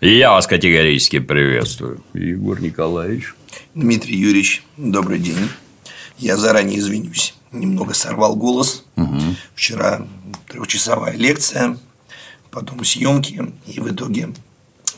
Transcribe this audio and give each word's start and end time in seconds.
Я 0.00 0.30
вас 0.30 0.46
категорически 0.46 1.18
приветствую, 1.18 2.02
Егор 2.14 2.58
Николаевич. 2.58 3.34
Дмитрий 3.74 4.16
Юрьевич, 4.16 4.62
добрый 4.78 5.18
день. 5.18 5.50
Я 6.16 6.38
заранее 6.38 6.78
извинюсь. 6.78 7.34
Немного 7.52 7.92
сорвал 7.92 8.34
голос. 8.34 8.86
Угу. 8.96 9.20
Вчера 9.54 10.06
трехчасовая 10.48 11.16
лекция, 11.18 11.76
потом 12.50 12.82
съемки, 12.82 13.52
и 13.66 13.78
в 13.78 13.92
итоге 13.92 14.30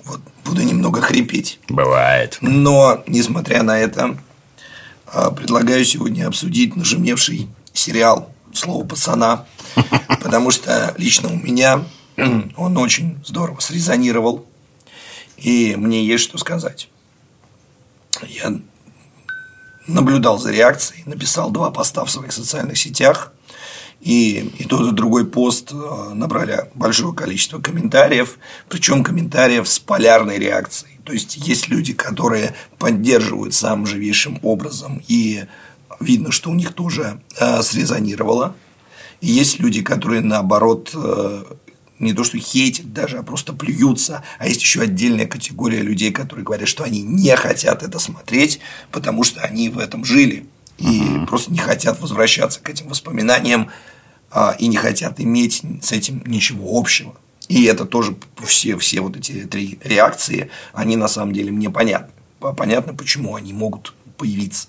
вот 0.04 0.20
буду 0.44 0.62
немного 0.62 1.00
хрипеть. 1.00 1.58
Бывает. 1.68 2.38
Но, 2.40 3.02
несмотря 3.08 3.64
на 3.64 3.80
это, 3.80 4.16
а, 5.08 5.32
предлагаю 5.32 5.84
сегодня 5.84 6.28
обсудить 6.28 6.76
нашумевший 6.76 7.48
сериал 7.72 8.32
«Слово 8.52 8.86
пацана», 8.86 9.46
потому 10.22 10.52
что 10.52 10.94
лично 10.96 11.28
у 11.28 11.36
меня 11.36 11.84
он 12.56 12.78
очень 12.78 13.18
здорово 13.24 13.58
срезонировал, 13.58 14.46
и 15.42 15.74
мне 15.76 16.04
есть 16.04 16.24
что 16.24 16.38
сказать. 16.38 16.88
Я 18.28 18.60
наблюдал 19.86 20.38
за 20.38 20.52
реакцией, 20.52 21.02
написал 21.06 21.50
два 21.50 21.70
поста 21.70 22.04
в 22.04 22.10
своих 22.10 22.32
социальных 22.32 22.78
сетях, 22.78 23.32
и, 24.00 24.52
и 24.58 24.64
тот, 24.64 24.92
и 24.92 24.94
другой 24.94 25.26
пост 25.26 25.72
э, 25.72 26.10
набрали 26.14 26.68
большое 26.74 27.14
количество 27.14 27.60
комментариев, 27.60 28.38
причем 28.68 29.04
комментариев 29.04 29.68
с 29.68 29.78
полярной 29.78 30.38
реакцией. 30.38 30.98
То 31.04 31.12
есть 31.12 31.36
есть 31.36 31.68
люди, 31.68 31.92
которые 31.92 32.54
поддерживают 32.78 33.54
самым 33.54 33.86
живейшим 33.86 34.40
образом, 34.42 35.02
и 35.06 35.44
видно, 36.00 36.32
что 36.32 36.50
у 36.50 36.54
них 36.54 36.72
тоже 36.72 37.20
э, 37.38 37.62
срезонировало. 37.62 38.54
И 39.20 39.28
есть 39.28 39.60
люди, 39.60 39.82
которые 39.82 40.20
наоборот 40.20 40.90
э, 40.94 41.44
не 42.02 42.12
то 42.12 42.24
что 42.24 42.38
хейтят 42.38 42.92
даже, 42.92 43.18
а 43.18 43.22
просто 43.22 43.52
плюются. 43.52 44.22
А 44.38 44.48
есть 44.48 44.60
еще 44.60 44.82
отдельная 44.82 45.26
категория 45.26 45.80
людей, 45.80 46.10
которые 46.12 46.44
говорят, 46.44 46.68
что 46.68 46.84
они 46.84 47.02
не 47.02 47.34
хотят 47.36 47.82
это 47.82 47.98
смотреть, 47.98 48.60
потому 48.90 49.24
что 49.24 49.40
они 49.40 49.68
в 49.68 49.78
этом 49.78 50.04
жили 50.04 50.46
и 50.78 51.00
uh-huh. 51.00 51.26
просто 51.26 51.52
не 51.52 51.58
хотят 51.58 52.00
возвращаться 52.00 52.60
к 52.60 52.68
этим 52.68 52.88
воспоминаниям 52.88 53.70
а, 54.30 54.56
и 54.58 54.66
не 54.66 54.76
хотят 54.76 55.20
иметь 55.20 55.62
с 55.80 55.92
этим 55.92 56.22
ничего 56.26 56.78
общего. 56.78 57.14
И 57.48 57.64
это 57.64 57.84
тоже 57.84 58.16
все, 58.44 58.76
все 58.78 59.00
вот 59.00 59.16
эти 59.16 59.44
три 59.44 59.78
реакции, 59.84 60.50
они 60.72 60.96
на 60.96 61.08
самом 61.08 61.32
деле 61.32 61.52
мне 61.52 61.70
понятны. 61.70 62.12
Понятно, 62.56 62.94
почему 62.94 63.36
они 63.36 63.52
могут 63.52 63.94
появиться. 64.16 64.68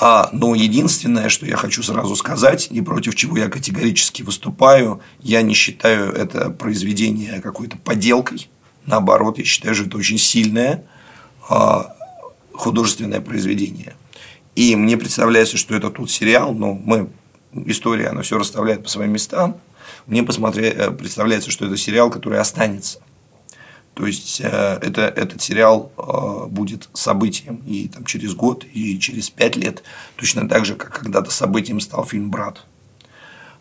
А, 0.00 0.28
но 0.32 0.54
единственное, 0.54 1.28
что 1.28 1.46
я 1.46 1.56
хочу 1.56 1.82
сразу 1.82 2.16
сказать, 2.16 2.68
и 2.70 2.80
против 2.80 3.14
чего 3.14 3.36
я 3.36 3.48
категорически 3.48 4.22
выступаю, 4.22 5.00
я 5.20 5.42
не 5.42 5.54
считаю 5.54 6.12
это 6.12 6.50
произведение 6.50 7.40
какой-то 7.40 7.76
поделкой. 7.78 8.48
Наоборот, 8.86 9.38
я 9.38 9.44
считаю, 9.44 9.74
что 9.74 9.84
это 9.84 9.96
очень 9.96 10.18
сильное 10.18 10.84
а, 11.48 11.94
художественное 12.52 13.20
произведение. 13.20 13.94
И 14.56 14.76
мне 14.76 14.96
представляется, 14.96 15.56
что 15.56 15.74
это 15.74 15.90
тот 15.90 16.10
сериал, 16.10 16.54
но 16.54 16.74
мы 16.74 17.08
история, 17.66 18.08
она 18.08 18.22
все 18.22 18.38
расставляет 18.38 18.82
по 18.82 18.88
своим 18.88 19.12
местам. 19.12 19.56
Мне 20.06 20.22
посмотреть, 20.22 20.74
э, 20.76 20.90
представляется, 20.90 21.50
что 21.50 21.66
это 21.66 21.76
сериал, 21.76 22.10
который 22.10 22.38
останется. 22.38 23.00
То 23.94 24.06
есть 24.06 24.40
э, 24.40 24.78
это, 24.82 25.02
этот 25.02 25.40
сериал 25.40 25.92
э, 25.96 26.46
будет 26.48 26.88
событием 26.94 27.62
и 27.66 27.88
там, 27.88 28.04
через 28.04 28.34
год, 28.34 28.64
и 28.72 28.98
через 28.98 29.30
пять 29.30 29.56
лет, 29.56 29.84
точно 30.16 30.48
так 30.48 30.64
же, 30.64 30.74
как 30.74 30.98
когда-то 30.98 31.30
событием 31.30 31.80
стал 31.80 32.04
фильм 32.04 32.30
Брат, 32.30 32.64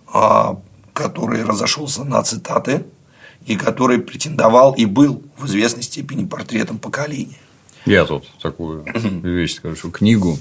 а, 0.07 0.59
который 0.93 1.43
разошелся 1.43 2.03
на 2.03 2.21
цитаты 2.23 2.85
и 3.45 3.55
который 3.55 3.99
претендовал 3.99 4.73
и 4.73 4.85
был 4.85 5.23
в 5.37 5.45
известной 5.45 5.83
степени 5.83 6.25
портретом 6.25 6.79
поколения. 6.79 7.37
Я 7.85 8.05
тут 8.05 8.25
такую 8.41 8.85
вещь 9.23 9.55
скажу. 9.55 9.91
Книгу, 9.91 10.37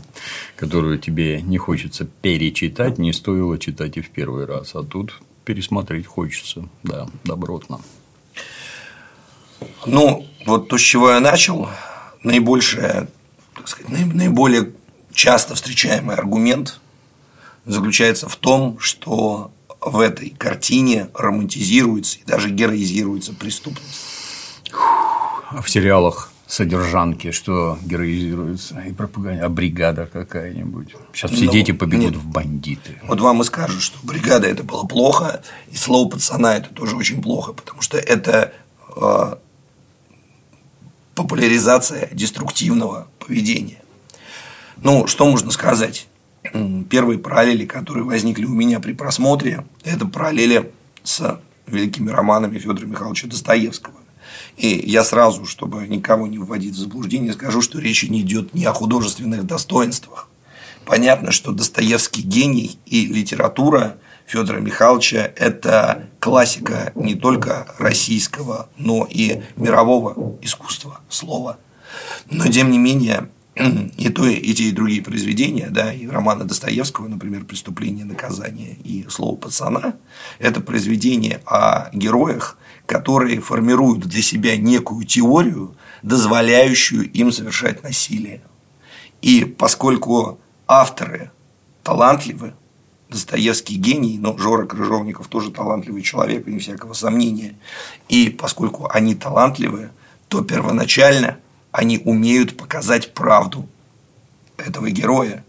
которую 0.56 0.98
тебе 0.98 1.42
не 1.42 1.58
хочется 1.58 2.06
перечитать, 2.22 2.98
не 2.98 3.12
стоило 3.12 3.58
читать 3.58 3.96
и 3.96 4.00
в 4.00 4.10
первый 4.10 4.46
раз. 4.46 4.74
А 4.74 4.82
тут 4.82 5.20
пересмотреть 5.44 6.06
хочется. 6.06 6.68
Да, 6.82 7.08
добротно. 7.24 7.80
Ну, 9.86 10.26
вот 10.46 10.68
то, 10.68 10.78
с 10.78 10.80
чего 10.80 11.10
я 11.10 11.20
начал, 11.20 11.68
наибольшее, 12.22 13.08
так 13.54 13.68
сказать, 13.68 13.90
наиболее 13.90 14.72
часто 15.12 15.54
встречаемый 15.54 16.16
аргумент 16.16 16.80
заключается 17.64 18.28
в 18.28 18.36
том, 18.36 18.78
что 18.78 19.52
в 19.80 19.98
этой 19.98 20.30
картине 20.30 21.08
романтизируется 21.14 22.18
и 22.18 22.24
даже 22.24 22.50
героизируется 22.50 23.32
преступность. 23.32 24.00
А 25.50 25.60
в 25.60 25.68
сериалах 25.68 26.32
содержанки, 26.46 27.30
что 27.30 27.78
героизируется, 27.82 28.78
и 28.80 28.92
пропаганда, 28.92 29.46
а 29.46 29.48
бригада 29.48 30.06
какая-нибудь. 30.06 30.94
Сейчас 31.14 31.30
все 31.30 31.46
ну, 31.46 31.52
дети 31.52 31.72
побегут 31.72 32.12
нет. 32.12 32.16
в 32.16 32.26
бандиты. 32.26 33.00
Вот 33.04 33.20
вам 33.20 33.40
и 33.40 33.44
скажут, 33.44 33.80
что 33.80 33.98
бригада 34.02 34.48
это 34.48 34.62
было 34.62 34.84
плохо, 34.84 35.42
и 35.70 35.76
слово 35.76 36.10
пацана 36.10 36.56
это 36.56 36.68
тоже 36.68 36.96
очень 36.96 37.22
плохо, 37.22 37.54
потому 37.54 37.80
что 37.80 37.96
это 37.96 38.52
э, 38.94 39.36
популяризация 41.14 42.08
деструктивного 42.12 43.08
поведения. 43.18 43.82
Ну, 44.76 45.06
что 45.06 45.28
можно 45.28 45.50
сказать? 45.50 46.08
Первые 46.90 47.18
параллели, 47.18 47.66
которые 47.66 48.04
возникли 48.04 48.44
у 48.44 48.54
меня 48.54 48.80
при 48.80 48.92
просмотре, 48.92 49.64
это 49.84 50.06
параллели 50.06 50.72
с 51.04 51.40
великими 51.66 52.10
романами 52.10 52.58
Федора 52.58 52.86
Михайловича 52.86 53.28
Достоевского. 53.28 53.94
И 54.56 54.68
я 54.86 55.04
сразу, 55.04 55.46
чтобы 55.46 55.86
никого 55.86 56.26
не 56.26 56.38
вводить 56.38 56.74
в 56.74 56.78
заблуждение, 56.78 57.32
скажу, 57.32 57.62
что 57.62 57.78
речь 57.78 58.02
не 58.08 58.20
идет 58.20 58.54
ни 58.54 58.64
о 58.64 58.72
художественных 58.72 59.46
достоинствах. 59.46 60.28
Понятно, 60.84 61.30
что 61.30 61.52
Достоевский 61.52 62.22
гений 62.22 62.78
и 62.86 63.06
литература 63.06 63.98
Федора 64.32 64.60
Михайловича– 64.60 65.30
это 65.36 66.08
классика 66.18 66.90
не 66.94 67.14
только 67.14 67.66
российского, 67.78 68.70
но 68.78 69.06
и 69.10 69.42
мирового 69.56 70.38
искусства 70.40 71.02
слова. 71.10 71.58
Но, 72.30 72.46
тем 72.46 72.70
не 72.70 72.78
менее, 72.78 73.28
и 73.54 74.08
то, 74.08 74.26
и 74.26 74.54
те, 74.54 74.64
и 74.64 74.72
другие 74.72 75.02
произведения, 75.02 75.68
да, 75.68 75.92
и 75.92 76.06
романы 76.06 76.44
Достоевского, 76.44 77.08
например, 77.08 77.44
«Преступление, 77.44 78.06
наказание» 78.06 78.74
и 78.82 79.04
«Слово 79.10 79.36
пацана»– 79.36 79.96
это 80.38 80.62
произведения 80.62 81.42
о 81.44 81.90
героях, 81.92 82.56
которые 82.86 83.38
формируют 83.40 84.06
для 84.06 84.22
себя 84.22 84.56
некую 84.56 85.04
теорию, 85.04 85.76
дозволяющую 86.02 87.04
им 87.12 87.32
совершать 87.32 87.82
насилие. 87.82 88.40
И 89.20 89.44
поскольку 89.44 90.40
авторы 90.66 91.30
талантливы, 91.82 92.54
Достоевский 93.12 93.76
гений, 93.76 94.18
но 94.18 94.36
Жора 94.36 94.66
Крыжовников 94.66 95.28
тоже 95.28 95.50
талантливый 95.50 96.02
человек, 96.02 96.46
не 96.46 96.58
всякого 96.58 96.94
сомнения. 96.94 97.54
И 98.08 98.30
поскольку 98.30 98.88
они 98.90 99.14
талантливы, 99.14 99.90
то 100.28 100.42
первоначально 100.42 101.38
они 101.70 102.00
умеют 102.04 102.56
показать 102.56 103.14
правду 103.14 103.68
этого 104.56 104.90
героя. 104.90 105.44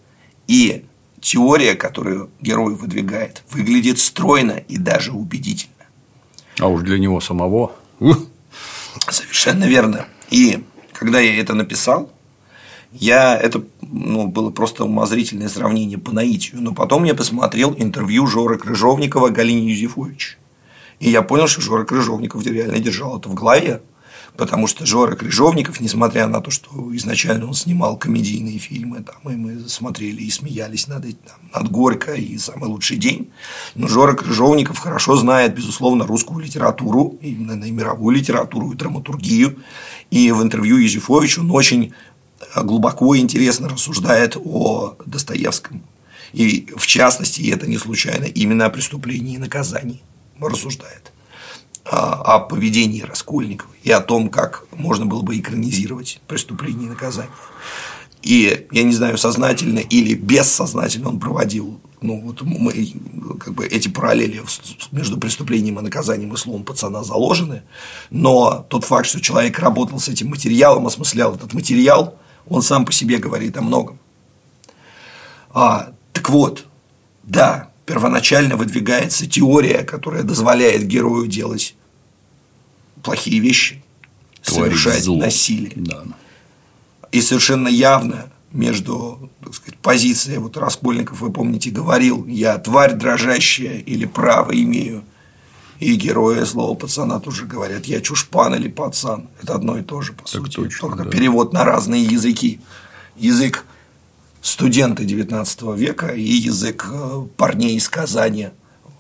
И 0.48 0.86
теория, 1.22 1.76
которую 1.76 2.30
герой 2.42 2.76
выдвигает, 2.76 3.44
выглядит 3.50 4.00
стройно 4.00 4.52
и 4.68 4.78
даже 4.78 5.12
убедительно. 5.12 5.74
А 6.60 6.68
уж 6.68 6.82
для 6.84 7.00
него 7.00 7.20
самого. 7.22 7.72
Совершенно 9.10 9.64
верно. 9.66 10.06
И 10.30 10.64
когда 10.92 11.20
я 11.20 11.40
это 11.40 11.54
написал, 11.54 12.12
я 12.94 13.38
это 13.38 13.64
ну, 13.82 14.28
было 14.28 14.50
просто 14.52 14.86
умозрительное 14.86 15.50
сравнение 15.50 15.98
по 15.98 16.12
наитию. 16.12 16.62
Но 16.62 16.74
потом 16.74 17.04
я 17.04 17.16
посмотрел 17.16 17.74
интервью 17.78 18.28
Жоры 18.28 18.58
Крыжовникова 18.58 19.30
Галине 19.30 19.72
Юзефович. 19.72 20.38
И 21.00 21.10
я 21.10 21.22
понял, 21.22 21.48
что 21.48 21.62
Жора 21.62 21.86
Крыжовников 21.86 22.46
реально 22.46 22.80
держал 22.80 23.20
это 23.20 23.30
в 23.30 23.34
голове 23.34 23.82
потому 24.38 24.68
что 24.68 24.86
Жора 24.86 25.16
Крыжовников, 25.16 25.80
несмотря 25.80 26.28
на 26.28 26.42
то, 26.42 26.52
что 26.52 26.96
изначально 26.96 27.48
он 27.48 27.54
снимал 27.54 27.98
комедийные 27.98 28.58
фильмы, 28.58 29.04
там, 29.04 29.32
и 29.32 29.36
мы 29.36 29.70
смотрели 29.70 30.22
и 30.22 30.32
смеялись 30.32 30.88
над, 30.88 31.04
там, 31.04 31.38
над 31.54 31.72
Горько 31.72 32.14
и 32.14 32.38
«Самый 32.38 32.70
лучший 32.70 32.98
день», 32.98 33.32
но 33.76 33.88
Жора 33.88 34.14
Крыжовников 34.14 34.80
хорошо 34.80 35.16
знает, 35.16 35.56
безусловно, 35.56 36.06
русскую 36.06 36.44
литературу, 36.44 37.18
именно 37.22 37.64
и 37.64 37.72
мировую 37.72 38.16
литературу, 38.16 38.72
и 38.72 38.76
драматургию, 38.76 39.60
и 40.10 40.32
в 40.32 40.42
интервью 40.42 40.78
Езефович 40.78 41.40
он 41.40 41.52
очень 41.52 41.94
глубоко 42.56 43.16
и 43.16 43.20
интересно 43.20 43.70
рассуждает 43.70 44.38
о 44.38 44.96
Достоевском. 45.06 45.84
И 46.32 46.68
в 46.76 46.88
частности, 46.88 47.42
и 47.42 47.52
это 47.52 47.68
не 47.68 47.78
случайно, 47.78 48.26
именно 48.26 48.66
о 48.66 48.70
преступлении 48.70 49.36
и 49.36 49.40
наказании 49.40 50.02
рассуждает 50.40 51.14
о 51.86 52.40
поведении 52.40 53.02
Раскольникова 53.02 53.72
и 53.84 53.92
о 53.92 54.00
том, 54.00 54.30
как 54.30 54.66
можно 54.72 55.06
было 55.06 55.22
бы 55.22 55.38
экранизировать 55.38 56.22
преступление 56.28 56.88
и 56.88 56.90
наказание. 56.90 57.32
И 58.22 58.68
я 58.72 58.84
не 58.84 58.94
знаю, 58.94 59.18
сознательно 59.18 59.80
или 59.80 60.14
бессознательно 60.14 61.10
он 61.10 61.20
проводил 61.20 61.82
ну, 62.04 62.20
вот 62.20 62.42
мы, 62.42 62.74
как 63.40 63.54
бы 63.54 63.66
эти 63.66 63.88
параллели 63.88 64.42
между 64.92 65.18
преступлением 65.18 65.80
и 65.80 65.82
наказанием 65.82 66.34
и 66.34 66.38
словом 66.38 66.66
пацана 66.66 67.02
заложены, 67.02 67.64
но 68.10 68.66
тот 68.70 68.84
факт, 68.84 69.08
что 69.08 69.22
человек 69.22 69.58
работал 69.60 70.00
с 70.00 70.10
этим 70.10 70.28
материалом, 70.28 70.86
осмыслял 70.86 71.34
этот 71.34 71.54
материал, 71.54 72.18
он 72.48 72.62
сам 72.62 72.86
по 72.86 72.92
себе 72.92 73.18
говорит 73.18 73.58
о 73.58 73.62
многом. 73.62 74.00
А, 75.52 75.94
так 76.12 76.30
вот, 76.30 76.66
да, 77.24 77.70
первоначально 77.86 78.56
выдвигается 78.56 79.28
теория, 79.28 79.84
которая 79.84 80.24
дозволяет 80.24 80.84
герою 80.88 81.28
делать 81.28 81.76
плохие 83.04 83.40
вещи, 83.40 83.84
Творить 84.42 84.80
совершать 84.80 85.04
зло. 85.04 85.18
насилие. 85.18 85.74
Да. 85.76 86.04
И 87.12 87.22
совершенно 87.22 87.68
явно 87.68 88.32
между 88.52 89.30
так 89.44 89.54
сказать, 89.54 89.78
позицией 89.80 90.38
вот 90.38 90.58
Раскольников, 90.58 91.22
вы 91.22 91.32
помните, 91.32 91.70
говорил, 91.70 92.26
я 92.28 92.58
тварь 92.58 92.94
дрожащая 92.94 93.80
или 93.80 94.06
право 94.06 94.52
имею, 94.52 95.04
и 95.84 95.96
герои 95.96 96.44
злого 96.44 96.76
пацана 96.76 97.20
тоже 97.20 97.46
говорят, 97.46 97.86
я 97.86 98.02
чушпан 98.02 98.56
или 98.56 98.70
пацан. 98.70 99.30
Это 99.42 99.56
одно 99.56 99.78
и 99.78 99.84
то 99.84 100.02
же, 100.02 100.14
по 100.14 100.24
так 100.24 100.30
сути. 100.30 100.56
Точно, 100.56 100.80
только 100.80 101.04
да. 101.04 101.10
перевод 101.10 101.54
на 101.54 101.66
разные 101.66 102.04
языки. 102.04 102.62
Язык 103.16 103.66
студента 104.42 105.04
XIX 105.04 105.78
века 105.78 106.08
и 106.08 106.22
язык 106.22 106.88
э, 106.90 107.26
парней 107.38 107.76
из 107.76 107.90
Казани 107.90 108.50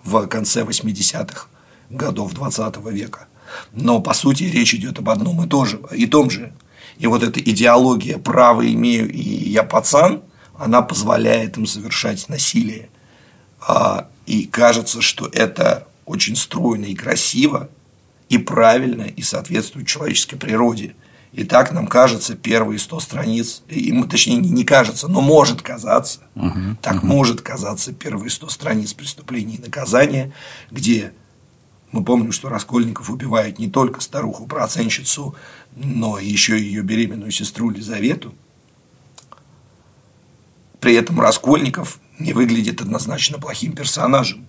в 0.03 0.27
конце 0.27 0.63
80-х 0.63 1.47
годов 1.89 2.33
XX 2.33 2.91
века. 2.91 3.27
Но, 3.71 4.01
по 4.01 4.13
сути, 4.13 4.43
речь 4.43 4.73
идет 4.73 4.99
об 4.99 5.09
одном 5.09 5.43
и, 5.43 5.47
том 5.47 5.65
же, 5.65 5.79
и 5.91 6.05
том 6.05 6.29
же. 6.29 6.53
И 6.97 7.07
вот 7.07 7.23
эта 7.23 7.39
идеология 7.39 8.17
«право 8.17 8.65
имею» 8.71 9.11
и 9.11 9.21
«я 9.21 9.63
пацан», 9.63 10.21
она 10.57 10.81
позволяет 10.81 11.57
им 11.57 11.65
совершать 11.65 12.29
насилие. 12.29 12.89
А, 13.59 14.07
и 14.25 14.45
кажется, 14.45 15.01
что 15.01 15.27
это 15.27 15.87
очень 16.05 16.35
стройно 16.35 16.85
и 16.85 16.95
красиво, 16.95 17.69
и 18.29 18.37
правильно, 18.37 19.03
и 19.03 19.21
соответствует 19.21 19.87
человеческой 19.87 20.37
природе. 20.37 20.95
И 21.33 21.43
так 21.43 21.71
нам 21.71 21.87
кажется 21.87 22.35
первые 22.35 22.77
100 22.77 22.99
страниц, 22.99 23.63
и, 23.67 23.91
точнее 24.03 24.37
не 24.37 24.63
кажется, 24.63 25.07
но 25.07 25.19
может 25.19 25.63
казаться, 25.63 26.19
угу, 26.35 26.77
так 26.81 26.97
угу. 26.97 27.07
может 27.07 27.41
казаться 27.41 27.91
первые 27.91 28.29
100 28.29 28.49
страниц 28.49 28.93
преступления 28.93 29.55
и 29.55 29.61
наказания, 29.61 30.31
где 30.69 31.11
мы 31.91 32.03
помним, 32.03 32.31
что 32.31 32.49
Раскольников 32.49 33.09
убивает 33.09 33.59
не 33.59 33.69
только 33.69 34.01
старуху-проценщицу, 34.01 35.35
но 35.75 36.19
еще 36.19 36.59
и 36.59 36.63
ее 36.63 36.81
беременную 36.81 37.31
сестру 37.31 37.69
Лизавету. 37.69 38.33
При 40.79 40.95
этом 40.95 41.21
Раскольников 41.21 41.99
не 42.19 42.33
выглядит 42.33 42.81
однозначно 42.81 43.39
плохим 43.39 43.73
персонажем. 43.73 44.47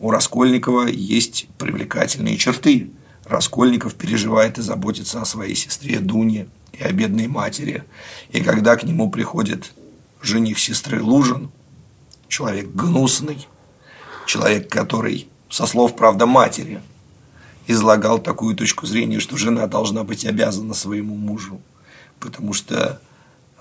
У 0.00 0.10
Раскольникова 0.10 0.86
есть 0.86 1.48
привлекательные 1.58 2.36
черты. 2.36 2.90
Раскольников 3.24 3.94
переживает 3.94 4.58
и 4.58 4.62
заботится 4.62 5.20
о 5.20 5.24
своей 5.24 5.54
сестре 5.54 5.98
Дуне 5.98 6.48
и 6.72 6.82
о 6.82 6.92
бедной 6.92 7.26
матери. 7.26 7.84
И 8.30 8.40
когда 8.40 8.76
к 8.76 8.84
нему 8.84 9.10
приходит 9.10 9.72
жених 10.22 10.58
сестры 10.58 11.02
Лужин, 11.02 11.50
человек 12.28 12.68
гнусный, 12.68 13.46
человек, 14.26 14.70
который 14.70 15.28
со 15.50 15.66
слов, 15.66 15.96
правда, 15.96 16.26
матери, 16.26 16.80
излагал 17.66 18.18
такую 18.18 18.54
точку 18.54 18.86
зрения, 18.86 19.20
что 19.20 19.36
жена 19.36 19.66
должна 19.66 20.04
быть 20.04 20.24
обязана 20.24 20.74
своему 20.74 21.16
мужу, 21.16 21.60
потому 22.20 22.52
что, 22.52 23.00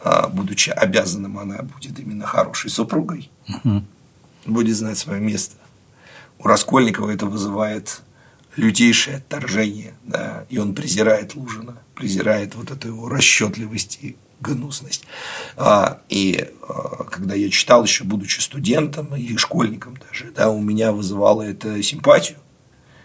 а, 0.04 0.28
будучи 0.28 0.70
обязанным, 0.70 1.38
она 1.38 1.64
будет 1.64 2.00
именно 2.00 2.26
хорошей 2.26 2.70
супругой, 2.70 3.30
угу. 3.48 3.84
будет 4.46 4.78
знать 4.78 4.98
свое 4.98 5.20
место. 5.20 5.56
У 6.40 6.48
Раскольникова 6.48 7.10
это 7.12 7.26
вызывает 7.26 8.02
лютейшее 8.56 9.18
отторжение, 9.18 9.94
да, 10.04 10.46
и 10.50 10.58
он 10.58 10.74
презирает 10.74 11.36
Лужина, 11.36 11.78
презирает 11.96 12.56
вот 12.56 12.72
эту 12.72 12.90
его 12.90 13.08
расчетливость 13.08 14.00
и 14.02 14.18
гнусность. 14.40 15.06
А, 15.56 16.02
и 16.10 16.50
а, 16.68 17.06
когда 17.06 17.36
я 17.36 17.50
читал 17.50 17.84
еще, 17.84 18.04
будучи 18.04 18.40
студентом 18.40 19.16
и 19.16 19.36
школьником 19.38 19.98
даже, 20.08 20.32
да, 20.32 20.50
у 20.50 20.60
меня 20.60 20.92
вызывало 20.92 21.42
это 21.42 21.82
симпатию. 21.82 22.38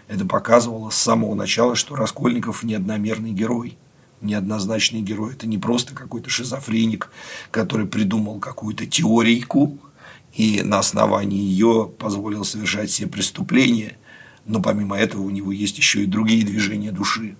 Это 0.07 0.25
показывало 0.25 0.89
с 0.89 0.95
самого 0.95 1.33
начала, 1.33 1.75
что 1.75 1.95
Раскольников 1.95 2.63
неодномерный 2.63 3.31
герой, 3.31 3.77
неоднозначный 4.21 5.01
герой. 5.01 5.33
Это 5.33 5.47
не 5.47 5.57
просто 5.57 5.95
какой-то 5.95 6.29
шизофреник, 6.29 7.09
который 7.51 7.87
придумал 7.87 8.39
какую-то 8.39 8.85
теорийку 8.85 9.79
и 10.33 10.61
на 10.63 10.79
основании 10.79 11.39
ее 11.39 11.91
позволил 11.97 12.43
совершать 12.43 12.89
все 12.89 13.07
преступления. 13.07 13.97
Но 14.45 14.61
помимо 14.61 14.97
этого 14.97 15.21
у 15.21 15.29
него 15.29 15.51
есть 15.51 15.77
еще 15.77 16.03
и 16.03 16.07
другие 16.07 16.45
движения 16.45 16.91
души 16.91 17.35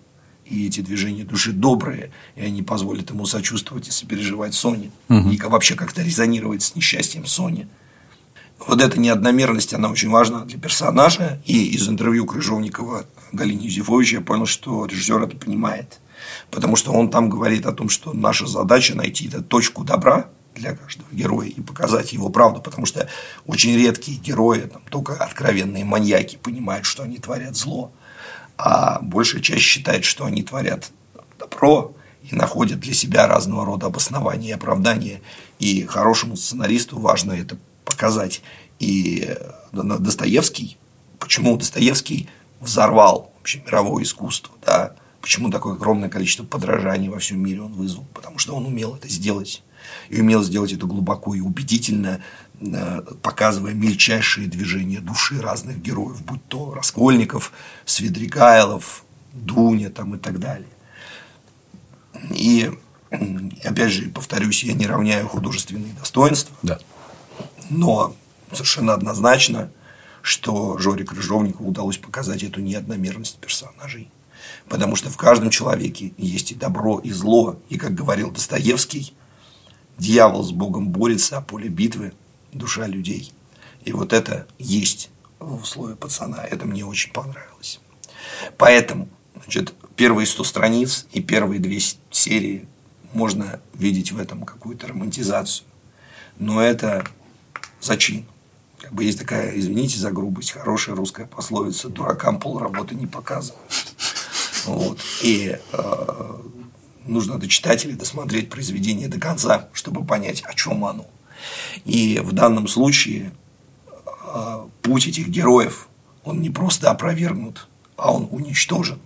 и 0.45 0.67
эти 0.67 0.81
движения 0.81 1.23
души 1.23 1.51
добрые, 1.51 2.11
и 2.35 2.41
они 2.41 2.61
позволят 2.61 3.09
ему 3.09 3.25
сочувствовать 3.25 3.87
и 3.87 3.91
сопереживать 3.91 4.53
Соне, 4.53 4.91
угу. 5.09 5.29
и 5.29 5.37
вообще 5.37 5.75
как-то 5.75 6.01
резонировать 6.01 6.61
с 6.61 6.75
несчастьем 6.75 7.25
Сони. 7.25 7.67
Вот 8.67 8.81
эта 8.81 8.99
неодномерность, 8.99 9.73
она 9.73 9.89
очень 9.89 10.09
важна 10.09 10.45
для 10.45 10.59
персонажа, 10.59 11.41
и 11.45 11.67
из 11.67 11.87
интервью 11.89 12.25
Крыжовникова 12.25 13.05
Галине 13.31 13.65
Юзефовича 13.65 14.17
я 14.17 14.21
понял, 14.21 14.45
что 14.45 14.85
режиссер 14.85 15.21
это 15.23 15.35
понимает, 15.35 15.99
потому 16.51 16.75
что 16.75 16.91
он 16.91 17.09
там 17.09 17.29
говорит 17.29 17.65
о 17.65 17.73
том, 17.73 17.89
что 17.89 18.13
наша 18.13 18.45
задача 18.45 18.95
найти 18.95 19.27
эту 19.27 19.43
точку 19.43 19.83
добра 19.83 20.29
для 20.55 20.75
каждого 20.75 21.07
героя 21.11 21.47
и 21.47 21.61
показать 21.61 22.13
его 22.13 22.29
правду, 22.29 22.61
потому 22.61 22.85
что 22.85 23.07
очень 23.45 23.75
редкие 23.75 24.17
герои, 24.17 24.61
там, 24.61 24.81
только 24.89 25.15
откровенные 25.15 25.85
маньяки 25.85 26.37
понимают, 26.37 26.85
что 26.85 27.03
они 27.03 27.17
творят 27.17 27.55
зло 27.55 27.91
а 28.57 28.99
большая 29.01 29.41
часть 29.41 29.63
считает, 29.63 30.05
что 30.05 30.25
они 30.25 30.43
творят 30.43 30.91
добро 31.39 31.95
и 32.29 32.35
находят 32.35 32.79
для 32.79 32.93
себя 32.93 33.27
разного 33.27 33.65
рода 33.65 33.87
обоснования 33.87 34.49
и 34.49 34.53
оправдания. 34.53 35.21
И 35.59 35.83
хорошему 35.83 36.35
сценаристу 36.35 36.99
важно 36.99 37.33
это 37.33 37.57
показать. 37.83 38.41
И 38.79 39.25
э, 39.27 39.51
Достоевский, 39.71 40.77
почему 41.19 41.57
Достоевский 41.57 42.29
взорвал 42.59 43.33
вообще 43.37 43.61
мировое 43.65 44.03
искусство, 44.03 44.53
да, 44.65 44.95
почему 45.21 45.49
такое 45.49 45.73
огромное 45.73 46.09
количество 46.09 46.43
подражаний 46.43 47.09
во 47.09 47.19
всем 47.19 47.39
мире 47.43 47.61
он 47.61 47.73
вызвал, 47.73 48.05
потому 48.13 48.39
что 48.39 48.55
он 48.55 48.65
умел 48.65 48.95
это 48.95 49.09
сделать. 49.09 49.63
И 50.09 50.21
умел 50.21 50.43
сделать 50.43 50.73
это 50.73 50.85
глубоко 50.85 51.35
и 51.35 51.39
убедительно, 51.39 52.21
Э, 52.71 53.01
показывая 53.21 53.73
мельчайшие 53.73 54.47
движения 54.47 54.99
души 54.99 55.41
разных 55.41 55.81
героев, 55.81 56.23
будь 56.23 56.45
то 56.47 56.73
Раскольников, 56.73 57.51
Свидригайлов, 57.85 59.03
Дуня 59.33 59.89
там 59.89 60.15
и 60.15 60.17
так 60.17 60.39
далее. 60.39 60.69
И 62.29 62.71
опять 63.65 63.91
же, 63.91 64.09
повторюсь, 64.09 64.63
я 64.63 64.73
не 64.73 64.85
равняю 64.85 65.27
художественные 65.27 65.93
достоинства, 65.93 66.55
да. 66.61 66.79
но 67.69 68.15
совершенно 68.51 68.93
однозначно, 68.93 69.71
что 70.21 70.77
Жоре 70.77 71.03
Крыжовникову 71.03 71.69
удалось 71.69 71.97
показать 71.97 72.43
эту 72.43 72.61
неодномерность 72.61 73.39
персонажей. 73.39 74.09
Потому 74.69 74.95
что 74.95 75.09
в 75.09 75.17
каждом 75.17 75.49
человеке 75.49 76.13
есть 76.17 76.51
и 76.51 76.55
добро, 76.55 76.99
и 76.99 77.11
зло. 77.11 77.59
И, 77.67 77.77
как 77.77 77.93
говорил 77.93 78.31
Достоевский, 78.31 79.13
дьявол 79.97 80.43
с 80.43 80.51
Богом 80.51 80.89
борется, 80.89 81.37
а 81.37 81.41
поле 81.41 81.69
битвы 81.69 82.13
душа 82.51 82.87
людей. 82.87 83.31
И 83.85 83.91
вот 83.91 84.13
это 84.13 84.47
есть 84.57 85.09
в 85.39 85.61
условии 85.61 85.95
пацана. 85.95 86.43
Это 86.43 86.65
мне 86.65 86.85
очень 86.85 87.11
понравилось. 87.11 87.79
Поэтому 88.57 89.09
значит, 89.43 89.73
первые 89.95 90.25
100 90.25 90.43
страниц 90.43 91.07
и 91.11 91.21
первые 91.21 91.59
две 91.59 91.79
серии 92.11 92.67
можно 93.13 93.59
видеть 93.73 94.11
в 94.11 94.19
этом 94.19 94.43
какую-то 94.43 94.87
романтизацию. 94.87 95.67
Но 96.39 96.61
это 96.61 97.05
зачин. 97.79 98.25
Как 98.79 98.93
бы 98.93 99.03
есть 99.03 99.19
такая, 99.19 99.57
извините 99.57 99.97
за 99.99 100.11
грубость, 100.11 100.51
хорошая 100.51 100.95
русская 100.95 101.25
пословица 101.25 101.89
«дуракам 101.89 102.39
полработы 102.39 102.95
не 102.95 103.07
показывают». 103.07 103.93
Вот. 104.65 104.99
И 105.21 105.57
э, 105.71 106.41
нужно 107.05 107.37
дочитать 107.37 107.85
или 107.85 107.93
досмотреть 107.93 108.49
произведение 108.49 109.07
до 109.07 109.19
конца, 109.19 109.69
чтобы 109.73 110.05
понять, 110.05 110.41
о 110.43 110.53
чем 110.53 110.85
оно. 110.85 111.05
И 111.85 112.19
в 112.19 112.31
данном 112.31 112.67
случае 112.67 113.31
а, 114.21 114.67
путь 114.81 115.07
этих 115.07 115.27
героев, 115.27 115.87
он 116.23 116.41
не 116.41 116.49
просто 116.49 116.89
опровергнут, 116.89 117.67
а 117.97 118.11
он 118.13 118.27
уничтожен. 118.31 118.99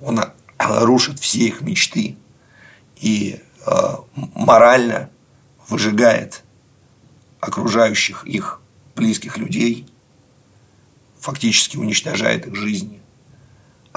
Он 0.00 0.20
рушит 0.58 1.20
все 1.20 1.40
их 1.40 1.60
мечты 1.60 2.16
и 2.96 3.40
а, 3.64 4.00
морально 4.14 5.10
выжигает 5.68 6.42
окружающих 7.40 8.24
их 8.26 8.60
близких 8.96 9.38
людей, 9.38 9.86
фактически 11.20 11.76
уничтожает 11.76 12.46
их 12.46 12.56
жизни, 12.56 13.00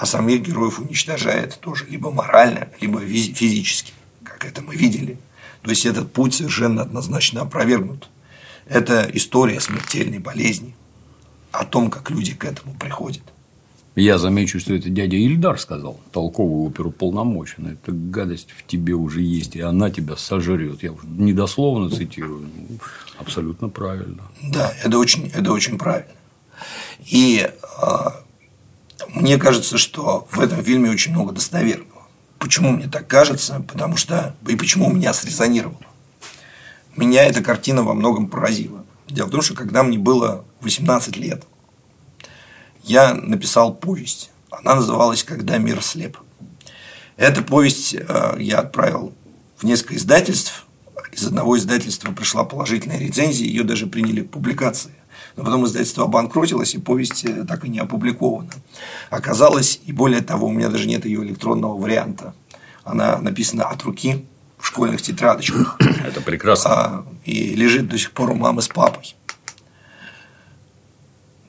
а 0.01 0.05
самих 0.05 0.41
героев 0.41 0.79
уничтожает 0.79 1.60
тоже 1.60 1.86
либо 1.88 2.12
морально, 2.12 2.70
либо 2.81 3.00
физически, 3.00 3.93
как 4.24 4.46
это 4.46 4.62
мы 4.62 4.75
видели– 4.75 5.17
то 5.62 5.70
есть 5.70 5.86
этот 5.86 6.12
путь 6.12 6.34
совершенно 6.34 6.81
однозначно 6.81 7.41
опровергнут. 7.41 8.10
Это 8.67 9.10
история 9.13 9.60
смертельной 9.60 10.20
болезни, 10.20 10.75
о 11.51 11.65
том, 11.65 11.89
как 11.89 12.10
люди 12.10 12.34
к 12.34 12.46
этому 12.46 12.74
приходят. 12.74 13.24
Я 13.93 14.17
замечу, 14.17 14.60
что 14.60 14.74
это 14.74 14.89
дядя 14.89 15.17
Ильдар 15.17 15.60
сказал, 15.60 16.00
толковый 16.13 16.70
оперуполномоченный. 16.70 17.74
Эта 17.74 17.91
гадость 17.91 18.48
в 18.58 18.65
тебе 18.65 18.93
уже 18.93 19.22
есть, 19.22 19.58
и 19.58 19.62
она 19.62 19.89
тебя 19.89 20.15
сожрет. 20.15 20.81
Я 20.81 20.93
недословно 21.03 21.89
цитирую. 21.89 22.48
Абсолютно 23.17 23.67
правильно. 23.67 24.24
Да, 24.41 24.74
это 24.81 24.98
очень, 24.98 25.27
это 25.27 25.51
очень 25.51 25.77
правильно. 25.77 26.13
И 27.05 27.46
э, 27.46 27.86
мне 29.22 29.38
кажется, 29.38 29.78
что 29.78 30.28
в 30.32 30.40
этом 30.40 30.63
фильме 30.63 30.90
очень 30.90 31.12
много 31.12 31.32
достоверного. 31.32 32.01
Почему 32.40 32.72
мне 32.72 32.88
так 32.88 33.08
кажется? 33.08 33.63
Потому 33.68 33.96
что 33.96 34.36
и 34.48 34.56
почему 34.56 34.88
у 34.88 34.94
меня 34.94 35.13
срезонировало. 35.13 35.80
Меня 36.96 37.24
эта 37.25 37.44
картина 37.44 37.84
во 37.84 37.94
многом 37.94 38.28
поразила. 38.28 38.84
Дело 39.08 39.28
в 39.28 39.32
том, 39.32 39.42
что 39.42 39.54
когда 39.54 39.84
мне 39.84 40.00
было 40.00 40.44
18 40.62 41.18
лет, 41.18 41.44
я 42.84 43.13
написал 43.13 43.75
повесть. 43.75 44.32
Она 44.50 44.75
называлась 44.75 45.24
«Когда 45.24 45.58
мир 45.60 45.84
слеп». 45.84 46.18
Эту 47.16 47.44
повесть 47.44 47.94
э, 47.94 48.36
я 48.40 48.60
отправил 48.60 49.13
в 49.58 49.63
несколько 49.63 49.96
издательств. 49.96 50.66
Из 51.12 51.28
одного 51.28 51.58
издательства 51.58 52.12
пришла 52.12 52.44
положительная 52.44 52.98
рецензия, 52.98 53.46
ее 53.46 53.63
даже 53.63 53.86
приняли 53.86 54.22
к 54.22 54.32
публикации. 54.32 54.92
Но 55.35 55.43
потом 55.43 55.65
издательство 55.65 56.05
обанкротилось, 56.05 56.75
и 56.75 56.79
повесть 56.79 57.25
э, 57.25 57.45
так 57.45 57.65
и 57.65 57.69
не 57.69 57.79
опубликована. 57.79 58.50
Оказалось, 59.09 59.79
и 59.85 59.91
более 59.91 60.21
того, 60.21 60.47
у 60.47 60.51
меня 60.51 60.69
даже 60.69 60.88
нет 60.88 61.05
ее 61.05 61.23
электронного 61.23 61.77
варианта. 61.77 62.33
Она 62.83 63.17
написана 63.17 63.65
от 63.65 63.83
руки 63.83 64.25
в 64.57 64.67
школьных 64.67 65.01
тетрадочках. 65.01 65.77
Это 66.05 66.21
прекрасно. 66.21 66.71
А, 66.71 67.05
и 67.25 67.55
лежит 67.55 67.88
до 67.88 67.97
сих 67.97 68.11
пор 68.11 68.31
у 68.31 68.35
мамы 68.35 68.61
с 68.61 68.67
папой. 68.67 69.15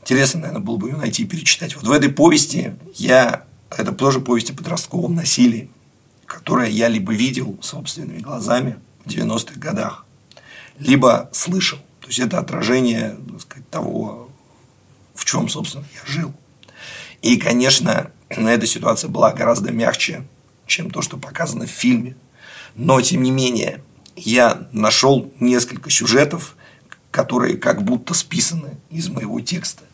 Интересно, 0.02 0.40
наверное, 0.40 0.62
было 0.62 0.76
бы 0.76 0.90
ее 0.90 0.96
найти 0.96 1.22
и 1.22 1.26
перечитать. 1.26 1.76
Вот 1.76 1.86
в 1.86 1.90
этой 1.92 2.10
повести 2.10 2.74
я... 2.94 3.44
Это 3.70 3.92
тоже 3.92 4.20
повесть 4.20 4.50
о 4.50 4.54
подростковом 4.54 5.14
насилии, 5.14 5.70
которое 6.26 6.68
я 6.68 6.88
либо 6.88 7.14
видел 7.14 7.58
собственными 7.62 8.18
глазами 8.18 8.76
в 9.04 9.08
90-х 9.08 9.58
годах, 9.58 10.04
либо 10.78 11.30
слышал. 11.32 11.78
То 12.02 12.09
есть 12.09 12.18
это 12.18 12.38
отражение 12.38 13.16
так 13.30 13.40
сказать, 13.40 13.71
того, 13.71 14.28
в 15.14 15.25
чем, 15.25 15.49
собственно, 15.49 15.85
я 15.94 16.12
жил. 16.12 16.32
И, 17.23 17.37
конечно, 17.37 18.11
эта 18.28 18.66
ситуация 18.66 19.09
была 19.09 19.32
гораздо 19.32 19.71
мягче, 19.73 20.25
чем 20.66 20.90
то, 20.90 21.00
что 21.00 21.16
показано 21.16 21.66
в 21.66 21.71
фильме. 21.71 22.16
Но, 22.75 23.00
тем 23.00 23.23
не 23.23 23.30
менее, 23.30 23.82
я 24.16 24.68
нашел 24.73 25.32
несколько 25.38 25.90
сюжетов, 25.90 26.56
которые 27.11 27.56
как 27.56 27.82
будто 27.85 28.14
списаны 28.14 28.78
из 28.90 29.09
моего 29.09 29.40
текста. 29.40 29.85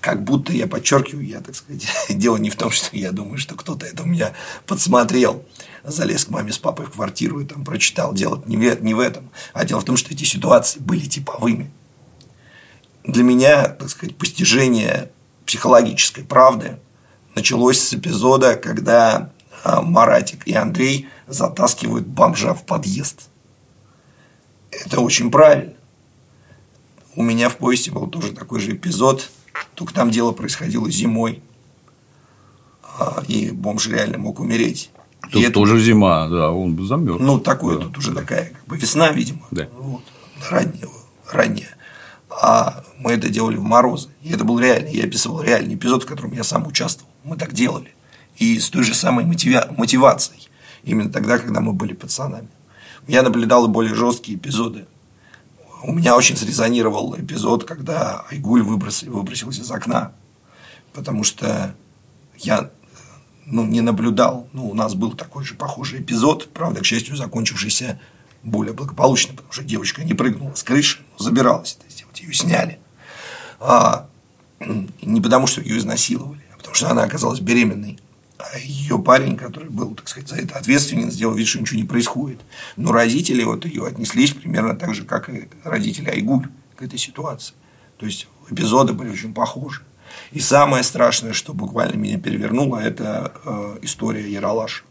Как 0.00 0.24
будто 0.24 0.52
я 0.52 0.66
подчеркиваю, 0.66 1.24
я, 1.24 1.40
так 1.40 1.54
сказать, 1.54 1.86
дело 2.08 2.38
не 2.38 2.50
в 2.50 2.56
том, 2.56 2.72
что 2.72 2.96
я 2.96 3.12
думаю, 3.12 3.38
что 3.38 3.54
кто-то 3.54 3.86
это 3.86 4.02
у 4.02 4.06
меня 4.06 4.32
подсмотрел, 4.66 5.44
залез 5.84 6.24
к 6.24 6.30
маме 6.30 6.52
с 6.52 6.58
папой 6.58 6.86
в 6.86 6.90
квартиру 6.90 7.40
и 7.40 7.44
там 7.44 7.64
прочитал. 7.64 8.12
Дело 8.12 8.42
не 8.46 8.56
в, 8.56 8.82
не 8.82 8.94
в 8.94 9.00
этом, 9.00 9.30
а 9.52 9.64
дело 9.64 9.80
в 9.80 9.84
том, 9.84 9.96
что 9.96 10.12
эти 10.12 10.24
ситуации 10.24 10.80
были 10.80 11.06
типовыми. 11.06 11.70
Для 13.04 13.24
меня, 13.24 13.68
так 13.68 13.88
сказать, 13.88 14.16
постижение 14.16 15.10
психологической 15.44 16.24
правды 16.24 16.78
началось 17.34 17.80
с 17.80 17.94
эпизода, 17.94 18.54
когда 18.56 19.32
а, 19.64 19.82
Маратик 19.82 20.46
и 20.46 20.54
Андрей 20.54 21.08
затаскивают 21.26 22.06
бомжа 22.06 22.54
в 22.54 22.64
подъезд. 22.64 23.28
Это 24.70 25.00
очень 25.00 25.30
правильно. 25.30 25.74
У 27.14 27.22
меня 27.22 27.48
в 27.48 27.56
повести 27.56 27.90
был 27.90 28.06
тоже 28.06 28.32
такой 28.32 28.60
же 28.60 28.72
эпизод, 28.72 29.30
только 29.74 29.92
там 29.92 30.10
дело 30.10 30.32
происходило 30.32 30.90
зимой, 30.90 31.42
а, 32.82 33.22
и 33.26 33.50
бомж 33.50 33.88
реально 33.88 34.18
мог 34.18 34.40
умереть. 34.40 34.90
Тут 35.32 35.42
и 35.42 35.48
тоже 35.48 35.76
это... 35.76 35.84
зима, 35.84 36.28
да, 36.28 36.50
он 36.50 36.74
бы 36.74 36.84
замерз. 36.84 37.18
Ну, 37.18 37.40
такое 37.40 37.78
да. 37.78 37.84
тут 37.84 37.98
уже 37.98 38.12
такая 38.12 38.50
как 38.50 38.66
бы 38.66 38.76
весна, 38.76 39.10
видимо. 39.12 39.40
Да. 39.50 39.66
Вот, 39.78 40.02
ранняя, 40.50 40.86
ранняя. 41.30 41.74
А 42.28 42.84
мы 42.98 43.12
это 43.12 43.30
делали 43.30 43.56
в 43.56 43.62
морозы. 43.62 44.10
И 44.22 44.30
это 44.30 44.44
был 44.44 44.58
реальный, 44.58 44.92
я 44.94 45.04
описывал 45.04 45.40
реальный 45.40 45.74
эпизод, 45.74 46.04
в 46.04 46.06
котором 46.06 46.32
я 46.32 46.44
сам 46.44 46.66
участвовал. 46.66 47.10
Мы 47.24 47.36
так 47.36 47.54
делали. 47.54 47.94
И 48.36 48.58
с 48.58 48.68
той 48.68 48.82
же 48.82 48.94
самой 48.94 49.24
мотива... 49.24 49.68
мотивацией. 49.76 50.48
Именно 50.84 51.10
тогда, 51.10 51.38
когда 51.38 51.60
мы 51.60 51.72
были 51.72 51.94
пацанами. 51.94 52.48
Я 53.06 53.22
наблюдал 53.22 53.66
и 53.66 53.68
более 53.68 53.94
жесткие 53.94 54.36
эпизоды. 54.36 54.86
У 55.82 55.92
меня 55.92 56.14
очень 56.14 56.36
срезонировал 56.36 57.16
эпизод, 57.18 57.64
когда 57.64 58.24
Айгуль 58.30 58.62
выбросил, 58.62 59.12
выбросился 59.12 59.62
из 59.62 59.70
окна. 59.70 60.12
Потому 60.92 61.24
что 61.24 61.74
я 62.36 62.70
ну, 63.46 63.66
не 63.66 63.80
наблюдал. 63.80 64.48
Ну, 64.52 64.68
у 64.68 64.74
нас 64.74 64.94
был 64.94 65.12
такой 65.12 65.44
же 65.44 65.54
похожий 65.54 66.00
эпизод, 66.00 66.50
правда, 66.52 66.80
к 66.80 66.84
счастью, 66.84 67.16
закончившийся 67.16 68.00
более 68.42 68.74
благополучно, 68.74 69.34
потому 69.34 69.52
что 69.52 69.62
девочка 69.62 70.02
не 70.04 70.14
прыгнула 70.14 70.54
с 70.54 70.62
крыши, 70.62 71.00
забиралась, 71.18 71.74
то 71.74 71.84
есть 71.86 72.04
вот 72.04 72.18
ее 72.18 72.32
сняли. 72.32 72.78
А, 73.60 74.08
не 75.02 75.20
потому, 75.20 75.46
что 75.46 75.60
ее 75.60 75.78
изнасиловали, 75.78 76.42
а 76.52 76.56
потому 76.56 76.74
что 76.74 76.90
она 76.90 77.04
оказалась 77.04 77.40
беременной. 77.40 77.98
А 78.38 78.58
ее 78.58 78.98
парень, 78.98 79.36
который 79.36 79.70
был, 79.70 79.94
так 79.94 80.08
сказать, 80.08 80.28
за 80.28 80.36
это 80.36 80.58
ответственен, 80.58 81.12
сделал 81.12 81.34
вид, 81.34 81.46
что 81.46 81.60
ничего 81.60 81.78
не 81.78 81.86
происходит. 81.86 82.40
Но 82.76 82.90
родители 82.90 83.44
вот 83.44 83.64
ее 83.64 83.86
отнеслись 83.86 84.32
примерно 84.32 84.74
так 84.74 84.94
же, 84.94 85.04
как 85.04 85.28
и 85.28 85.48
родители 85.62 86.10
Айгуль 86.10 86.48
к 86.76 86.82
этой 86.82 86.98
ситуации. 86.98 87.54
То 87.98 88.06
есть 88.06 88.26
эпизоды 88.50 88.94
были 88.94 89.10
очень 89.10 89.32
похожи. 89.32 89.82
И 90.30 90.40
самое 90.40 90.82
страшное, 90.82 91.32
что 91.32 91.54
буквально 91.54 91.96
меня 91.96 92.18
перевернуло, 92.18 92.78
это 92.78 93.32
э, 93.44 93.78
история 93.82 94.30
Яралаш. 94.30 94.84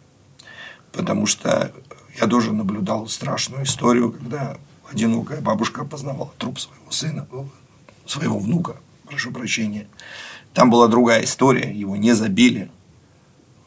Потому 0.92 1.26
что 1.26 1.72
я 2.20 2.28
тоже 2.28 2.54
наблюдал 2.54 3.08
страшную 3.08 3.64
историю, 3.64 4.12
когда 4.12 4.58
одинокая 4.92 5.42
бабушка 5.42 5.82
опознавала 5.82 6.32
труп 6.38 6.60
своего 6.60 6.92
сына, 6.92 7.28
своего 8.06 8.40
внука, 8.40 8.76
прошу 9.06 9.32
прощения. 9.32 9.88
Там 10.54 10.70
была 10.70 10.88
другая 10.88 11.24
история, 11.24 11.72
его 11.72 11.96
не 11.96 12.14
забили, 12.14 12.70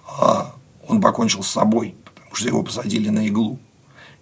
а 0.06 0.54
он 0.86 1.00
покончил 1.00 1.42
с 1.42 1.48
собой, 1.48 1.94
потому 2.04 2.34
что 2.34 2.48
его 2.48 2.62
посадили 2.62 3.08
на 3.08 3.26
иглу 3.26 3.58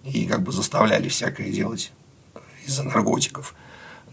и 0.03 0.25
как 0.25 0.43
бы 0.43 0.51
заставляли 0.51 1.09
всякое 1.09 1.51
делать 1.51 1.91
из-за 2.65 2.83
наркотиков. 2.83 3.53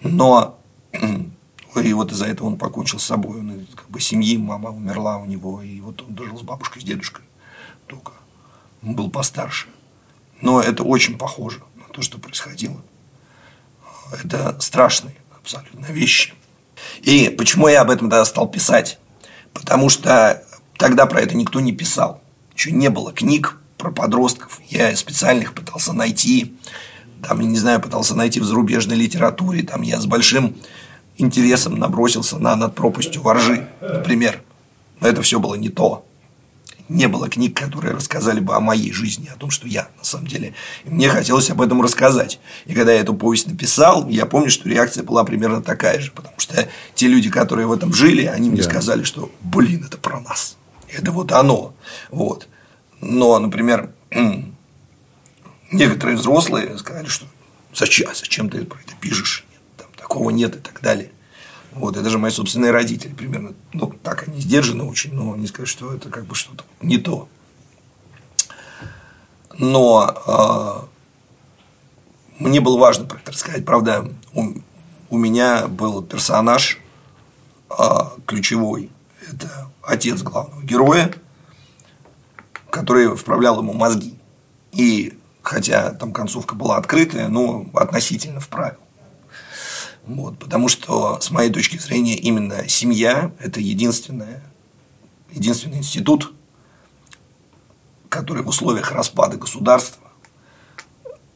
Но 0.03 0.59
и 1.77 1.93
вот 1.93 2.13
из-за 2.13 2.27
этого 2.27 2.49
он 2.49 2.57
покончил 2.57 2.99
с 2.99 3.05
собой. 3.05 3.41
Он 3.41 3.67
как 3.75 3.89
бы 3.89 4.01
семьи, 4.01 4.37
мама 4.37 4.71
умерла 4.71 5.19
у 5.19 5.27
него, 5.27 5.63
и 5.63 5.81
вот 5.81 6.03
он 6.03 6.15
дожил 6.15 6.39
с 6.39 6.43
бабушкой, 6.43 6.83
с 6.83 6.85
дедушкой 6.85 7.25
только. 7.87 8.13
Он 8.83 8.95
был 8.95 9.11
постарше. 9.11 9.69
Но 10.41 10.61
это 10.61 10.85
очень 10.85 11.19
похоже 11.19 11.63
на 11.77 11.85
то, 11.93 12.03
что 12.03 12.19
происходило. 12.19 12.81
Это 14.13 14.59
страшные 14.61 15.15
абсолютно 15.37 15.87
вещи. 15.87 16.35
И 17.03 17.29
почему 17.29 17.69
я 17.69 17.83
об 17.83 17.91
этом 17.91 18.09
тогда 18.09 18.25
стал 18.25 18.49
писать? 18.49 18.99
Потому 19.53 19.89
что 19.89 20.43
тогда 20.79 21.07
про 21.07 21.21
это 21.21 21.37
никто 21.37 21.61
не 21.61 21.73
писал. 21.73 22.23
Еще 22.55 22.73
не 22.73 22.89
было 22.89 23.13
книг 23.13 23.61
про 23.77 23.91
подростков. 23.91 24.61
Я 24.69 24.95
специальных 24.97 25.55
пытался 25.55 25.93
найти. 25.93 26.57
Там, 27.23 27.41
я 27.41 27.47
не 27.47 27.59
знаю, 27.59 27.81
пытался 27.81 28.15
найти 28.15 28.41
в 28.41 28.45
зарубежной 28.45 28.97
литературе. 28.97 29.63
Там 29.63 29.83
я 29.83 30.01
с 30.01 30.07
большим 30.07 30.57
интересом 31.21 31.79
набросился 31.79 32.39
на 32.39 32.57
над 32.57 32.75
пропастью 32.75 33.23
воржи, 33.23 33.69
например. 33.81 34.43
Но 35.01 35.09
это 35.09 35.23
все 35.23 35.41
было 35.41 35.55
не 35.55 35.69
то. 35.69 36.07
Не 36.89 37.07
было 37.07 37.29
книг, 37.29 37.57
которые 37.57 37.95
рассказали 37.95 38.41
бы 38.41 38.57
о 38.57 38.61
моей 38.61 38.93
жизни, 38.93 39.31
о 39.33 39.37
том, 39.37 39.51
что 39.51 39.69
я 39.69 39.89
на 39.97 40.03
самом 40.03 40.27
деле. 40.27 40.55
И 40.85 40.91
мне 40.91 41.09
хотелось 41.09 41.49
об 41.49 41.63
этом 41.63 41.81
рассказать. 41.83 42.41
И 42.67 42.75
когда 42.75 42.93
я 42.93 43.01
эту 43.01 43.15
повесть 43.15 43.47
написал, 43.47 44.09
я 44.09 44.27
помню, 44.27 44.51
что 44.51 44.69
реакция 44.69 45.05
была 45.05 45.23
примерно 45.23 45.63
такая 45.63 46.01
же. 46.01 46.11
Потому 46.11 46.35
что 46.39 46.69
те 46.97 47.07
люди, 47.07 47.31
которые 47.31 47.69
в 47.69 47.73
этом 47.73 47.95
жили, 47.95 48.25
они 48.25 48.51
мне 48.51 48.63
да. 48.63 48.69
сказали, 48.69 49.05
что, 49.05 49.31
блин, 49.41 49.85
это 49.87 49.99
про 49.99 50.19
нас. 50.21 50.57
Это 50.93 51.13
вот 51.13 51.31
оно. 51.31 51.75
Вот. 52.11 52.49
Но, 53.01 53.39
например, 53.39 53.91
некоторые 55.71 56.17
взрослые 56.17 56.77
сказали, 56.77 57.07
что 57.07 57.27
зачем, 57.73 58.11
зачем 58.13 58.51
ты 58.51 58.65
про 58.65 58.81
это 58.81 58.95
пишешь? 59.01 59.47
Такого 60.11 60.31
нет 60.31 60.57
и 60.57 60.59
так 60.59 60.81
далее. 60.83 61.13
Вот, 61.71 61.97
это 61.97 62.11
же 62.11 62.19
мои 62.19 62.33
собственные 62.33 62.73
родители 62.73 63.13
примерно. 63.13 63.55
Ну, 63.73 63.93
так 64.03 64.27
они 64.27 64.41
сдержаны 64.41 64.83
очень, 64.83 65.15
но 65.15 65.35
они 65.35 65.47
скажут, 65.47 65.69
что 65.69 65.95
это 65.95 66.09
как 66.09 66.27
бы 66.27 66.35
что-то 66.35 66.65
не 66.83 66.99
то. 66.99 67.29
Но 69.57 70.89
э, 72.41 72.43
мне 72.43 72.61
было 72.61 72.77
важно 72.77 73.05
про 73.05 73.19
это 73.19 73.31
рассказать. 73.31 73.65
Правда, 73.65 74.11
у, 74.35 74.55
у 75.11 75.17
меня 75.17 75.69
был 75.69 76.03
персонаж 76.03 76.81
э, 77.71 77.85
ключевой. 78.27 78.91
Это 79.31 79.71
отец 79.83 80.23
главного 80.23 80.63
героя, 80.63 81.15
который 82.69 83.15
вправлял 83.15 83.61
ему 83.61 83.75
мозги. 83.75 84.19
И 84.73 85.17
хотя 85.43 85.91
там 85.91 86.13
концовка 86.13 86.57
была 86.57 86.79
открытая, 86.79 87.29
но 87.29 87.67
относительно 87.75 88.41
вправил. 88.41 88.79
Вот, 90.11 90.41
потому 90.41 90.67
что, 90.67 91.21
с 91.21 91.31
моей 91.31 91.53
точки 91.53 91.77
зрения, 91.77 92.17
именно 92.17 92.69
семья– 92.69 93.33
это 93.39 93.61
единственное, 93.61 94.43
единственный 95.31 95.79
институт, 95.79 96.33
который 98.09 98.43
в 98.43 98.49
условиях 98.49 98.91
распада 98.91 99.37
государства 99.37 100.09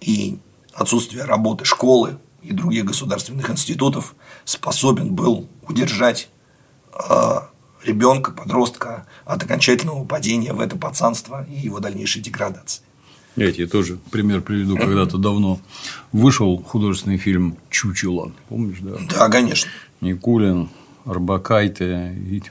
и 0.00 0.40
отсутствия 0.72 1.22
работы 1.22 1.64
школы 1.64 2.18
и 2.42 2.52
других 2.52 2.86
государственных 2.86 3.48
институтов 3.48 4.16
способен 4.44 5.14
был 5.14 5.48
удержать 5.68 6.28
э, 6.92 7.40
ребенка, 7.84 8.32
подростка 8.32 9.06
от 9.24 9.40
окончательного 9.40 10.04
падения 10.04 10.52
в 10.52 10.58
это 10.58 10.76
пацанство 10.76 11.46
и 11.48 11.60
его 11.60 11.78
дальнейшей 11.78 12.22
деградации. 12.22 12.82
Я 13.36 13.50
тебе 13.50 13.66
тоже 13.66 13.98
пример 14.10 14.42
приведу. 14.42 14.76
Когда-то 14.76 15.18
давно 15.18 15.60
вышел 16.12 16.56
художественный 16.62 17.18
фильм 17.18 17.56
«Чучело». 17.68 18.32
Помнишь, 18.48 18.78
да? 18.80 18.96
Да, 19.10 19.28
конечно. 19.28 19.70
Никулин, 20.00 20.68
Арбакайте. 21.04 22.42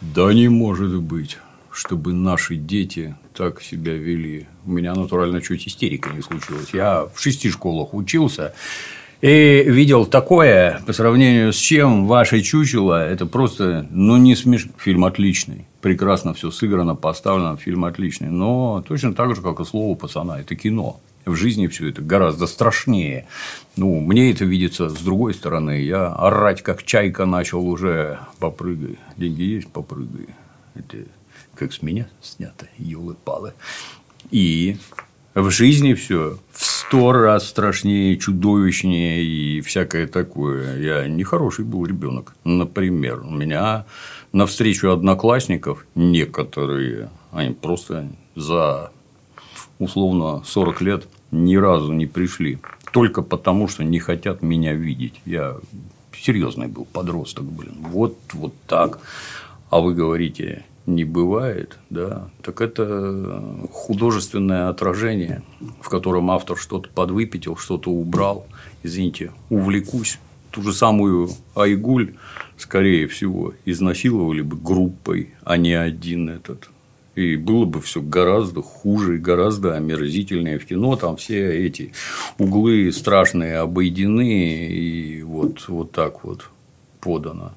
Да 0.00 0.32
не 0.32 0.48
может 0.48 0.96
быть, 1.00 1.36
чтобы 1.70 2.14
наши 2.14 2.56
дети 2.56 3.14
так 3.34 3.62
себя 3.62 3.92
вели. 3.92 4.46
У 4.64 4.72
меня 4.72 4.94
натурально 4.94 5.42
чуть 5.42 5.68
истерика 5.68 6.10
не 6.10 6.22
случилась. 6.22 6.70
Я 6.72 7.06
в 7.14 7.20
шести 7.20 7.50
школах 7.50 7.92
учился, 7.94 8.54
и 9.20 9.64
видел 9.66 10.06
такое, 10.06 10.80
по 10.86 10.92
сравнению 10.92 11.52
с 11.52 11.56
чем 11.56 12.06
ваше 12.06 12.40
чучело, 12.40 13.06
это 13.06 13.26
просто, 13.26 13.86
ну, 13.90 14.16
не 14.16 14.34
смешно. 14.34 14.72
Фильм 14.78 15.04
отличный. 15.04 15.66
Прекрасно 15.82 16.32
все 16.32 16.50
сыграно, 16.50 16.94
поставлено, 16.94 17.56
фильм 17.56 17.84
отличный. 17.84 18.28
Но 18.28 18.82
точно 18.86 19.14
так 19.14 19.34
же, 19.36 19.42
как 19.42 19.60
и 19.60 19.64
слово 19.64 19.94
пацана, 19.94 20.40
это 20.40 20.54
кино. 20.56 21.00
В 21.26 21.34
жизни 21.34 21.66
все 21.66 21.90
это 21.90 22.00
гораздо 22.00 22.46
страшнее. 22.46 23.26
Ну, 23.76 24.00
мне 24.00 24.30
это 24.30 24.46
видится 24.46 24.88
с 24.88 24.94
другой 24.94 25.34
стороны. 25.34 25.82
Я 25.82 26.08
орать, 26.08 26.62
как 26.62 26.82
чайка, 26.82 27.26
начал 27.26 27.66
уже 27.66 28.20
попрыгай. 28.38 28.98
Деньги 29.18 29.42
есть, 29.42 29.68
попрыгай. 29.68 30.28
Это 30.74 30.96
как 31.54 31.74
с 31.74 31.82
меня 31.82 32.08
снято, 32.22 32.66
елы-палы. 32.78 33.52
И 34.30 34.78
в 35.34 35.50
жизни 35.50 35.94
все 35.94 36.38
в 36.50 36.64
сто 36.64 37.12
раз 37.12 37.48
страшнее, 37.48 38.16
чудовищнее 38.16 39.22
и 39.22 39.60
всякое 39.60 40.06
такое. 40.06 40.78
Я 40.78 41.06
нехороший 41.08 41.64
был 41.64 41.86
ребенок. 41.86 42.34
Например, 42.44 43.20
у 43.20 43.30
меня 43.30 43.86
на 44.32 44.46
встречу 44.46 44.90
одноклассников 44.90 45.86
некоторые, 45.94 47.10
они 47.32 47.54
просто 47.54 48.08
за 48.34 48.90
условно 49.78 50.42
40 50.44 50.80
лет 50.82 51.08
ни 51.30 51.56
разу 51.56 51.92
не 51.92 52.06
пришли. 52.06 52.58
Только 52.92 53.22
потому, 53.22 53.68
что 53.68 53.84
не 53.84 54.00
хотят 54.00 54.42
меня 54.42 54.74
видеть. 54.74 55.20
Я 55.24 55.56
серьезный 56.12 56.66
был 56.66 56.84
подросток, 56.84 57.44
блин. 57.44 57.76
Вот, 57.78 58.16
вот 58.32 58.52
так. 58.66 58.98
А 59.70 59.80
вы 59.80 59.94
говорите, 59.94 60.64
не 60.86 61.04
бывает, 61.04 61.78
да, 61.90 62.30
так 62.42 62.60
это 62.60 63.42
художественное 63.72 64.68
отражение, 64.68 65.42
в 65.80 65.88
котором 65.88 66.30
автор 66.30 66.56
что-то 66.56 66.88
подвыпятил, 66.88 67.56
что-то 67.56 67.90
убрал, 67.90 68.46
извините, 68.82 69.32
увлекусь. 69.48 70.18
Ту 70.50 70.62
же 70.62 70.72
самую 70.72 71.30
Айгуль, 71.54 72.14
скорее 72.56 73.06
всего, 73.06 73.54
изнасиловали 73.64 74.40
бы 74.42 74.56
группой, 74.56 75.34
а 75.44 75.56
не 75.56 75.74
один 75.74 76.28
этот. 76.28 76.70
И 77.14 77.36
было 77.36 77.66
бы 77.66 77.80
все 77.80 78.00
гораздо 78.00 78.62
хуже, 78.62 79.18
гораздо 79.18 79.76
омерзительнее 79.76 80.58
в 80.58 80.66
кино. 80.66 80.96
Там 80.96 81.16
все 81.16 81.66
эти 81.66 81.92
углы 82.38 82.90
страшные 82.92 83.58
обойдены, 83.58 84.68
и 84.68 85.22
вот, 85.22 85.68
вот 85.68 85.92
так 85.92 86.24
вот 86.24 86.50
подано. 87.00 87.52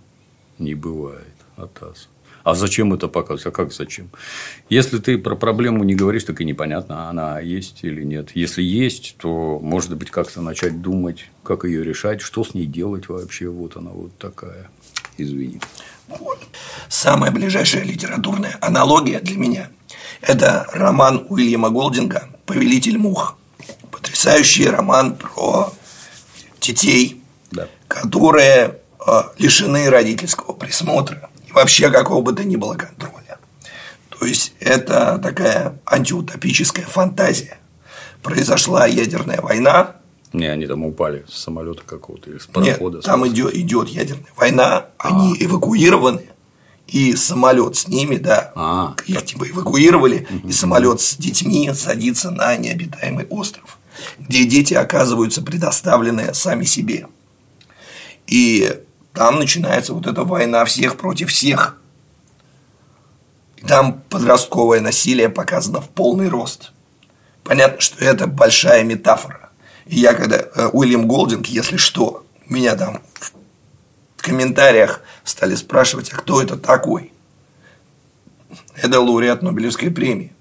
Не 0.60 0.76
бывает. 0.76 1.34
Атас. 1.56 2.10
А 2.44 2.56
зачем 2.56 2.94
это 2.94 3.08
показывать? 3.08 3.46
А 3.48 3.52
как 3.52 3.72
зачем? 3.72 4.10
Если 4.70 5.00
ты 5.00 5.18
про 5.18 5.36
проблему 5.36 5.84
не 5.84 5.96
говоришь, 5.96 6.26
так 6.26 6.42
и 6.42 6.46
непонятно, 6.46 7.10
она 7.10 7.40
есть 7.40 7.80
или 7.84 8.04
нет. 8.04 8.32
Если 8.36 8.62
есть, 8.62 9.16
то, 9.18 9.60
может 9.62 9.96
быть, 9.96 10.12
как-то 10.12 10.42
начать 10.42 10.82
думать, 10.82 11.30
как 11.44 11.64
ее 11.64 11.84
решать, 11.84 12.22
что 12.22 12.44
с 12.44 12.54
ней 12.54 12.66
делать 12.66 13.08
вообще. 13.08 13.48
Вот 13.48 13.78
она 13.78 13.92
вот 13.92 14.18
такая. 14.18 14.70
Извини. 15.18 15.62
Самая 16.90 17.32
ближайшая 17.32 17.84
литературная 17.84 18.58
аналогия 18.62 19.20
для 19.20 19.38
меня– 19.38 19.70
это 20.22 20.68
роман 20.74 21.26
Уильяма 21.30 21.70
Голдинга 21.70 22.30
«Повелитель 22.46 22.98
мух». 22.98 23.38
Потрясающий 23.92 24.68
роман 24.68 25.16
про 25.16 25.72
детей, 26.60 27.22
да. 27.52 27.68
которые 27.88 28.80
э, 29.06 29.24
лишены 29.38 29.90
родительского 29.90 30.54
присмотра 30.54 31.30
вообще 31.54 31.90
какого 31.90 32.22
бы 32.22 32.34
то 32.34 32.44
ни 32.44 32.56
было 32.56 32.76
контроля. 32.76 33.38
То 34.10 34.26
есть 34.26 34.54
это 34.60 35.20
такая 35.22 35.80
антиутопическая 35.86 36.86
фантазия. 36.86 37.58
Произошла 38.22 38.86
ядерная 38.88 39.42
война. 39.42 39.98
Не, 40.32 40.48
они 40.48 40.66
там 40.66 40.86
упали 40.86 41.26
с 41.30 41.38
самолета 41.38 41.84
какого-то 41.86 42.30
или 42.30 42.38
с 42.40 42.48
парохода. 42.48 42.98
Нет, 42.98 43.06
там 43.06 43.28
идет, 43.28 43.54
идет 43.54 43.90
ядерная 43.90 44.32
война, 44.36 44.88
а. 44.98 45.10
они 45.10 45.36
эвакуированы, 45.40 46.30
и 46.88 47.16
самолет 47.16 47.76
с 47.76 47.88
ними, 47.88 48.16
да, 48.16 48.52
а. 48.56 48.96
их 49.06 49.26
типа 49.26 49.50
эвакуировали, 49.50 50.28
и 50.44 50.52
самолет 50.52 51.02
с 51.02 51.16
детьми 51.18 51.70
садится 51.74 52.32
на 52.32 52.56
необитаемый 52.56 53.26
остров, 53.28 53.78
где 54.20 54.46
дети 54.46 54.74
оказываются 54.74 55.42
предоставлены 55.42 56.34
сами 56.34 56.64
себе. 56.64 57.08
И 58.26 58.82
там 59.14 59.40
начинается 59.40 59.94
вот 59.94 60.08
эта 60.08 60.24
война 60.24 60.66
всех 60.66 60.98
против 60.98 61.30
всех. 61.30 61.78
И 63.58 63.66
там 63.66 64.02
подростковое 64.10 64.82
насилие 64.82 65.30
показано 65.30 65.82
в 65.82 65.90
полный 65.90 66.30
рост. 66.30 66.72
Понятно, 67.44 67.80
что 67.80 68.04
это 68.04 68.28
большая 68.28 68.84
метафора. 68.84 69.52
И 69.86 70.00
я 70.00 70.14
когда 70.14 70.38
э, 70.38 70.70
Уильям 70.72 71.08
Голдинг, 71.08 71.48
если 71.48 71.78
что, 71.78 72.26
меня 72.48 72.76
там 72.76 73.02
в 74.18 74.22
комментариях 74.22 75.02
стали 75.24 75.56
спрашивать, 75.56 76.12
а 76.12 76.18
кто 76.18 76.42
это 76.42 76.58
такой? 76.58 77.12
Это 78.76 79.00
лауреат 79.00 79.42
Нобелевской 79.42 79.92
премии 79.92 80.34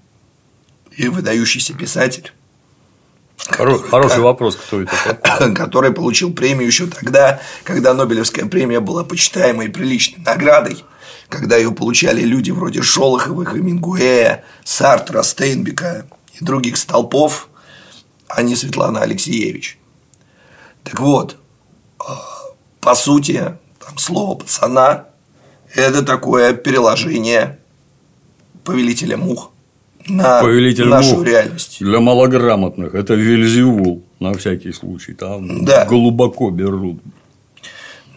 и 0.91 1.07
выдающийся 1.07 1.73
писатель. 1.73 2.31
Который, 3.37 3.79
Хороший 3.79 4.19
вопрос, 4.21 4.55
кто 4.55 4.81
это 4.81 4.91
такой? 5.03 5.53
Который 5.53 5.91
получил 5.91 6.33
премию 6.33 6.67
еще 6.67 6.87
тогда, 6.87 7.41
когда 7.63 7.93
Нобелевская 7.93 8.45
премия 8.45 8.79
была 8.79 9.03
почитаемой 9.03 9.69
приличной 9.69 10.23
наградой, 10.23 10.83
когда 11.29 11.57
ее 11.57 11.71
получали 11.71 12.21
люди 12.21 12.51
вроде 12.51 12.81
Шолохова, 12.81 13.45
Хемингуэя, 13.45 14.45
Сартра, 14.63 15.23
Стейнбека 15.23 16.05
и 16.39 16.43
других 16.43 16.77
столпов, 16.77 17.49
а 18.27 18.41
не 18.43 18.55
Светлана 18.55 19.01
Алексеевич. 19.01 19.77
Так 20.83 20.99
вот, 20.99 21.37
а, 21.99 22.21
по 22.79 22.95
сути, 22.95 23.57
там 23.79 23.97
слово 23.97 24.35
пацана– 24.35 25.07
это 25.73 26.03
такое 26.03 26.53
переложение 26.53 27.59
повелителя 28.63 29.17
мух 29.17 29.52
на 30.07 30.41
Повелитель 30.41 30.87
нашу 30.87 31.17
мух 31.17 31.25
реальность. 31.25 31.77
Для 31.79 31.99
малограмотных 31.99 32.93
это 32.95 33.13
Вельзевул, 33.13 34.03
на 34.19 34.33
всякий 34.33 34.71
случай. 34.71 35.13
Там 35.13 35.65
да. 35.65 35.85
глубоко 35.85 36.49
берут. 36.49 37.01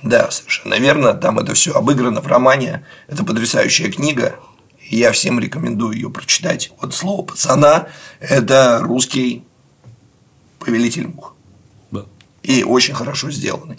Да, 0.03 0.31
совершенно 0.31 0.75
верно. 0.75 1.15
Там 1.15 1.39
это 1.39 1.55
все 1.55 1.73
обыграно 1.73 2.21
в 2.21 2.27
романе. 2.27 2.85
Это 3.09 3.25
потрясающая 3.25 3.91
книга. 3.91 4.37
Я 4.89 5.11
всем 5.13 5.41
рекомендую 5.41 5.95
ее 5.95 6.11
прочитать. 6.11 6.73
Вот 6.81 6.95
слово 6.95 7.23
пацана– 7.23 7.89
это 8.21 8.81
русский 8.83 9.45
повелитель 10.61 11.09
мух. 11.09 11.35
Да. 11.91 12.05
И 12.43 12.63
очень 12.63 12.95
хорошо 12.95 13.31
сделанный. 13.31 13.79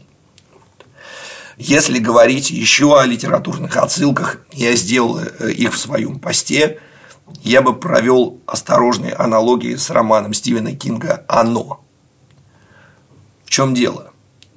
Если 1.58 1.98
говорить 1.98 2.52
еще 2.52 3.00
о 3.00 3.06
литературных 3.06 3.78
отсылках, 3.78 4.42
я 4.52 4.76
сделал 4.76 5.20
э, 5.20 5.52
их 5.52 5.74
в 5.74 5.78
своем 5.78 6.20
посте 6.20 6.80
я 7.44 7.62
бы 7.62 7.76
провел 7.76 8.40
осторожные 8.46 9.14
аналогии 9.14 9.76
с 9.76 9.90
романом 9.90 10.34
Стивена 10.34 10.74
Кинга 10.74 11.26
«Оно». 11.28 11.82
В 13.46 13.50
чем 13.50 13.74
дело? 13.74 14.12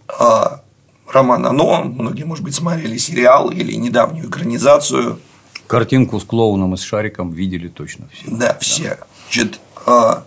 А, 0.09 0.63
роман 1.09 1.47
«Оно», 1.47 1.85
многие, 1.85 2.25
может 2.25 2.45
быть, 2.45 2.55
смотрели 2.55 2.97
сериал 2.97 3.51
или 3.51 3.75
недавнюю 3.75 4.29
экранизацию. 4.29 5.21
Картинку 5.67 6.19
с 6.19 6.25
клоуном 6.25 6.75
и 6.75 6.77
с 6.77 6.83
шариком 6.83 7.33
видели 7.33 7.69
точно 7.69 8.09
все. 8.13 8.25
Да, 8.27 8.37
да. 8.37 8.59
все. 8.59 8.99
Значит, 9.25 9.61
а, 9.87 10.25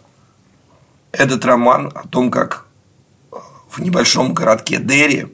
этот 1.12 1.44
роман 1.46 1.92
о 1.94 2.08
том, 2.08 2.32
как 2.32 2.68
в 3.70 3.80
небольшом 3.80 4.34
городке 4.34 4.80
Дерри 4.80 5.28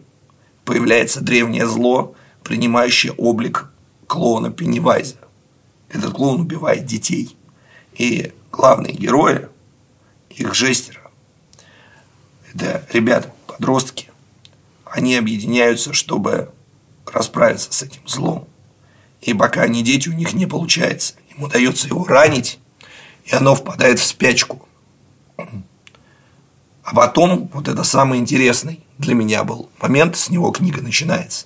появляется 0.65 1.22
древнее 1.22 1.67
зло, 1.67 2.15
принимающее 2.43 3.12
облик 3.13 3.72
клоуна 4.08 4.50
Пеннивайза 4.52 5.17
этот 5.89 6.13
клоун 6.13 6.41
убивает 6.41 6.86
детей. 6.86 7.36
И 7.93 8.34
главные 8.52 8.93
герои, 8.93 9.47
их 10.30 10.54
жестеры, 10.54 11.02
это 12.54 12.86
ребята, 12.91 13.34
подростки, 13.47 14.10
они 14.86 15.15
объединяются, 15.15 15.93
чтобы 15.93 16.52
расправиться 17.06 17.71
с 17.71 17.82
этим 17.82 18.08
злом. 18.08 18.47
И 19.21 19.34
пока 19.34 19.63
они 19.63 19.84
дети, 19.84 20.10
у 20.10 20.13
них 20.13 20.34
не 20.34 20.45
получается. 20.45 21.15
Им 21.36 21.43
удается 21.43 21.88
его 21.88 22.06
ранить, 22.06 22.60
и 23.25 23.34
оно 23.34 23.56
впадает 23.56 23.99
в 23.99 24.06
спячку. 24.06 24.67
А 26.84 26.95
потом, 26.95 27.49
вот 27.54 27.67
это 27.67 27.84
самый 27.84 28.17
интересный 28.17 28.84
для 28.97 29.13
меня 29.13 29.43
был 29.43 29.69
момент, 29.80 30.17
с 30.17 30.30
него 30.30 30.52
книга 30.52 30.82
начинается. 30.82 31.45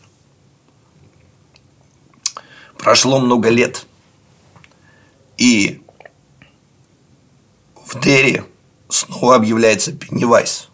Прошло 2.78 3.20
много 3.20 3.50
лет, 3.50 3.86
и 5.44 5.82
в 7.86 8.00
Дерри 8.00 8.44
снова 8.88 9.36
объявляется 9.36 9.92
Пеннивайз. 9.92 10.70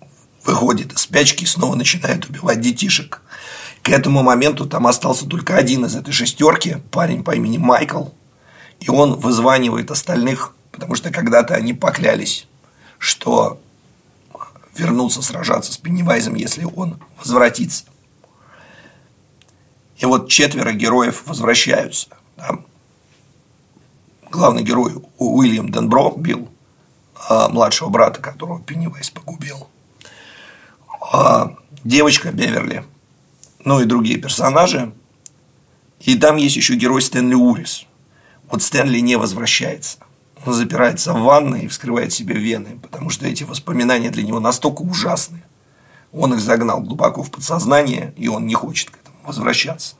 Он 0.00 0.06
выходит 0.44 0.92
из 0.92 0.98
спячки 1.00 1.44
и 1.44 1.46
снова 1.46 1.76
начинает 1.76 2.26
убивать 2.26 2.60
детишек. 2.60 3.22
К 3.80 3.88
этому 3.88 4.22
моменту 4.22 4.66
там 4.66 4.86
остался 4.86 5.24
только 5.24 5.56
один 5.56 5.86
из 5.86 5.96
этой 5.96 6.12
шестерки, 6.12 6.76
парень 6.90 7.24
по 7.24 7.34
имени 7.34 7.56
Майкл. 7.56 8.08
И 8.80 8.90
он 8.90 9.14
вызванивает 9.14 9.90
остальных, 9.90 10.54
потому 10.72 10.94
что 10.94 11.10
когда-то 11.10 11.54
они 11.54 11.72
поклялись, 11.72 12.46
что 12.98 13.58
вернутся 14.76 15.22
сражаться 15.22 15.72
с 15.72 15.78
Пеннивайзом, 15.78 16.34
если 16.34 16.64
он 16.64 17.00
возвратится. 17.16 17.84
И 19.96 20.04
вот 20.04 20.28
четверо 20.28 20.72
героев 20.72 21.22
возвращаются. 21.24 22.08
Да? 22.36 22.58
Главный 24.36 24.62
герой 24.62 24.92
Уильям 25.16 25.72
Денбро, 25.72 26.12
Билл, 26.14 26.50
а, 27.26 27.48
младшего 27.48 27.88
брата, 27.88 28.20
которого 28.20 28.60
Пеннивайз 28.60 29.08
погубил. 29.08 29.66
А 31.00 31.56
девочка 31.84 32.30
Беверли, 32.32 32.84
ну 33.64 33.80
и 33.80 33.86
другие 33.86 34.18
персонажи. 34.18 34.92
И 36.00 36.18
там 36.18 36.36
есть 36.36 36.54
еще 36.54 36.74
герой 36.74 37.00
Стэнли 37.00 37.32
Урис. 37.32 37.86
Вот 38.50 38.62
Стэнли 38.62 38.98
не 38.98 39.16
возвращается. 39.16 40.00
Он 40.44 40.52
запирается 40.52 41.14
в 41.14 41.22
ванной 41.22 41.62
и 41.62 41.68
вскрывает 41.68 42.12
себе 42.12 42.34
вены, 42.34 42.78
потому 42.82 43.08
что 43.08 43.26
эти 43.26 43.42
воспоминания 43.42 44.10
для 44.10 44.22
него 44.22 44.38
настолько 44.38 44.82
ужасны. 44.82 45.42
Он 46.12 46.34
их 46.34 46.40
загнал 46.40 46.82
глубоко 46.82 47.22
в 47.22 47.30
подсознание, 47.30 48.12
и 48.18 48.28
он 48.28 48.46
не 48.46 48.54
хочет 48.54 48.90
к 48.90 48.98
этому 48.98 49.16
возвращаться. 49.24 49.96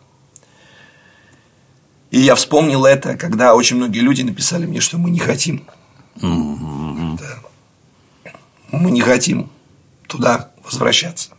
И 2.11 2.21
я 2.21 2.35
вспомнил 2.35 2.85
это, 2.85 3.17
когда 3.17 3.55
очень 3.55 3.77
многие 3.77 4.01
люди 4.01 4.23
написали 4.23 4.67
мне, 4.67 4.81
что 4.81 4.99
мы 4.99 5.11
не 5.11 5.19
хотим. 5.19 5.67
Да. 6.21 7.19
Мы 8.73 8.91
не 8.91 9.01
хотим 9.01 9.51
туда 10.07 10.51
возвращаться. 10.65 11.31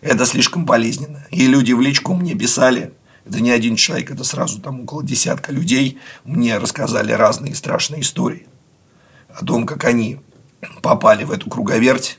Это 0.00 0.26
слишком 0.26 0.64
болезненно. 0.64 1.24
И 1.30 1.46
люди 1.46 1.72
в 1.72 1.80
личку 1.80 2.14
мне 2.14 2.34
писали, 2.34 2.92
это 3.24 3.40
не 3.40 3.50
один 3.50 3.76
человек, 3.76 4.10
это 4.10 4.24
сразу 4.24 4.60
там 4.60 4.82
около 4.82 5.02
десятка 5.02 5.52
людей 5.52 5.98
мне 6.24 6.58
рассказали 6.58 7.12
разные 7.12 7.54
страшные 7.54 8.02
истории 8.02 8.46
о 9.28 9.44
том, 9.44 9.66
как 9.66 9.84
они 9.84 10.20
попали 10.82 11.24
в 11.24 11.32
эту 11.32 11.50
круговерть 11.50 12.18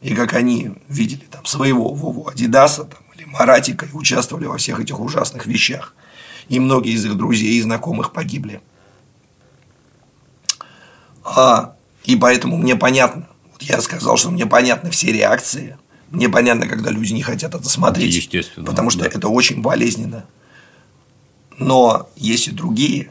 и 0.00 0.14
как 0.14 0.34
они 0.34 0.72
видели 0.88 1.24
там 1.30 1.44
своего 1.46 1.92
Вову 1.94 2.28
Адидаса 2.28 2.84
там, 2.84 3.00
или 3.14 3.24
Маратика 3.24 3.86
и 3.86 3.92
участвовали 3.92 4.46
во 4.46 4.58
всех 4.58 4.80
этих 4.80 4.98
ужасных 5.00 5.46
вещах 5.46 5.94
и 6.48 6.58
многие 6.60 6.92
из 6.92 7.04
их 7.04 7.16
друзей 7.16 7.58
и 7.58 7.62
знакомых 7.62 8.12
погибли. 8.12 8.60
А, 11.24 11.76
и 12.04 12.16
поэтому 12.16 12.56
мне 12.56 12.76
понятно, 12.76 13.28
вот 13.52 13.62
я 13.62 13.80
сказал, 13.80 14.16
что 14.16 14.30
мне 14.30 14.46
понятны 14.46 14.90
все 14.90 15.12
реакции, 15.12 15.76
мне 16.10 16.28
понятно, 16.28 16.66
когда 16.66 16.90
люди 16.90 17.12
не 17.12 17.22
хотят 17.22 17.54
это 17.54 17.68
смотреть, 17.68 18.14
Естественно, 18.14 18.64
потому 18.66 18.90
что 18.90 19.00
да. 19.00 19.06
это 19.06 19.28
очень 19.28 19.60
болезненно. 19.60 20.24
Но 21.58 22.08
есть 22.16 22.48
и 22.48 22.52
другие, 22.52 23.10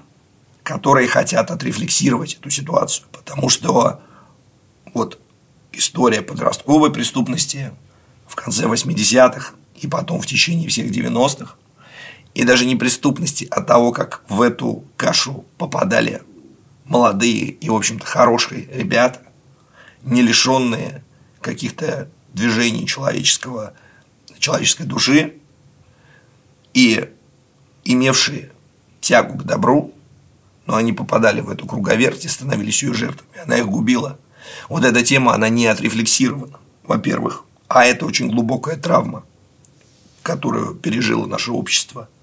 которые 0.63 1.07
хотят 1.07 1.51
отрефлексировать 1.51 2.35
эту 2.35 2.49
ситуацию, 2.49 3.07
потому 3.11 3.49
что 3.49 4.01
вот 4.93 5.19
история 5.73 6.21
подростковой 6.21 6.91
преступности 6.91 7.71
в 8.25 8.35
конце 8.35 8.65
80-х 8.65 9.53
и 9.75 9.87
потом 9.87 10.19
в 10.19 10.25
течение 10.25 10.69
всех 10.69 10.89
90-х 10.89 11.55
и 12.37 12.43
даже 12.43 12.65
не 12.65 12.75
преступности, 12.75 13.47
а 13.49 13.63
того, 13.63 13.91
как 13.91 14.21
в 14.29 14.43
эту 14.43 14.83
кашу 14.95 15.43
попадали 15.57 16.21
молодые 16.85 17.45
и, 17.45 17.67
в 17.67 17.73
общем-то, 17.73 18.05
хорошие 18.05 18.67
ребята, 18.71 19.23
не 20.03 20.21
лишенные 20.21 21.03
каких-то 21.41 22.11
движений 22.33 22.85
человеческого, 22.85 23.73
человеческой 24.37 24.83
души 24.83 25.37
и 26.75 27.09
имевшие 27.83 28.51
тягу 29.01 29.39
к 29.39 29.43
добру, 29.43 29.91
но 30.67 30.75
они 30.75 30.93
попадали 30.93 31.41
в 31.41 31.49
эту 31.49 31.65
круговерть 31.65 32.25
и 32.25 32.27
становились 32.27 32.83
ее 32.83 32.93
жертвами. 32.93 33.41
Она 33.45 33.57
их 33.57 33.65
губила. 33.65 34.19
Вот 34.69 34.85
эта 34.85 35.03
тема, 35.03 35.33
она 35.33 35.49
не 35.49 35.65
отрефлексирована, 35.65 36.59
во-первых. 36.83 37.45
А 37.67 37.83
это 37.83 38.05
очень 38.05 38.29
глубокая 38.29 38.77
травма, 38.77 39.25
которую 40.21 40.75
пережило 40.75 41.25
наше 41.25 41.51
общество– 41.51 42.07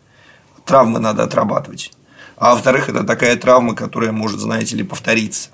травмы 0.64 0.98
надо 0.98 1.22
отрабатывать. 1.24 1.92
А 2.36 2.54
во-вторых, 2.54 2.88
это 2.88 3.04
такая 3.04 3.36
травма, 3.36 3.74
которая 3.74 4.12
может, 4.12 4.40
знаете 4.40 4.76
ли, 4.76 4.82
повториться. 4.82 5.50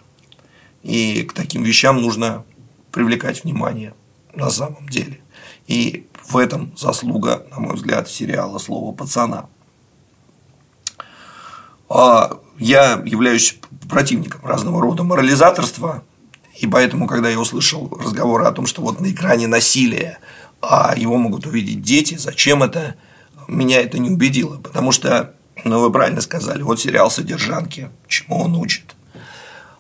И 0.83 1.25
к 1.25 1.33
таким 1.35 1.63
вещам 1.63 2.01
нужно 2.01 2.45
привлекать 2.91 3.45
внимание 3.45 3.95
на 4.35 4.51
самом 4.51 4.89
деле. 4.89 5.21
И 5.67 6.07
в 6.25 6.37
этом 6.37 6.73
заслуга, 6.77 7.47
на 7.51 7.61
мой 7.61 7.75
взгляд, 7.75 8.09
сериала 8.09 8.59
«Слово 8.59 8.95
пацана». 8.95 9.47
А 11.89 12.39
я 12.59 13.03
являюсь 13.05 13.59
противником 13.89 14.47
разного 14.47 14.81
рода 14.81 15.03
морализаторства, 15.03 16.05
и 16.59 16.67
поэтому, 16.67 17.07
когда 17.07 17.29
я 17.29 17.39
услышал 17.39 17.89
разговоры 17.89 18.45
о 18.45 18.53
том, 18.53 18.67
что 18.67 18.83
вот 18.83 19.01
на 19.01 19.11
экране 19.11 19.49
насилие, 19.49 20.19
а 20.63 20.95
его 20.97 21.17
могут 21.17 21.47
увидеть 21.47 21.83
дети, 21.83 22.17
зачем 22.17 22.63
это– 22.63 22.95
меня 23.49 23.81
это 23.81 23.99
не 23.99 24.11
убедило, 24.11 24.59
потому 24.59 24.93
что, 24.93 25.35
ну, 25.65 25.81
вы 25.81 25.91
правильно 25.91 26.21
сказали, 26.21 26.63
вот 26.63 26.81
сериал 26.81 27.11
«Содержанки», 27.11 27.91
чему 28.09 28.41
он 28.41 28.57
учит. 28.57 28.97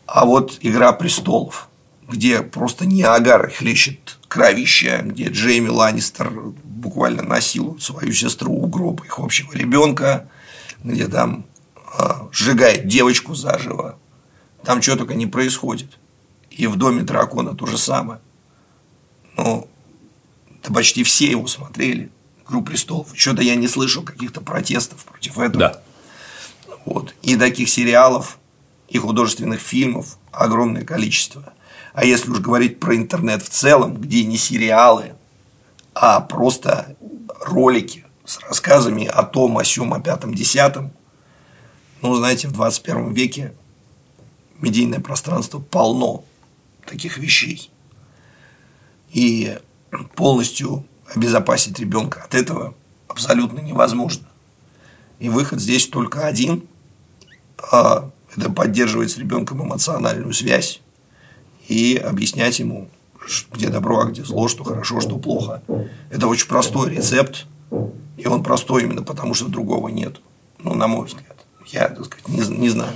А 0.06 0.24
вот 0.24 0.58
«Игра 0.60 0.92
престолов», 0.92 1.68
где 2.08 2.42
просто 2.42 2.86
не 2.86 3.02
агар 3.02 3.50
хлещет 3.50 4.18
кровища, 4.28 5.02
где 5.04 5.28
Джейми 5.28 5.68
Ланнистер 5.68 6.30
буквально 6.64 7.22
насилует 7.22 7.82
свою 7.82 8.12
сестру 8.12 8.52
у 8.52 8.66
гроба 8.66 9.04
их 9.04 9.18
общего 9.18 9.52
ребенка, 9.52 10.28
где 10.82 11.06
там 11.06 11.46
э, 11.98 12.02
сжигает 12.32 12.88
девочку 12.88 13.34
заживо. 13.34 13.98
Там 14.64 14.82
что 14.82 14.96
только 14.96 15.14
не 15.14 15.26
происходит. 15.26 15.98
И 16.50 16.66
в 16.66 16.76
доме 16.76 17.02
дракона 17.02 17.54
то 17.54 17.66
же 17.66 17.78
самое. 17.78 18.20
Ну, 19.36 19.68
да 20.62 20.74
почти 20.74 21.04
все 21.04 21.30
его 21.30 21.46
смотрели. 21.46 22.10
«Игру 22.50 22.62
престолов». 22.62 23.08
Что-то 23.14 23.42
я 23.42 23.54
не 23.54 23.68
слышал 23.68 24.02
каких-то 24.02 24.40
протестов 24.40 25.04
против 25.04 25.38
этого. 25.38 25.58
Да. 25.58 25.82
Вот. 26.84 27.14
И 27.22 27.36
таких 27.36 27.68
сериалов, 27.68 28.38
и 28.88 28.98
художественных 28.98 29.60
фильмов 29.60 30.18
огромное 30.32 30.84
количество. 30.84 31.52
А 31.92 32.04
если 32.04 32.28
уж 32.30 32.40
говорить 32.40 32.80
про 32.80 32.96
интернет 32.96 33.40
в 33.42 33.48
целом, 33.48 33.94
где 33.96 34.24
не 34.24 34.36
сериалы, 34.36 35.14
а 35.94 36.20
просто 36.20 36.96
ролики 37.40 38.04
с 38.24 38.40
рассказами 38.40 39.06
о 39.06 39.22
том, 39.22 39.56
о 39.56 39.64
сём, 39.64 39.94
о 39.94 40.00
пятом, 40.00 40.34
десятом, 40.34 40.92
ну, 42.02 42.16
знаете, 42.16 42.48
в 42.48 42.52
21 42.52 43.12
веке 43.12 43.54
медийное 44.58 45.00
пространство 45.00 45.60
полно 45.60 46.24
таких 46.84 47.16
вещей. 47.18 47.70
И 49.12 49.56
полностью 50.16 50.84
обезопасить 51.14 51.78
ребенка 51.78 52.22
от 52.22 52.34
этого 52.34 52.74
абсолютно 53.08 53.60
невозможно. 53.60 54.26
И 55.18 55.28
выход 55.28 55.60
здесь 55.60 55.86
только 55.88 56.26
один 56.26 56.64
а 57.72 58.10
это 58.36 58.50
поддерживать 58.50 59.10
с 59.10 59.18
ребенком 59.18 59.62
эмоциональную 59.62 60.32
связь 60.32 60.80
и 61.68 61.96
объяснять 61.96 62.58
ему, 62.58 62.88
где 63.52 63.68
добро, 63.68 64.00
а 64.00 64.04
где 64.06 64.24
зло, 64.24 64.48
что 64.48 64.64
хорошо, 64.64 65.00
что 65.00 65.18
плохо. 65.18 65.62
Это 66.10 66.26
очень 66.26 66.48
простой 66.48 66.90
рецепт, 66.90 67.46
и 68.16 68.26
он 68.26 68.42
простой 68.42 68.84
именно 68.84 69.02
потому, 69.02 69.34
что 69.34 69.48
другого 69.48 69.88
нет. 69.88 70.20
Ну, 70.62 70.74
на 70.74 70.86
мой 70.86 71.06
взгляд. 71.06 71.29
Я, 71.66 71.88
так 71.88 72.04
сказать, 72.04 72.28
не, 72.28 72.56
не 72.58 72.68
знаю 72.68 72.92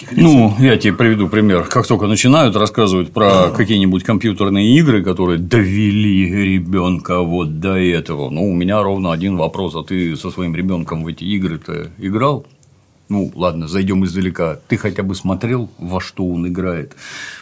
других 0.00 0.24
Ну, 0.24 0.54
я 0.58 0.76
тебе 0.76 0.92
приведу 0.92 1.28
пример. 1.28 1.64
Как 1.64 1.86
только 1.86 2.06
начинают 2.06 2.56
рассказывать 2.56 3.12
про 3.12 3.46
а. 3.46 3.50
какие-нибудь 3.50 4.04
компьютерные 4.04 4.76
игры, 4.78 5.02
которые 5.02 5.38
довели 5.38 6.54
ребенка 6.54 7.20
вот 7.20 7.60
до 7.60 7.76
этого, 7.76 8.30
ну, 8.30 8.50
у 8.50 8.54
меня 8.54 8.82
ровно 8.82 9.12
один 9.12 9.36
вопрос: 9.36 9.74
а 9.74 9.82
ты 9.82 10.16
со 10.16 10.30
своим 10.30 10.54
ребенком 10.54 11.04
в 11.04 11.06
эти 11.06 11.24
игры-то 11.24 11.90
играл? 11.98 12.46
Ну, 13.08 13.32
ладно, 13.34 13.66
зайдем 13.66 14.04
издалека. 14.04 14.60
Ты 14.68 14.76
хотя 14.76 15.02
бы 15.02 15.16
смотрел, 15.16 15.68
во 15.78 16.00
что 16.00 16.24
он 16.28 16.46
играет? 16.46 16.94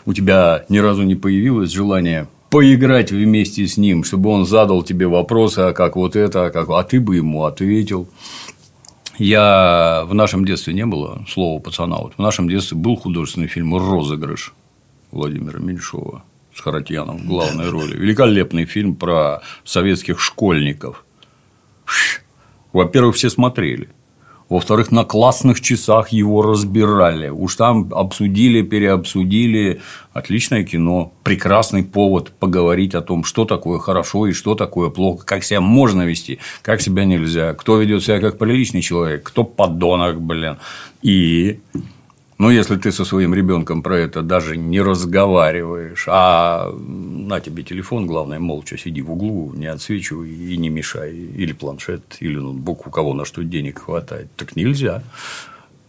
У 0.07 0.15
тебя 0.15 0.65
ни 0.71 0.79
разу 0.79 1.03
не 1.03 1.15
появилось 1.15 1.71
желание 1.71 2.27
поиграть 2.49 3.13
вместе 3.13 3.67
с 3.67 3.77
ним, 3.77 4.05
чтобы 4.05 4.31
он 4.31 4.47
задал 4.47 4.83
тебе 4.83 5.07
вопросы, 5.07 5.59
а 5.59 5.73
как 5.75 5.97
вот 5.97 6.17
это, 6.17 6.47
а 6.47 6.51
как, 6.51 6.71
а 6.71 6.83
ты 6.83 7.01
бы 7.01 7.17
ему 7.17 7.45
ответил. 7.45 8.09
Я 9.19 10.05
в 10.07 10.15
нашем 10.15 10.45
детстве 10.45 10.73
не 10.75 10.87
было 10.87 11.25
слова 11.29 11.61
пацана. 11.61 11.97
Вот 11.97 12.15
в 12.17 12.19
нашем 12.21 12.49
детстве 12.49 12.77
был 12.77 12.97
художественный 12.97 13.49
фильм 13.49 13.77
Розыгрыш 13.77 14.55
Владимира 15.11 15.59
Меньшова 15.59 16.23
с 16.55 16.61
Харатьяном 16.61 17.19
в 17.19 17.27
главной 17.27 17.69
роли. 17.69 17.97
Великолепный 17.97 18.65
фильм 18.65 18.95
про 18.95 19.43
советских 19.65 20.21
школьников. 20.21 21.05
Во-первых, 22.73 23.17
все 23.17 23.29
смотрели. 23.29 23.89
Во-вторых, 24.49 24.91
на 24.91 25.05
классных 25.05 25.61
часах 25.61 26.09
его 26.09 26.43
разбирали. 26.43 27.29
Уж 27.29 27.57
там 27.57 27.93
обсудили, 27.93 28.63
переобсудили. 28.63 29.81
Отличное 30.15 30.65
кино. 30.65 31.13
Прекрасный 31.23 31.83
повод 31.85 32.33
поговорить 32.39 32.95
о 32.95 33.03
том, 33.03 33.25
что 33.25 33.45
такое 33.45 33.79
хорошо 33.79 34.27
и 34.27 34.33
что 34.33 34.55
такое 34.55 34.89
плохо, 34.89 35.27
как 35.27 35.45
себя 35.45 35.61
можно 35.61 36.03
вести, 36.03 36.39
как 36.63 36.81
себя 36.81 37.05
нельзя, 37.05 37.53
кто 37.55 37.79
ведет 37.79 38.03
себя 38.03 38.21
как 38.21 38.39
приличный 38.39 38.81
человек, 38.81 39.23
кто 39.25 39.45
подонок, 39.45 40.21
блин. 40.21 40.57
И 41.03 41.61
ну, 42.39 42.51
если 42.51 42.77
ты 42.77 42.93
со 42.93 43.05
своим 43.05 43.35
ребенком 43.35 43.83
про 43.83 43.99
это 43.99 44.23
даже 44.23 44.57
не 44.57 44.81
разговариваешь, 44.81 46.07
а 46.09 46.73
на 46.73 47.41
тебе 47.41 47.65
телефон, 47.65 48.07
главное, 48.07 48.39
молча 48.39 48.79
сиди 48.79 49.03
в 49.03 49.11
углу, 49.11 49.53
не 49.55 49.67
отсвечивай 49.67 50.31
и 50.31 50.57
не 50.57 50.69
мешай, 50.69 51.13
или 51.15 51.53
планшет, 51.53 52.17
или 52.21 52.39
ноутбук, 52.39 52.87
у 52.87 52.91
кого 52.91 53.13
на 53.13 53.25
что 53.25 53.43
денег 53.43 53.81
хватает, 53.81 54.29
так 54.37 54.55
нельзя. 54.55 55.03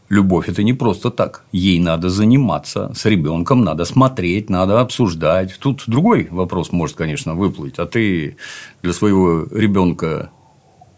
Любовь– 0.10 0.46
это 0.50 0.64
не 0.64 0.74
просто 0.74 1.12
так. 1.12 1.44
Ей 1.52 1.80
надо 1.80 2.10
заниматься, 2.10 2.92
с 2.96 3.06
ребенком 3.06 3.64
надо 3.64 3.86
смотреть, 3.86 4.50
надо 4.50 4.82
обсуждать. 4.82 5.56
Тут 5.60 5.84
другой 5.86 6.28
вопрос 6.32 6.72
может, 6.72 6.98
конечно, 6.98 7.36
выплыть. 7.36 7.78
А 7.78 7.86
ты 7.86 8.38
для 8.82 8.94
своего 8.94 9.46
ребенка 9.52 10.32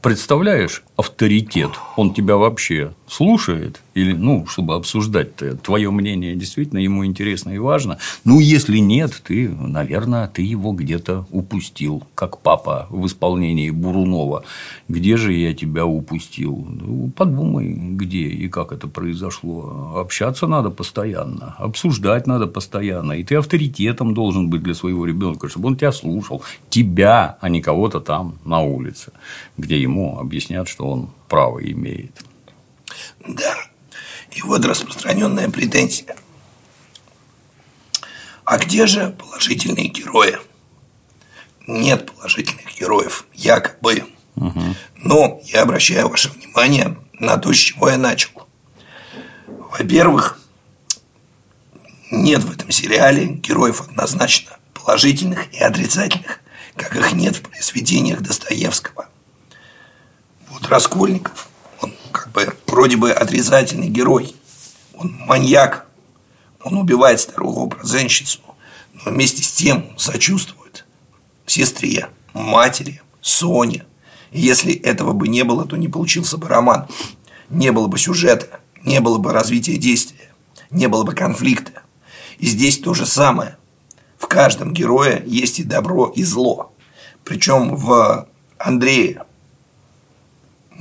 представляешь 0.01 0.83
авторитет? 0.95 1.71
Он 1.97 2.13
тебя 2.13 2.37
вообще 2.37 2.93
слушает? 3.11 3.81
Или, 3.93 4.13
ну, 4.13 4.45
чтобы 4.47 4.75
обсуждать 4.75 5.35
твое 5.61 5.91
мнение 5.91 6.33
действительно 6.35 6.79
ему 6.79 7.05
интересно 7.05 7.49
и 7.49 7.57
важно. 7.57 7.97
Ну, 8.23 8.39
если 8.39 8.77
нет, 8.77 9.21
ты, 9.27 9.49
наверное, 9.49 10.27
ты 10.27 10.41
его 10.43 10.71
где-то 10.71 11.25
упустил, 11.29 12.03
как 12.15 12.39
папа 12.39 12.87
в 12.89 13.05
исполнении 13.05 13.69
Бурунова. 13.69 14.43
Где 14.87 15.17
же 15.17 15.33
я 15.33 15.53
тебя 15.53 15.85
упустил? 15.85 16.65
Ну, 16.69 17.11
подумай, 17.15 17.73
где 17.73 18.29
и 18.29 18.47
как 18.47 18.71
это 18.71 18.87
произошло. 18.87 19.93
Общаться 19.97 20.47
надо 20.47 20.69
постоянно, 20.69 21.55
обсуждать 21.57 22.27
надо 22.27 22.47
постоянно. 22.47 23.13
И 23.13 23.23
ты 23.25 23.35
авторитетом 23.35 24.13
должен 24.13 24.49
быть 24.49 24.63
для 24.63 24.73
своего 24.73 25.05
ребенка, 25.05 25.49
чтобы 25.49 25.67
он 25.67 25.75
тебя 25.75 25.91
слушал. 25.91 26.43
Тебя, 26.69 27.37
а 27.41 27.49
не 27.49 27.61
кого-то 27.61 27.99
там 27.99 28.35
на 28.45 28.61
улице, 28.61 29.11
где 29.57 29.81
ему 29.81 30.17
объяснят, 30.17 30.69
что 30.69 30.85
он 30.87 31.09
право 31.27 31.59
имеет. 31.59 32.30
Да. 33.27 33.55
И 34.31 34.41
вот 34.41 34.65
распространенная 34.65 35.49
претензия. 35.49 36.15
А 38.45 38.57
где 38.57 38.87
же 38.87 39.09
положительные 39.11 39.87
герои? 39.87 40.37
Нет 41.67 42.11
положительных 42.11 42.75
героев, 42.77 43.25
якобы. 43.33 44.05
Угу. 44.35 44.75
Но 44.95 45.41
я 45.45 45.61
обращаю 45.61 46.09
ваше 46.09 46.29
внимание 46.29 46.97
на 47.13 47.37
то, 47.37 47.53
с 47.53 47.57
чего 47.57 47.89
я 47.89 47.97
начал. 47.97 48.47
Во-первых, 49.47 50.39
нет 52.09 52.43
в 52.43 52.51
этом 52.51 52.71
сериале 52.71 53.25
героев 53.25 53.81
однозначно 53.81 54.57
положительных 54.73 55.53
и 55.53 55.59
отрицательных, 55.59 56.39
как 56.75 56.95
их 56.95 57.13
нет 57.13 57.35
в 57.37 57.41
произведениях 57.41 58.21
Достоевского. 58.21 59.07
Вот 60.49 60.67
Раскольников 60.67 61.47
бы 62.33 62.53
вроде 62.67 62.97
бы 62.97 63.11
отрицательный 63.11 63.89
герой. 63.89 64.35
Он 64.93 65.11
маньяк, 65.27 65.87
он 66.63 66.77
убивает 66.77 67.19
старую 67.19 67.57
образенщицу, 67.57 68.39
но 68.93 69.11
вместе 69.11 69.43
с 69.43 69.51
тем 69.51 69.93
сочувствует 69.97 70.85
сестре, 71.45 72.07
матери, 72.33 73.01
Соне. 73.21 73.85
И 74.31 74.39
если 74.39 74.73
этого 74.73 75.13
бы 75.13 75.27
не 75.27 75.43
было, 75.43 75.65
то 75.65 75.75
не 75.75 75.87
получился 75.87 76.37
бы 76.37 76.47
роман. 76.47 76.87
Не 77.49 77.71
было 77.71 77.87
бы 77.87 77.97
сюжета, 77.97 78.61
не 78.83 78.99
было 78.99 79.17
бы 79.17 79.33
развития 79.33 79.77
действия, 79.77 80.31
не 80.69 80.87
было 80.87 81.03
бы 81.03 81.13
конфликта. 81.13 81.83
И 82.39 82.47
здесь 82.47 82.79
то 82.79 82.93
же 82.93 83.05
самое. 83.05 83.57
В 84.17 84.27
каждом 84.27 84.73
герое 84.73 85.23
есть 85.25 85.59
и 85.59 85.63
добро, 85.63 86.07
и 86.07 86.23
зло. 86.23 86.73
Причем 87.23 87.75
в 87.75 88.27
Андрее 88.57 89.25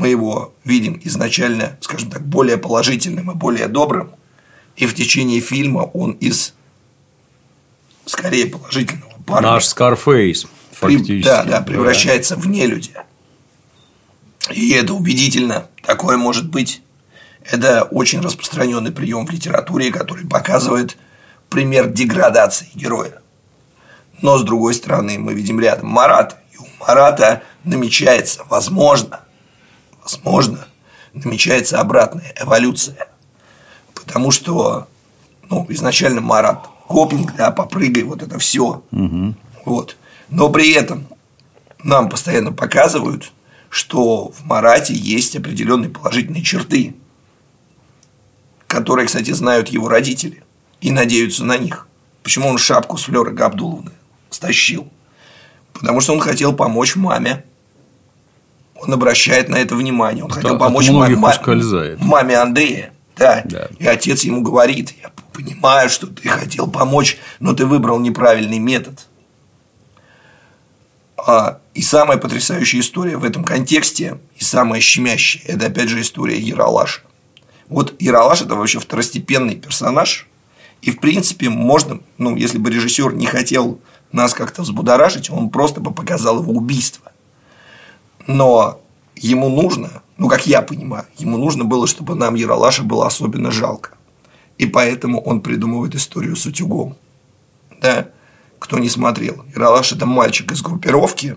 мы 0.01 0.09
его 0.09 0.55
видим 0.65 0.99
изначально, 1.05 1.77
скажем 1.83 2.11
так, 2.11 2.27
более 2.27 2.57
положительным 2.57 3.31
и 3.31 3.35
более 3.35 3.69
добрым, 3.69 4.13
и 4.77 4.87
в 4.87 4.95
течение 4.95 5.41
фильма 5.41 5.81
он 5.81 6.13
из 6.13 6.55
скорее 8.07 8.47
положительного 8.47 9.13
парня. 9.27 9.51
Наш 9.51 9.67
Скарфейс, 9.67 10.47
фактически. 10.73 11.23
Да, 11.23 11.45
да, 11.45 11.61
превращается 11.61 12.35
да. 12.35 12.41
в 12.41 12.49
нелюдя. 12.49 13.05
И 14.51 14.71
это 14.71 14.95
убедительно. 14.95 15.67
Такое 15.83 16.17
может 16.17 16.49
быть. 16.49 16.81
Это 17.45 17.83
очень 17.83 18.23
распространенный 18.23 18.93
прием 18.93 19.27
в 19.27 19.31
литературе, 19.31 19.93
который 19.93 20.27
показывает 20.27 20.97
пример 21.51 21.89
деградации 21.89 22.69
героя. 22.75 23.21
Но, 24.23 24.39
с 24.39 24.45
другой 24.45 24.73
стороны, 24.73 25.19
мы 25.19 25.35
видим 25.35 25.61
рядом 25.61 25.89
Марата. 25.89 26.39
И 26.55 26.57
у 26.57 26.67
Марата 26.81 27.43
намечается, 27.65 28.45
возможно, 28.49 29.21
возможно, 30.03 30.67
намечается 31.13 31.81
обратная 31.81 32.35
эволюция. 32.41 33.09
Потому 33.95 34.31
что 34.31 34.89
ну, 35.49 35.67
изначально 35.69 36.21
Марат 36.21 36.69
гопник, 36.89 37.35
да, 37.37 37.51
попрыгай, 37.51 38.03
вот 38.03 38.23
это 38.23 38.39
все. 38.39 38.83
Угу. 38.91 39.35
Вот. 39.65 39.97
Но 40.29 40.49
при 40.51 40.73
этом 40.73 41.07
нам 41.83 42.09
постоянно 42.09 42.53
показывают, 42.53 43.33
что 43.69 44.31
в 44.31 44.45
Марате 44.45 44.95
есть 44.95 45.37
определенные 45.37 45.91
положительные 45.91 46.43
черты, 46.43 46.95
которые, 48.67 49.07
кстати, 49.07 49.31
знают 49.33 49.69
его 49.69 49.89
родители 49.89 50.43
и 50.81 50.91
надеются 50.91 51.45
на 51.45 51.57
них. 51.57 51.87
Почему 52.23 52.49
он 52.49 52.59
шапку 52.59 52.97
с 52.97 53.05
Флёры 53.05 53.33
Габдуловны 53.33 53.93
стащил? 54.29 54.89
Потому 55.73 56.01
что 56.01 56.13
он 56.13 56.21
хотел 56.21 56.53
помочь 56.53 56.97
маме 56.97 57.45
он 58.81 58.93
обращает 58.93 59.49
на 59.49 59.57
это 59.57 59.77
внимание. 59.77 60.25
Он 60.25 60.31
хотел 60.31 60.59
помочь 60.59 60.89
маме, 60.89 61.17
маме 61.99 62.37
Андрея. 62.37 62.93
Да. 63.17 63.43
да. 63.45 63.69
И 63.79 63.87
отец 63.87 64.23
ему 64.23 64.41
говорит, 64.41 64.95
я 65.03 65.11
понимаю, 65.33 65.91
что 65.91 66.07
ты 66.07 66.29
хотел 66.29 66.67
помочь, 66.67 67.19
но 67.39 67.53
ты 67.53 67.67
выбрал 67.67 67.99
неправильный 67.99 68.59
метод. 68.59 69.07
А, 71.19 71.59
и 71.75 71.83
самая 71.83 72.17
потрясающая 72.17 72.81
история 72.81 73.19
в 73.19 73.25
этом 73.25 73.45
контексте, 73.45 74.19
и 74.37 74.43
самая 74.43 74.81
щемящая, 74.81 75.43
это 75.47 75.67
опять 75.67 75.91
же 75.91 76.01
история 76.01 76.39
Яралаша. 76.39 77.03
Вот 77.69 77.95
Яралаш– 78.01 78.41
это 78.43 78.55
вообще 78.55 78.81
второстепенный 78.81 79.57
персонаж, 79.57 80.27
и, 80.81 80.91
в 80.91 80.99
принципе, 80.99 81.51
можно, 81.51 82.01
ну, 82.17 82.35
если 82.37 82.57
бы 82.57 82.71
режиссер 82.71 83.13
не 83.13 83.27
хотел 83.27 83.81
нас 84.13 84.33
как-то 84.33 84.63
взбудоражить, 84.63 85.29
он 85.29 85.51
просто 85.51 85.81
бы 85.81 85.93
показал 85.93 86.43
его 86.43 86.55
убийство 86.55 87.13
но 88.31 88.81
ему 89.17 89.49
нужно, 89.49 90.03
ну, 90.17 90.29
как 90.29 90.47
я 90.47 90.63
понимаю, 90.63 91.07
ему 91.19 91.37
нужно 91.37 91.65
было, 91.65 91.87
чтобы 91.87 92.15
нам 92.15 92.35
Яралаша 92.35 92.83
было 92.83 93.07
особенно 93.07 93.51
жалко. 93.51 93.91
И 94.57 94.67
поэтому 94.67 95.21
он 95.23 95.41
придумывает 95.41 95.95
историю 95.95 96.37
с 96.37 96.47
утюгом. 96.47 96.97
Да? 97.81 98.09
Кто 98.59 98.79
не 98.79 98.91
смотрел. 98.91 99.45
Яралаш– 99.55 99.93
это 99.95 100.05
мальчик 100.05 100.53
из 100.53 100.61
группировки, 100.61 101.37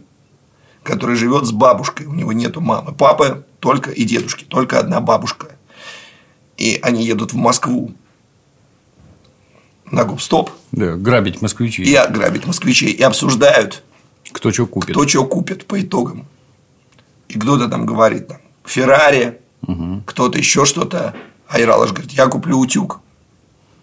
который 0.84 1.16
живет 1.16 1.46
с 1.46 1.52
бабушкой. 1.52 2.06
У 2.06 2.14
него 2.14 2.34
нету 2.34 2.60
мамы. 2.60 2.94
Папы 2.94 3.46
только 3.60 3.92
и 3.92 4.04
дедушки. 4.04 4.44
Только 4.44 4.78
одна 4.78 5.00
бабушка. 5.00 5.56
И 6.58 6.80
они 6.84 7.06
едут 7.06 7.32
в 7.32 7.38
Москву 7.38 7.94
на 9.90 10.04
губстоп. 10.04 10.52
Да, 10.74 10.98
грабить 10.98 11.42
москвичей. 11.42 11.86
И 11.86 12.12
грабить 12.12 12.46
москвичей. 12.46 12.92
И 12.92 13.02
обсуждают, 13.02 13.84
кто 14.34 14.52
что 14.52 14.68
купит. 14.68 14.90
Кто 14.90 15.08
что 15.08 15.26
купит 15.26 15.66
по 15.66 15.82
итогам 15.82 16.28
и 17.28 17.40
кто-то 17.40 17.68
там 17.68 17.86
говорит, 17.86 18.28
там, 18.28 18.38
Феррари, 18.66 19.40
угу. 19.62 20.04
кто-то 20.06 20.38
еще 20.38 20.66
что-то. 20.66 21.16
А 21.48 21.60
Иралаш 21.60 21.92
говорит, 21.92 22.12
я 22.12 22.28
куплю 22.28 22.58
утюг. 22.58 23.02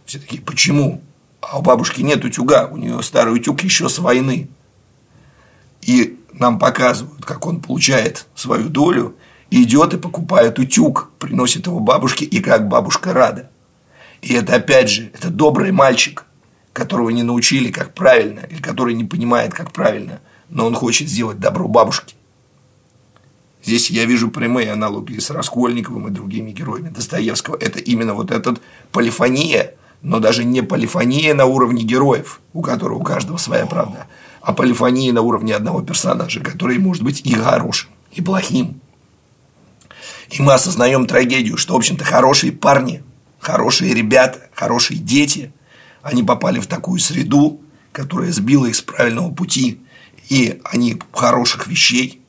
Все 0.06 0.18
такие, 0.18 0.42
почему? 0.42 1.02
А 1.40 1.58
у 1.58 1.62
бабушки 1.62 2.02
нет 2.02 2.24
утюга, 2.24 2.66
у 2.66 2.76
нее 2.76 3.02
старый 3.02 3.34
утюг 3.34 3.62
еще 3.62 3.88
с 3.88 3.98
войны. 3.98 4.48
И 5.82 6.18
нам 6.32 6.58
показывают, 6.58 7.24
как 7.24 7.46
он 7.46 7.60
получает 7.60 8.26
свою 8.34 8.68
долю, 8.68 9.16
идет 9.50 9.94
и 9.94 9.98
покупает 9.98 10.58
утюг, 10.58 11.10
приносит 11.18 11.66
его 11.66 11.80
бабушке, 11.80 12.24
и 12.24 12.40
как 12.40 12.68
бабушка 12.68 13.12
рада. 13.12 13.50
И 14.22 14.34
это 14.34 14.56
опять 14.56 14.90
же, 14.90 15.10
это 15.14 15.30
добрый 15.30 15.72
мальчик, 15.72 16.24
которого 16.72 17.10
не 17.10 17.22
научили, 17.22 17.70
как 17.70 17.94
правильно, 17.94 18.40
или 18.40 18.60
который 18.60 18.94
не 18.94 19.04
понимает, 19.04 19.52
как 19.54 19.72
правильно, 19.72 20.20
но 20.48 20.66
он 20.66 20.74
хочет 20.74 21.08
сделать 21.08 21.38
добро 21.38 21.66
бабушке. 21.68 22.14
Здесь 23.70 23.88
я 23.88 24.04
вижу 24.04 24.32
прямые 24.32 24.72
аналогии 24.72 25.20
с 25.20 25.30
Раскольниковым 25.30 26.08
и 26.08 26.10
другими 26.10 26.50
героями 26.50 26.88
Достоевского. 26.88 27.54
Это 27.54 27.78
именно 27.78 28.14
вот 28.14 28.32
этот 28.32 28.60
полифония, 28.90 29.74
но 30.02 30.18
даже 30.18 30.42
не 30.42 30.60
полифония 30.60 31.34
на 31.34 31.44
уровне 31.44 31.84
героев, 31.84 32.40
у 32.52 32.62
которого 32.62 32.98
у 32.98 33.04
каждого 33.04 33.36
своя 33.36 33.66
правда, 33.66 34.08
а 34.42 34.54
полифония 34.54 35.12
на 35.12 35.22
уровне 35.22 35.54
одного 35.54 35.82
персонажа, 35.82 36.40
который 36.40 36.80
может 36.80 37.04
быть 37.04 37.20
и 37.24 37.32
хорошим, 37.32 37.90
и 38.10 38.20
плохим. 38.20 38.80
И 40.30 40.42
мы 40.42 40.54
осознаем 40.54 41.06
трагедию, 41.06 41.56
что, 41.56 41.74
в 41.74 41.76
общем-то, 41.76 42.04
хорошие 42.04 42.50
парни, 42.50 43.04
хорошие 43.38 43.94
ребята, 43.94 44.50
хорошие 44.52 44.98
дети, 44.98 45.52
они 46.02 46.24
попали 46.24 46.58
в 46.58 46.66
такую 46.66 46.98
среду, 46.98 47.60
которая 47.92 48.32
сбила 48.32 48.66
их 48.66 48.74
с 48.74 48.82
правильного 48.82 49.32
пути, 49.32 49.78
и 50.28 50.60
они 50.64 51.00
хороших 51.12 51.68
вещей, 51.68 52.19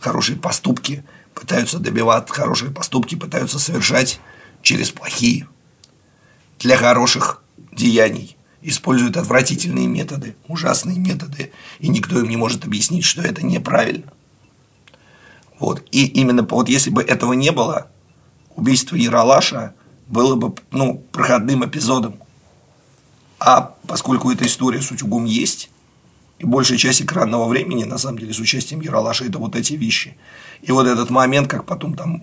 хорошие 0.00 0.38
поступки 0.38 1.04
пытаются 1.34 1.78
добивать, 1.78 2.30
хорошие 2.30 2.70
поступки 2.70 3.14
пытаются 3.14 3.58
совершать 3.58 4.20
через 4.62 4.90
плохие. 4.90 5.48
Для 6.58 6.76
хороших 6.76 7.42
деяний 7.72 8.36
используют 8.62 9.16
отвратительные 9.16 9.86
методы, 9.86 10.36
ужасные 10.48 10.98
методы, 10.98 11.52
и 11.78 11.88
никто 11.88 12.18
им 12.18 12.28
не 12.28 12.36
может 12.36 12.64
объяснить, 12.64 13.04
что 13.04 13.22
это 13.22 13.44
неправильно. 13.44 14.12
Вот. 15.58 15.84
И 15.90 16.06
именно 16.06 16.42
вот 16.42 16.68
если 16.68 16.90
бы 16.90 17.02
этого 17.02 17.32
не 17.34 17.52
было, 17.52 17.88
убийство 18.54 18.96
Яралаша 18.96 19.74
было 20.06 20.34
бы 20.34 20.54
ну, 20.70 20.98
проходным 21.12 21.64
эпизодом. 21.64 22.18
А 23.38 23.74
поскольку 23.86 24.30
эта 24.30 24.46
история 24.46 24.80
с 24.80 24.90
утюгом 24.90 25.24
есть, 25.24 25.70
и 26.38 26.44
большая 26.44 26.78
часть 26.78 27.02
экранного 27.02 27.48
времени, 27.48 27.84
на 27.84 27.98
самом 27.98 28.18
деле, 28.18 28.32
с 28.32 28.38
участием 28.38 28.80
Яралаша, 28.80 29.24
это 29.24 29.38
вот 29.38 29.56
эти 29.56 29.74
вещи. 29.74 30.16
И 30.62 30.72
вот 30.72 30.86
этот 30.86 31.10
момент, 31.10 31.48
как 31.48 31.64
потом 31.64 31.94
там 31.94 32.22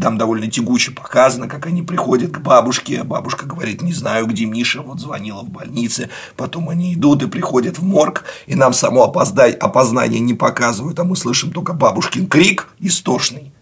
там 0.00 0.18
довольно 0.18 0.50
тягуче 0.50 0.90
показано, 0.90 1.48
как 1.48 1.66
они 1.66 1.82
приходят 1.82 2.30
к 2.30 2.40
бабушке, 2.40 3.00
а 3.00 3.04
бабушка 3.04 3.46
говорит, 3.46 3.80
не 3.80 3.94
знаю, 3.94 4.26
где 4.26 4.44
Миша, 4.44 4.82
вот 4.82 5.00
звонила 5.00 5.42
в 5.42 5.48
больнице, 5.48 6.10
потом 6.36 6.68
они 6.68 6.92
идут 6.92 7.22
и 7.22 7.28
приходят 7.28 7.78
в 7.78 7.82
морг, 7.82 8.24
и 8.46 8.54
нам 8.54 8.74
само 8.74 9.04
опоздать, 9.04 9.56
опознание 9.56 10.20
не 10.20 10.34
показывают, 10.34 10.98
а 10.98 11.04
мы 11.04 11.16
слышим 11.16 11.50
только 11.50 11.72
бабушкин 11.72 12.26
крик 12.26 12.68
истошный. 12.78 13.52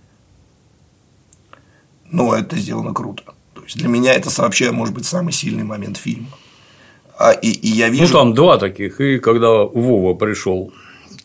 Но 2.11 2.35
это 2.35 2.57
сделано 2.57 2.93
круто. 2.93 3.23
То 3.55 3.63
есть 3.63 3.77
для 3.77 3.89
меня 3.89 4.13
это 4.13 4.29
вообще 4.43 4.73
может 4.73 4.95
быть 4.95 5.07
самый 5.07 5.33
сильный 5.33 5.65
момент 5.65 5.99
фильма. 5.99 6.31
А, 7.23 7.31
и, 7.31 7.51
и 7.51 7.69
я 7.69 7.87
ну, 7.87 7.93
вижу... 7.93 8.13
Ну, 8.13 8.19
там 8.19 8.35
два 8.35 8.59
таких. 8.59 9.01
И 9.01 9.21
когда 9.21 9.63
Вова 9.63 10.15
пришел 10.15 10.73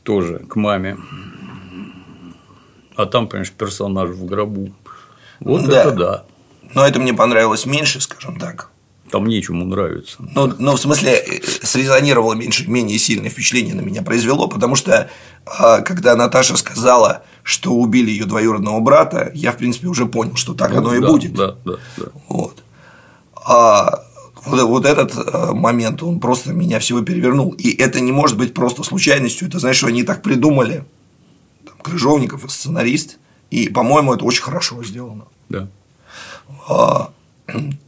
тоже 0.04 0.44
к 0.48 0.56
маме, 0.56 0.98
а 2.96 3.08
там, 3.08 3.28
понимаешь, 3.28 3.52
персонаж 3.52 4.12
в 4.12 4.24
гробу. 4.26 4.70
Вот 5.40 5.66
да. 5.66 5.82
это 5.82 5.92
да. 5.92 6.26
Но 6.76 6.86
это 6.86 7.00
мне 7.00 7.16
понравилось 7.16 7.66
меньше, 7.66 8.00
скажем 8.00 8.40
так. 8.40 8.70
Там 9.10 9.26
нечему 9.26 9.66
нравится. 9.66 10.18
Ну, 10.20 10.54
ну, 10.60 10.76
в 10.76 10.80
смысле, 10.80 11.14
э, 11.14 11.42
срезонировало 11.64 12.36
меньше, 12.36 12.70
менее 12.70 13.00
сильное 13.00 13.32
впечатление 13.32 13.74
на 13.74 13.82
меня 13.82 14.04
произвело, 14.04 14.48
потому 14.48 14.76
что 14.76 15.10
а, 15.46 15.82
когда 15.82 16.16
Наташа 16.16 16.58
сказала, 16.58 17.24
что 17.42 17.74
убили 17.74 18.12
ее 18.12 18.26
двоюродного 18.26 18.82
брата, 18.82 19.32
я, 19.34 19.52
в 19.52 19.58
принципе, 19.58 19.88
уже 19.88 20.06
понял, 20.06 20.36
что 20.36 20.54
так 20.54 20.74
ну, 20.74 20.78
оно 20.78 20.94
и 20.94 21.00
да, 21.00 21.08
будет. 21.08 21.34
Да, 21.34 21.56
да, 21.66 21.74
да. 21.98 22.06
Вот. 22.28 22.62
А 23.34 24.04
вот, 24.48 24.62
вот 24.64 24.86
этот 24.86 25.14
э, 25.16 25.52
момент, 25.54 26.02
он 26.04 26.20
просто 26.20 26.54
меня 26.54 26.80
всего 26.80 27.02
перевернул. 27.02 27.52
И 27.52 27.76
это 27.76 28.00
не 28.00 28.12
может 28.12 28.38
быть 28.38 28.54
просто 28.54 28.84
случайностью. 28.84 29.48
Это 29.48 29.60
значит, 29.60 29.78
что 29.78 29.88
они 29.88 30.04
так 30.04 30.22
придумали, 30.22 30.86
там, 31.66 31.76
Крыжовников 31.82 32.46
и 32.46 32.50
сценарист. 32.50 33.20
И, 33.52 33.70
по-моему, 33.70 34.14
это 34.14 34.26
очень 34.26 34.44
хорошо 34.44 34.84
сделано. 34.84 35.26
Да. 35.50 35.68
А, 36.68 37.12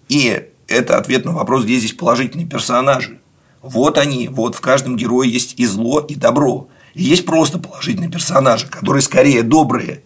и 0.07 0.47
это 0.67 0.97
ответ 0.97 1.25
на 1.25 1.31
вопрос, 1.31 1.63
где 1.63 1.77
здесь 1.77 1.93
положительные 1.93 2.47
персонажи. 2.47 3.19
Вот 3.61 3.97
они, 3.97 4.27
вот 4.27 4.55
в 4.55 4.61
каждом 4.61 4.95
герое 4.95 5.27
есть 5.27 5.59
и 5.59 5.65
зло, 5.65 5.99
и 5.99 6.15
добро. 6.15 6.69
И 6.93 7.03
есть 7.03 7.25
просто 7.25 7.59
положительные 7.59 8.09
персонажи, 8.09 8.67
которые 8.67 9.01
скорее 9.01 9.43
добрые. 9.43 10.03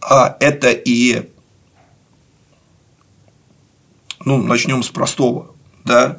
А 0.00 0.36
это 0.40 0.70
и 0.70 1.30
ну, 4.24 4.42
начнем 4.42 4.82
с 4.82 4.88
простого 4.88 5.54
да, 5.84 6.18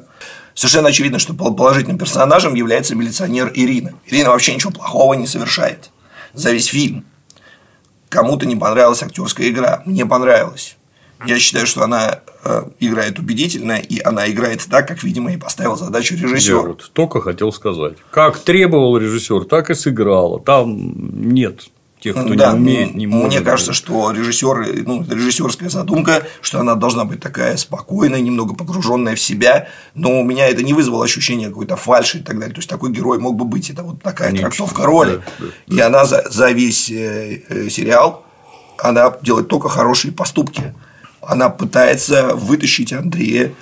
совершенно 0.54 0.88
очевидно, 0.88 1.18
что 1.18 1.34
положительным 1.34 1.98
персонажем 1.98 2.54
является 2.54 2.94
милиционер 2.94 3.50
Ирина. 3.54 3.94
Ирина 4.06 4.30
вообще 4.30 4.54
ничего 4.54 4.72
плохого 4.72 5.14
не 5.14 5.26
совершает 5.26 5.90
за 6.32 6.52
весь 6.52 6.66
фильм. 6.66 7.04
Кому-то 8.08 8.46
не 8.46 8.56
понравилась 8.56 9.02
актерская 9.02 9.48
игра, 9.48 9.82
мне 9.86 10.04
понравилась. 10.04 10.76
Я 11.24 11.38
считаю, 11.38 11.66
что 11.66 11.82
она 11.82 12.20
э, 12.44 12.64
играет 12.80 13.18
убедительно, 13.18 13.78
и 13.78 14.00
она 14.00 14.28
играет 14.28 14.66
так, 14.68 14.88
как, 14.88 15.04
видимо, 15.04 15.32
и 15.32 15.36
поставил 15.36 15.76
задачу 15.76 16.16
режиссер. 16.16 16.56
Я 16.56 16.62
вот 16.62 16.90
только 16.92 17.20
хотел 17.20 17.52
сказать. 17.52 17.96
Как 18.10 18.38
требовал 18.38 18.98
режиссер, 18.98 19.44
так 19.44 19.70
и 19.70 19.74
сыграла. 19.74 20.40
Там 20.40 21.30
нет 21.30 21.68
тех, 22.02 22.16
кто 22.16 22.34
да, 22.34 22.52
не 22.52 22.58
умеет, 22.58 22.94
не 22.94 23.06
может. 23.06 23.28
Мне 23.28 23.40
кажется, 23.40 23.72
что 23.72 24.10
режиссер, 24.10 24.84
ну, 24.86 25.06
режиссерская 25.08 25.68
задумка, 25.68 26.24
что 26.40 26.58
она 26.58 26.74
должна 26.74 27.04
быть 27.04 27.20
такая 27.20 27.56
спокойная, 27.56 28.20
немного 28.20 28.54
погруженная 28.54 29.14
в 29.14 29.20
себя, 29.20 29.68
но 29.94 30.20
у 30.20 30.24
меня 30.24 30.48
это 30.48 30.64
не 30.64 30.74
вызвало 30.74 31.04
ощущения 31.04 31.48
какой-то 31.48 31.76
фальши 31.76 32.18
и 32.18 32.22
так 32.22 32.38
далее. 32.40 32.54
То 32.54 32.58
есть 32.58 32.68
такой 32.68 32.90
герой 32.90 33.20
мог 33.20 33.36
бы 33.36 33.44
быть, 33.44 33.70
это 33.70 33.84
вот 33.84 34.02
такая 34.02 34.28
Конечно, 34.28 34.48
трактовка 34.48 34.84
роли. 34.84 35.16
Да, 35.16 35.22
да, 35.38 35.46
да. 35.66 35.76
И 35.76 35.80
она 35.80 36.04
за, 36.04 36.24
за 36.28 36.50
весь 36.50 36.90
э, 36.90 37.42
э, 37.48 37.68
сериал 37.68 38.24
она 38.82 39.16
делает 39.22 39.46
только 39.46 39.68
хорошие 39.68 40.12
поступки. 40.12 40.74
Она 41.20 41.50
пытается 41.50 42.34
вытащить 42.34 42.92
Андрея 42.92 43.54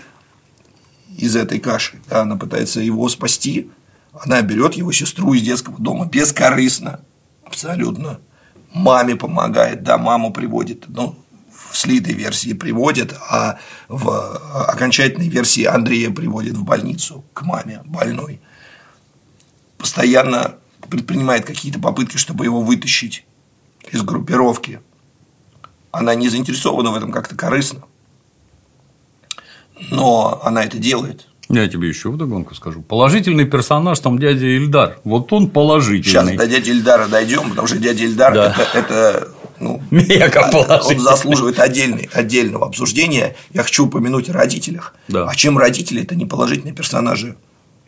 из 1.18 1.36
этой 1.36 1.60
каши. 1.60 2.00
Да, 2.08 2.22
она 2.22 2.36
пытается 2.36 2.80
его 2.80 3.06
спасти. 3.10 3.70
Она 4.14 4.40
берет 4.40 4.74
его 4.74 4.92
сестру 4.92 5.34
из 5.34 5.42
детского 5.42 5.76
дома 5.78 6.06
бескорыстно, 6.06 7.00
абсолютно 7.44 8.18
маме 8.72 9.16
помогает, 9.16 9.82
да, 9.82 9.98
маму 9.98 10.32
приводит, 10.32 10.84
ну, 10.88 11.16
в 11.70 11.76
слитой 11.76 12.14
версии 12.14 12.52
приводит, 12.52 13.14
а 13.28 13.58
в 13.88 14.10
окончательной 14.68 15.28
версии 15.28 15.64
Андрея 15.64 16.10
приводит 16.10 16.54
в 16.54 16.64
больницу 16.64 17.24
к 17.32 17.42
маме 17.42 17.82
больной. 17.84 18.40
Постоянно 19.78 20.56
предпринимает 20.88 21.44
какие-то 21.44 21.78
попытки, 21.78 22.16
чтобы 22.16 22.44
его 22.44 22.60
вытащить 22.60 23.24
из 23.90 24.02
группировки. 24.02 24.80
Она 25.92 26.14
не 26.14 26.28
заинтересована 26.28 26.90
в 26.90 26.96
этом 26.96 27.12
как-то 27.12 27.36
корыстно. 27.36 27.82
Но 29.90 30.40
она 30.44 30.64
это 30.64 30.78
делает. 30.78 31.29
Я 31.50 31.68
тебе 31.68 31.88
еще 31.88 32.10
вдогонку 32.10 32.54
скажу. 32.54 32.80
Положительный 32.80 33.44
персонаж 33.44 33.98
там 33.98 34.18
дядя 34.18 34.46
Ильдар. 34.46 34.98
Вот 35.04 35.32
он 35.32 35.50
положительный. 35.50 36.04
Сейчас 36.04 36.30
до 36.30 36.46
дяди 36.46 36.70
Ильдара 36.70 37.08
дойдем, 37.08 37.50
потому 37.50 37.66
что 37.66 37.78
дядя 37.78 38.04
Ильдар 38.04 38.32
да. 38.32 38.56
это, 38.56 38.78
это 38.78 39.28
ну, 39.58 39.82
он 39.90 40.98
заслуживает 41.00 41.58
отдельный, 41.58 42.08
отдельного 42.12 42.66
обсуждения. 42.66 43.36
Я 43.52 43.64
хочу 43.64 43.86
упомянуть 43.86 44.30
о 44.30 44.32
родителях. 44.32 44.94
Да. 45.08 45.26
А 45.28 45.34
чем 45.34 45.58
родители 45.58 46.02
это 46.02 46.14
не 46.14 46.24
положительные 46.24 46.72
персонажи? 46.72 47.36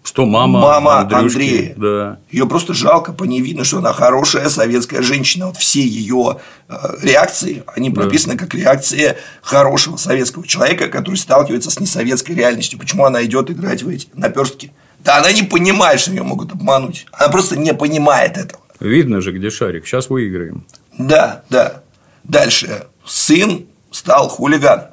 Что 0.03 0.27
мама, 0.27 0.61
мама 0.61 1.01
Андрея. 1.01 1.75
Да. 1.77 2.19
Ее 2.31 2.47
просто 2.47 2.75
жалко, 2.75 3.13
по 3.13 3.25
ней 3.25 3.41
видно, 3.41 3.63
что 3.65 3.79
она 3.79 3.93
хорошая 3.93 4.49
советская 4.49 5.01
женщина. 5.01 5.47
Вот 5.47 5.57
все 5.57 5.81
ее 5.81 6.39
э, 6.69 6.75
реакции, 7.03 7.63
они 7.67 7.91
прописаны 7.91 8.35
да. 8.35 8.41
как 8.41 8.55
реакция 8.55 9.17
хорошего 9.43 9.97
советского 9.97 10.47
человека, 10.47 10.89
который 10.89 11.17
сталкивается 11.17 11.71
с 11.71 11.79
несоветской 11.79 12.33
реальностью. 12.35 12.79
Почему 12.79 13.05
она 13.05 13.25
идет 13.25 13.51
играть 13.51 13.85
в 13.85 13.89
эти 13.89 14.09
наперстки? 14.15 14.73
Да 15.05 15.19
она 15.19 15.33
не 15.33 15.43
понимает, 15.43 16.01
что 16.01 16.11
ее 16.11 16.23
могут 16.25 16.53
обмануть. 16.53 17.07
Она 17.13 17.29
просто 17.29 17.57
не 17.57 17.73
понимает 17.73 18.37
этого. 18.37 18.63
Видно 18.81 19.21
же, 19.21 19.31
где 19.33 19.51
шарик. 19.51 19.87
Сейчас 19.87 20.11
выиграем. 20.11 20.67
Да, 20.99 21.45
да. 21.49 21.83
Дальше. 22.25 22.87
Сын 23.05 23.67
стал 23.91 24.29
хулиган. 24.29 24.89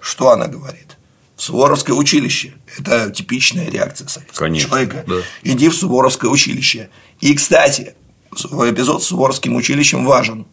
Что 0.00 0.30
она 0.30 0.46
говорит? 0.46 0.96
В 1.36 1.42
Суворовское 1.42 1.96
училище. 1.96 2.54
Это 2.78 3.10
типичная 3.10 3.68
реакция 3.68 4.06
советского 4.06 4.46
Конечно, 4.46 4.68
человека. 4.68 5.04
Да. 5.06 5.16
Иди 5.42 5.68
в 5.68 5.74
Суворовское 5.74 6.30
училище. 6.30 6.90
И, 7.20 7.34
кстати, 7.34 7.94
эпизод 8.32 9.02
с 9.02 9.06
Суворовским 9.06 9.56
училищем 9.56 10.04
важен. 10.04 10.46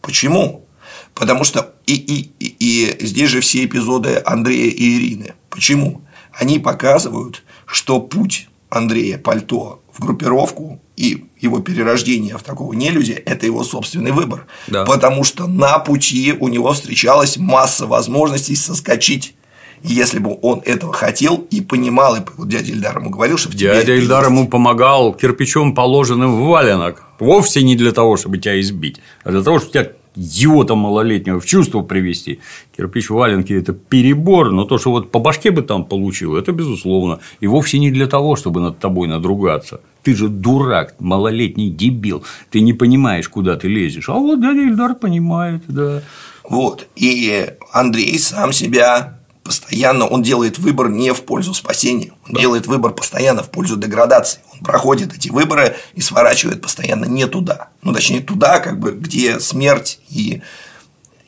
Почему? 0.00 0.66
Потому 1.14 1.44
что 1.44 1.74
и, 1.86 1.94
и, 1.94 2.30
и, 2.38 2.56
и 2.58 3.06
здесь 3.06 3.28
же 3.28 3.40
все 3.40 3.64
эпизоды 3.64 4.22
Андрея 4.24 4.70
и 4.70 4.96
Ирины. 4.96 5.34
Почему? 5.50 6.02
Они 6.32 6.58
показывают, 6.58 7.42
что 7.66 8.00
путь 8.00 8.48
Андрея 8.70 9.18
Пальто 9.18 9.82
в 9.92 10.00
группировку 10.00 10.80
и 10.96 11.26
его 11.40 11.60
перерождение 11.60 12.38
в 12.38 12.42
такого 12.42 12.72
нелюдя– 12.72 13.14
это 13.26 13.44
его 13.44 13.64
собственный 13.64 14.12
выбор. 14.12 14.46
Да. 14.66 14.84
Потому 14.84 15.24
что 15.24 15.46
на 15.46 15.78
пути 15.78 16.34
у 16.38 16.48
него 16.48 16.72
встречалась 16.72 17.36
масса 17.36 17.86
возможностей 17.86 18.56
соскочить 18.56 19.34
если 19.82 20.18
бы 20.18 20.38
он 20.42 20.62
этого 20.64 20.92
хотел 20.92 21.46
и 21.50 21.60
понимал, 21.60 22.16
и 22.16 22.20
вот 22.36 22.48
дядя 22.48 22.72
Ильдар 22.72 22.98
ему 22.98 23.10
говорил, 23.10 23.36
что 23.36 23.50
в 23.50 23.52
тебе 23.52 23.74
Дядя 23.74 23.94
Ильдар 23.94 24.26
ему 24.26 24.48
помогал 24.48 25.12
кирпичом, 25.14 25.74
положенным 25.74 26.36
в 26.36 26.46
валенок. 26.46 27.04
Вовсе 27.18 27.62
не 27.62 27.76
для 27.76 27.92
того, 27.92 28.16
чтобы 28.16 28.38
тебя 28.38 28.60
избить, 28.60 29.00
а 29.24 29.30
для 29.30 29.42
того, 29.42 29.58
чтобы 29.58 29.72
тебя 29.72 29.92
идиота 30.14 30.74
малолетнего 30.74 31.40
в 31.40 31.46
чувство 31.46 31.82
привести. 31.82 32.40
Кирпич 32.76 33.10
в 33.10 33.14
валенке– 33.14 33.54
это 33.58 33.72
перебор, 33.72 34.50
но 34.50 34.64
то, 34.64 34.78
что 34.78 34.90
вот 34.90 35.10
по 35.10 35.18
башке 35.18 35.50
бы 35.50 35.62
там 35.62 35.84
получил, 35.84 36.36
это 36.36 36.52
безусловно. 36.52 37.20
И 37.40 37.46
вовсе 37.46 37.78
не 37.78 37.90
для 37.90 38.06
того, 38.06 38.36
чтобы 38.36 38.60
над 38.60 38.78
тобой 38.78 39.08
надругаться. 39.08 39.80
Ты 40.02 40.14
же 40.14 40.28
дурак, 40.28 40.96
малолетний 40.98 41.70
дебил. 41.70 42.24
Ты 42.50 42.60
не 42.60 42.72
понимаешь, 42.72 43.28
куда 43.28 43.56
ты 43.56 43.68
лезешь. 43.68 44.08
А 44.08 44.14
вот 44.14 44.40
дядя 44.40 44.60
Ильдар 44.60 44.94
понимает, 44.94 45.62
да. 45.68 46.02
Вот. 46.48 46.88
И 46.96 47.46
Андрей 47.72 48.18
сам 48.18 48.52
себя 48.52 49.18
постоянно, 49.44 50.06
он 50.06 50.22
делает 50.22 50.58
выбор 50.58 50.88
не 50.88 51.12
в 51.12 51.22
пользу 51.24 51.54
спасения, 51.54 52.12
он 52.26 52.34
делает 52.34 52.66
выбор 52.66 52.92
постоянно 52.92 53.42
в 53.42 53.50
пользу 53.50 53.76
деградации. 53.76 54.40
Он 54.52 54.60
проходит 54.60 55.14
эти 55.14 55.28
выборы 55.30 55.76
и 55.94 56.00
сворачивает 56.00 56.60
постоянно 56.60 57.06
не 57.06 57.26
туда. 57.26 57.68
Ну, 57.82 57.92
точнее, 57.92 58.20
туда, 58.20 58.60
как 58.60 58.78
бы, 58.78 58.92
где 58.92 59.40
смерть 59.40 59.98
и, 60.08 60.42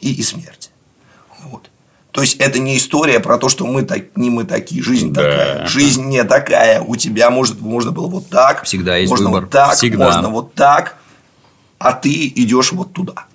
и, 0.00 0.12
и 0.14 0.22
смерть. 0.22 0.70
Вот. 1.42 1.70
То 2.12 2.20
есть 2.20 2.36
это 2.36 2.60
не 2.60 2.76
история 2.76 3.18
про 3.18 3.38
то, 3.38 3.48
что 3.48 3.66
мы 3.66 3.82
так, 3.82 4.16
не 4.16 4.30
мы 4.30 4.44
такие, 4.44 4.82
жизнь 4.82 5.12
Да. 5.12 5.22
такая. 5.22 5.66
Жизнь 5.66 6.04
не 6.04 6.22
такая. 6.22 6.80
У 6.80 6.94
тебя 6.94 7.30
может, 7.30 7.60
можно 7.60 7.90
было 7.90 8.06
вот 8.06 8.28
так, 8.28 8.62
Всегда 8.64 8.96
есть 8.96 9.10
можно 9.10 9.26
выбор. 9.26 9.42
вот 9.42 9.50
так, 9.50 9.74
Всегда. 9.74 10.04
можно 10.04 10.28
вот 10.28 10.54
так, 10.54 10.96
а 11.78 11.92
ты 11.92 12.28
идешь 12.28 12.70
вот 12.72 12.92
туда. 12.92 13.26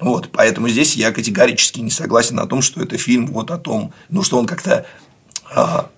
Вот, 0.00 0.30
поэтому 0.30 0.68
здесь 0.68 0.94
я 0.94 1.10
категорически 1.10 1.80
не 1.80 1.90
согласен 1.90 2.38
о 2.38 2.46
том, 2.46 2.62
что 2.62 2.80
это 2.80 2.96
фильм 2.96 3.26
вот 3.26 3.50
о 3.50 3.58
том, 3.58 3.92
ну, 4.08 4.22
что 4.22 4.38
он 4.38 4.46
как-то 4.46 4.86
а, 5.52 5.90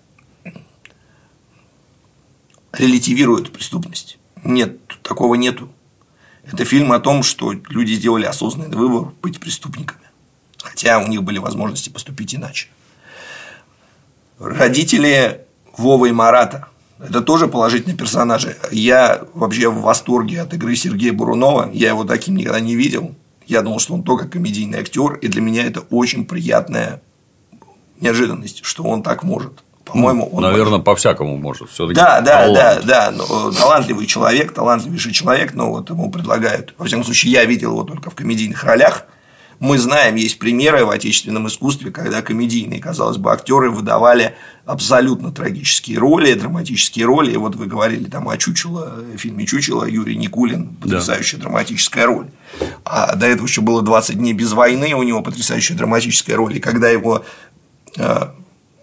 релятивирует 2.73 3.53
преступность. 3.53 4.19
Нет, 4.43 4.79
такого 5.03 5.35
нету. 5.35 5.71
Это 6.45 6.65
фильм 6.65 6.93
о 6.93 7.01
том, 7.01 7.23
что 7.23 7.53
люди 7.53 7.93
сделали 7.93 8.25
осознанный 8.25 8.77
выбор 8.77 9.13
быть 9.21 9.39
преступниками. 9.39 10.01
Хотя 10.63 10.99
у 10.99 11.07
них 11.07 11.23
были 11.23 11.39
возможности 11.39 11.91
поступить 11.91 12.35
иначе. 12.35 12.69
Родители 14.39 15.47
Вова 15.77 16.07
и 16.07 16.13
Марата– 16.13 16.69
это 16.99 17.21
тоже 17.21 17.49
положительные 17.49 17.97
персонажи. 17.97 18.57
Я 18.71 19.25
вообще 19.35 19.69
в 19.69 19.83
восторге 19.83 20.41
от 20.41 20.55
игры 20.55 20.75
Сергея 20.77 21.13
Бурунова. 21.13 21.71
Я 21.73 21.91
его 21.91 22.05
таким 22.05 22.37
никогда 22.37 22.61
не 22.61 22.75
видел. 22.75 23.15
Я 23.51 23.63
думал, 23.63 23.81
что 23.81 23.95
он 23.95 24.05
только 24.05 24.29
комедийный 24.29 24.79
актер, 24.79 25.15
и 25.15 25.27
для 25.27 25.43
меня 25.43 25.65
это 25.65 25.81
очень 25.91 26.25
приятная 26.25 27.03
неожиданность, 27.99 28.61
что 28.63 28.85
он 28.85 29.03
так 29.03 29.25
может. 29.25 29.65
По-моему, 29.85 30.29
он 30.29 30.45
Наверное, 30.45 30.79
по-всякому 30.79 31.37
может. 31.37 31.69
Все-таки 31.71 31.97
да, 31.97 32.21
да, 32.21 32.47
да, 32.47 32.81
да, 32.81 33.11
но 33.11 33.51
талантливый 33.51 34.07
человек, 34.07 34.55
талантливейший 34.55 35.13
человек, 35.13 35.55
но 35.55 35.71
вот 35.71 35.91
ему 35.91 36.13
предлагают. 36.13 36.75
Во 36.79 36.85
всяком 36.85 37.05
случае, 37.05 37.33
я 37.33 37.45
видел 37.45 37.73
его 37.73 37.83
только 37.83 38.11
в 38.11 38.15
комедийных 38.15 38.63
ролях. 38.63 39.07
Мы 39.61 39.77
знаем, 39.77 40.15
есть 40.15 40.39
примеры 40.39 40.87
в 40.87 40.91
отечественном 40.91 41.47
искусстве, 41.47 41.91
когда 41.91 42.23
комедийные, 42.23 42.81
казалось 42.81 43.19
бы, 43.19 43.31
актеры 43.31 43.71
выдавали 43.71 44.35
абсолютно 44.65 45.33
трагические 45.33 45.99
роли, 45.99 46.33
драматические 46.33 47.05
роли. 47.05 47.33
И 47.33 47.37
вот 47.37 47.57
вы 47.57 47.67
говорили 47.67 48.05
там 48.05 48.31
о 48.31 48.39
Чучело, 48.39 49.05
в 49.15 49.19
фильме 49.19 49.45
Чучело, 49.45 49.85
Юрий 49.85 50.17
Никулин, 50.17 50.69
потрясающая 50.81 51.39
драматическая 51.39 52.07
роль. 52.07 52.29
А 52.87 53.15
до 53.15 53.27
этого 53.27 53.47
еще 53.47 53.61
было 53.61 53.83
20 53.83 54.17
дней 54.17 54.33
без 54.33 54.53
войны, 54.53 54.95
у 54.95 55.03
него 55.03 55.21
потрясающая 55.21 55.77
драматическая 55.77 56.37
роль. 56.37 56.57
И 56.57 56.61
когда 56.61 56.89
его 56.89 57.23
э, 57.99 58.29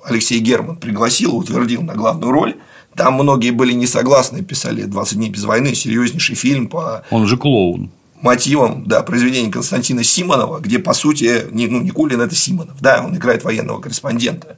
Алексей 0.03 0.39
Герман 0.39 0.75
пригласил, 0.75 1.35
утвердил 1.35 1.81
на 1.81 1.95
главную 1.95 2.31
роль. 2.31 2.55
Там 2.95 3.15
многие 3.15 3.49
были 3.49 3.73
не 3.73 3.87
согласны, 3.87 4.43
писали 4.43 4.85
«20 4.85 5.15
дней 5.15 5.29
без 5.31 5.43
войны», 5.43 5.73
серьезнейший 5.73 6.35
фильм 6.35 6.67
по 6.67 7.03
Он 7.09 7.25
же 7.25 7.35
клоун. 7.37 7.91
Мотивам 8.21 8.85
да, 8.85 9.03
произведения 9.03 9.51
Константина 9.51 10.03
Симонова, 10.03 10.59
где, 10.59 10.79
по 10.79 10.93
сути, 10.93 11.47
ну, 11.51 11.81
Никулин– 11.81 12.21
это 12.21 12.35
Симонов, 12.35 12.81
да, 12.81 13.03
он 13.03 13.15
играет 13.15 13.43
военного 13.43 13.79
корреспондента. 13.79 14.57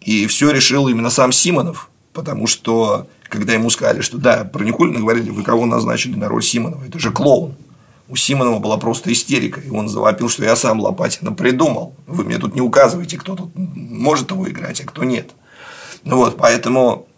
И 0.00 0.26
все 0.26 0.50
решил 0.50 0.88
именно 0.88 1.10
сам 1.10 1.32
Симонов, 1.32 1.90
потому 2.12 2.46
что, 2.46 3.08
когда 3.28 3.54
ему 3.54 3.70
сказали, 3.70 4.00
что 4.00 4.18
да, 4.18 4.44
про 4.44 4.64
Никулина 4.64 5.00
говорили, 5.00 5.30
вы 5.30 5.42
кого 5.42 5.66
назначили 5.66 6.16
на 6.16 6.28
роль 6.28 6.42
Симонова, 6.42 6.84
это 6.84 6.98
же 6.98 7.10
клоун. 7.10 7.56
У 8.08 8.14
Симонова 8.14 8.60
была 8.60 8.76
просто 8.76 9.12
истерика, 9.12 9.60
и 9.60 9.68
он 9.68 9.88
завопил, 9.88 10.28
что 10.28 10.44
я 10.44 10.54
сам 10.54 10.80
Лопатина 10.80 11.32
придумал. 11.32 11.96
Вы 12.06 12.22
мне 12.22 12.38
тут 12.38 12.54
не 12.54 12.60
указываете, 12.60 13.18
кто 13.18 13.34
тут 13.34 13.50
может 13.56 14.30
его 14.30 14.48
играть, 14.48 14.80
а 14.80 14.84
кто 14.84 15.02
нет. 15.02 15.32
Ну 16.04 16.16
вот, 16.18 16.36
поэтому 16.36 17.08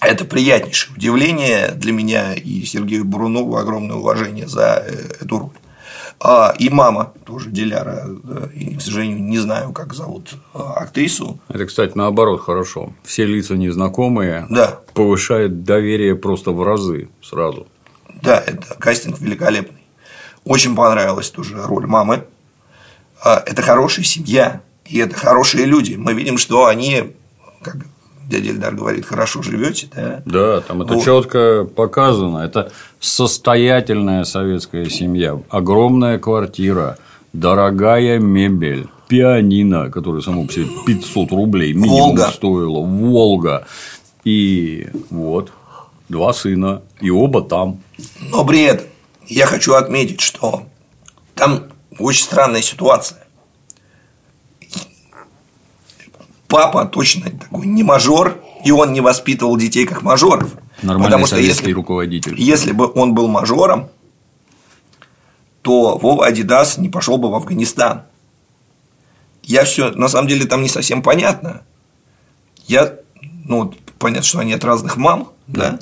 это 0.00 0.24
приятнейшее 0.24 0.94
удивление 0.96 1.72
для 1.72 1.92
меня 1.92 2.34
и 2.34 2.64
Сергею 2.64 3.04
Бурунову 3.04 3.56
огромное 3.56 3.96
уважение 3.96 4.46
за 4.46 4.84
э, 4.86 4.92
эту 5.20 5.38
роль. 5.38 5.50
А, 6.20 6.52
и 6.58 6.68
мама 6.68 7.12
тоже 7.24 7.48
Диляра, 7.50 8.04
да, 8.24 8.48
и, 8.52 8.74
к 8.76 8.80
сожалению, 8.82 9.20
не 9.22 9.38
знаю, 9.38 9.72
как 9.72 9.94
зовут 9.94 10.34
а, 10.52 10.74
актрису. 10.74 11.38
Это, 11.48 11.66
кстати, 11.66 11.92
наоборот 11.96 12.40
хорошо. 12.42 12.92
Все 13.04 13.24
лица 13.24 13.54
незнакомые 13.54 14.46
Да, 14.50 14.80
повышает 14.94 15.62
доверие 15.62 16.16
просто 16.16 16.50
в 16.50 16.62
разы 16.62 17.08
сразу. 17.22 17.68
да, 18.20 18.42
это 18.44 18.74
кастинг 18.78 19.20
великолепный. 19.20 19.78
Очень 20.44 20.74
понравилась 20.74 21.30
тоже 21.30 21.60
роль 21.62 21.86
мамы. 21.86 22.24
А, 23.22 23.42
Это 23.46 23.62
хорошая 23.62 24.04
семья, 24.04 24.60
и 24.86 24.98
это 24.98 25.14
хорошие 25.14 25.66
люди. 25.66 25.94
Мы 25.94 26.14
видим, 26.14 26.36
что 26.38 26.66
они, 26.66 27.14
как 27.62 27.76
дядя 28.28 28.50
Эльдар 28.50 28.74
говорит, 28.74 29.06
хорошо 29.06 29.42
живете, 29.42 29.88
да? 29.94 30.22
Да, 30.24 30.60
там 30.60 30.82
это 30.82 30.94
Вот. 30.94 31.04
четко 31.04 31.64
показано. 31.64 32.38
Это 32.38 32.70
состоятельная 33.00 34.24
советская 34.24 34.88
семья, 34.88 35.40
огромная 35.48 36.18
квартира, 36.18 36.98
дорогая 37.32 38.18
мебель, 38.18 38.88
пианино, 39.08 39.90
которое 39.90 40.20
само 40.22 40.44
по 40.46 40.52
себе 40.52 40.66
500 40.86 41.30
рублей 41.32 41.72
минимум 41.72 42.16
Волга. 42.16 42.30
стоило, 42.30 42.80
Волга. 42.84 43.66
И 44.24 44.88
вот 45.10 45.50
два 46.08 46.32
сына, 46.34 46.82
и 47.00 47.10
оба 47.10 47.42
там. 47.42 47.80
Но 48.30 48.46
этом 48.50 48.86
я 49.26 49.46
хочу 49.46 49.74
отметить, 49.74 50.20
что 50.20 50.64
там 51.34 51.64
очень 51.98 52.24
странная 52.24 52.62
ситуация. 52.62 53.17
Папа 56.48 56.86
точно 56.86 57.30
такой 57.30 57.66
не 57.66 57.82
мажор, 57.82 58.42
и 58.64 58.72
он 58.72 58.92
не 58.92 59.00
воспитывал 59.00 59.56
детей 59.56 59.86
как 59.86 60.02
мажоров. 60.02 60.50
Нормальный 60.82 61.04
Потому 61.04 61.26
что 61.26 61.36
если, 61.36 61.72
руководитель. 61.72 62.40
если 62.40 62.72
бы 62.72 62.90
он 62.94 63.14
был 63.14 63.28
мажором, 63.28 63.90
то 65.62 65.98
Вова 65.98 66.26
Адидас 66.26 66.78
не 66.78 66.88
пошел 66.88 67.18
бы 67.18 67.30
в 67.30 67.34
Афганистан. 67.34 68.04
Я 69.42 69.64
все, 69.64 69.90
на 69.90 70.08
самом 70.08 70.28
деле, 70.28 70.46
там 70.46 70.62
не 70.62 70.68
совсем 70.68 71.02
понятно. 71.02 71.62
Я, 72.66 72.94
ну, 73.44 73.74
понятно, 73.98 74.24
что 74.24 74.38
они 74.38 74.52
от 74.54 74.64
разных 74.64 74.96
мам, 74.96 75.32
да. 75.46 75.78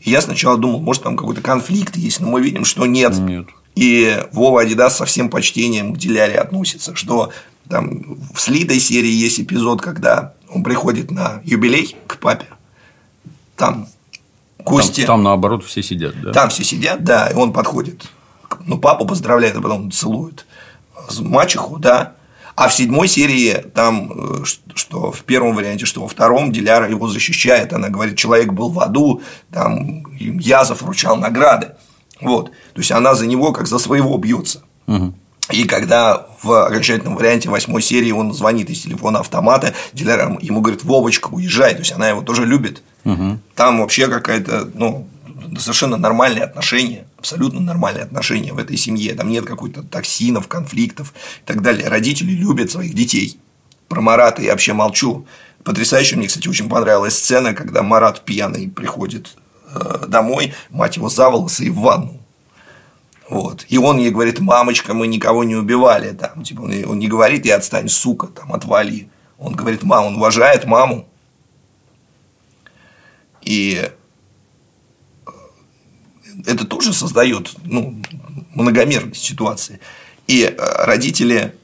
И 0.00 0.10
я 0.10 0.20
сначала 0.20 0.58
думал, 0.58 0.80
может, 0.80 1.02
там 1.02 1.16
какой-то 1.16 1.40
конфликт 1.40 1.96
есть, 1.96 2.20
но 2.20 2.28
мы 2.28 2.42
видим, 2.42 2.64
что 2.64 2.84
нет. 2.86 3.16
Нет. 3.18 3.46
И 3.74 4.22
Вова 4.32 4.62
Адидас 4.62 4.96
со 4.96 5.04
всем 5.04 5.30
почтением 5.30 5.94
к 5.94 5.98
Диляре 5.98 6.38
относится, 6.38 6.94
что 6.94 7.32
там 7.68 8.18
в 8.32 8.40
слитой 8.40 8.78
серии 8.78 9.10
есть 9.10 9.40
эпизод, 9.40 9.80
когда 9.80 10.34
он 10.48 10.62
приходит 10.62 11.10
на 11.10 11.40
юбилей 11.44 11.96
к 12.06 12.18
папе, 12.18 12.46
там 13.56 13.86
Там, 14.58 14.66
гости, 14.66 15.04
там, 15.04 15.22
наоборот 15.22 15.64
все 15.64 15.82
сидят, 15.82 16.14
да? 16.20 16.32
там 16.32 16.50
все 16.50 16.62
сидят, 16.62 17.02
да, 17.02 17.28
и 17.28 17.34
он 17.34 17.52
подходит, 17.52 18.06
ну, 18.66 18.78
папу 18.78 19.06
поздравляет, 19.06 19.56
а 19.56 19.60
потом 19.60 19.90
целует 19.90 20.46
мачеху, 21.18 21.78
да, 21.78 22.12
а 22.56 22.68
в 22.68 22.74
седьмой 22.74 23.08
серии 23.08 23.64
там, 23.74 24.42
э, 24.42 24.44
что 24.74 25.10
в 25.10 25.22
первом 25.24 25.56
варианте, 25.56 25.86
что 25.86 26.02
во 26.02 26.08
втором 26.08 26.52
Диляра 26.52 26.88
его 26.88 27.08
защищает, 27.08 27.72
она 27.72 27.88
говорит, 27.88 28.16
человек 28.16 28.52
был 28.52 28.68
в 28.68 28.78
аду, 28.78 29.22
там 29.50 30.06
Язов 30.16 30.82
вручал 30.82 31.16
награды, 31.16 31.72
вот, 32.20 32.50
то 32.50 32.80
есть 32.80 32.92
она 32.92 33.14
за 33.14 33.26
него 33.26 33.52
как 33.52 33.66
за 33.66 33.78
своего 33.78 34.16
бьется. 34.18 34.62
И 35.50 35.64
когда 35.64 36.26
в 36.42 36.66
окончательном 36.66 37.16
варианте 37.16 37.50
восьмой 37.50 37.82
серии 37.82 38.12
он 38.12 38.32
звонит 38.32 38.70
из 38.70 38.80
телефона 38.80 39.20
автомата, 39.20 39.74
Диляра 39.92 40.38
ему 40.40 40.62
говорит, 40.62 40.84
Вовочка, 40.84 41.28
уезжай, 41.28 41.72
то 41.72 41.80
есть 41.80 41.92
она 41.92 42.08
его 42.08 42.22
тоже 42.22 42.46
любит. 42.46 42.82
Там 43.54 43.80
вообще 43.80 44.08
какая-то, 44.08 44.70
ну, 44.74 45.06
совершенно 45.58 45.96
нормальные 45.98 46.44
отношения, 46.44 47.06
абсолютно 47.18 47.60
нормальные 47.60 48.04
отношения 48.04 48.52
в 48.52 48.58
этой 48.58 48.76
семье. 48.78 49.14
Там 49.14 49.28
нет 49.28 49.44
какой-то 49.44 49.82
токсинов, 49.82 50.48
конфликтов 50.48 51.12
и 51.42 51.46
так 51.46 51.60
далее. 51.60 51.88
Родители 51.88 52.32
любят 52.32 52.70
своих 52.70 52.94
детей. 52.94 53.38
Про 53.88 54.00
Марата 54.00 54.40
я 54.40 54.52
вообще 54.52 54.72
молчу. 54.72 55.26
Потрясающе 55.62 56.16
мне, 56.16 56.28
кстати, 56.28 56.48
очень 56.48 56.68
понравилась 56.68 57.18
сцена, 57.18 57.52
когда 57.52 57.82
Марат 57.82 58.24
пьяный 58.24 58.68
приходит 58.68 59.36
домой, 60.08 60.54
мать 60.70 60.96
его 60.96 61.08
за 61.08 61.30
волосы 61.30 61.64
и 61.64 61.70
в 61.70 61.78
ванну. 61.80 62.20
Вот. 63.28 63.64
И 63.68 63.78
он 63.78 63.98
ей 63.98 64.10
говорит, 64.10 64.40
мамочка, 64.40 64.94
мы 64.94 65.06
никого 65.06 65.44
не 65.44 65.56
убивали. 65.56 66.12
Там, 66.12 66.44
типа, 66.44 66.62
он, 66.62 66.84
он 66.86 66.98
не 66.98 67.08
говорит, 67.08 67.46
и 67.46 67.50
отстань, 67.50 67.88
сука, 67.88 68.26
там, 68.26 68.52
отвали. 68.52 69.08
Он 69.38 69.54
говорит, 69.54 69.82
мама, 69.82 70.06
он 70.06 70.16
уважает 70.16 70.66
маму. 70.66 71.08
И 73.42 73.90
э, 75.26 75.30
это 76.46 76.66
тоже 76.66 76.92
создает 76.92 77.54
ну, 77.64 78.00
многомерность 78.54 79.22
ситуации. 79.22 79.80
И 80.26 80.42
э, 80.42 80.84
родители 80.84 81.54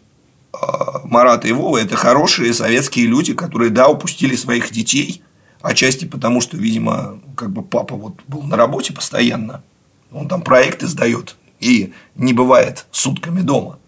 э, 0.53 0.57
Марата 1.05 1.47
и 1.49 1.53
Вова– 1.53 1.77
это 1.79 1.97
хорошие 1.97 2.53
советские 2.55 3.07
люди, 3.07 3.35
которые, 3.35 3.71
да, 3.71 3.89
упустили 3.89 4.37
своих 4.37 4.71
детей, 4.73 5.23
отчасти 5.61 6.05
потому, 6.05 6.41
что, 6.41 6.57
видимо, 6.57 7.21
как 7.37 7.51
бы 7.51 7.63
папа 7.63 7.97
вот 7.97 8.21
был 8.27 8.43
на 8.43 8.57
работе 8.57 8.93
постоянно, 8.93 9.63
он 10.11 10.29
там 10.29 10.43
проекты 10.43 10.87
сдает 10.87 11.37
и 11.61 11.93
не 12.15 12.33
бывает 12.33 12.87
сутками 12.91 13.43
дома. 13.43 13.79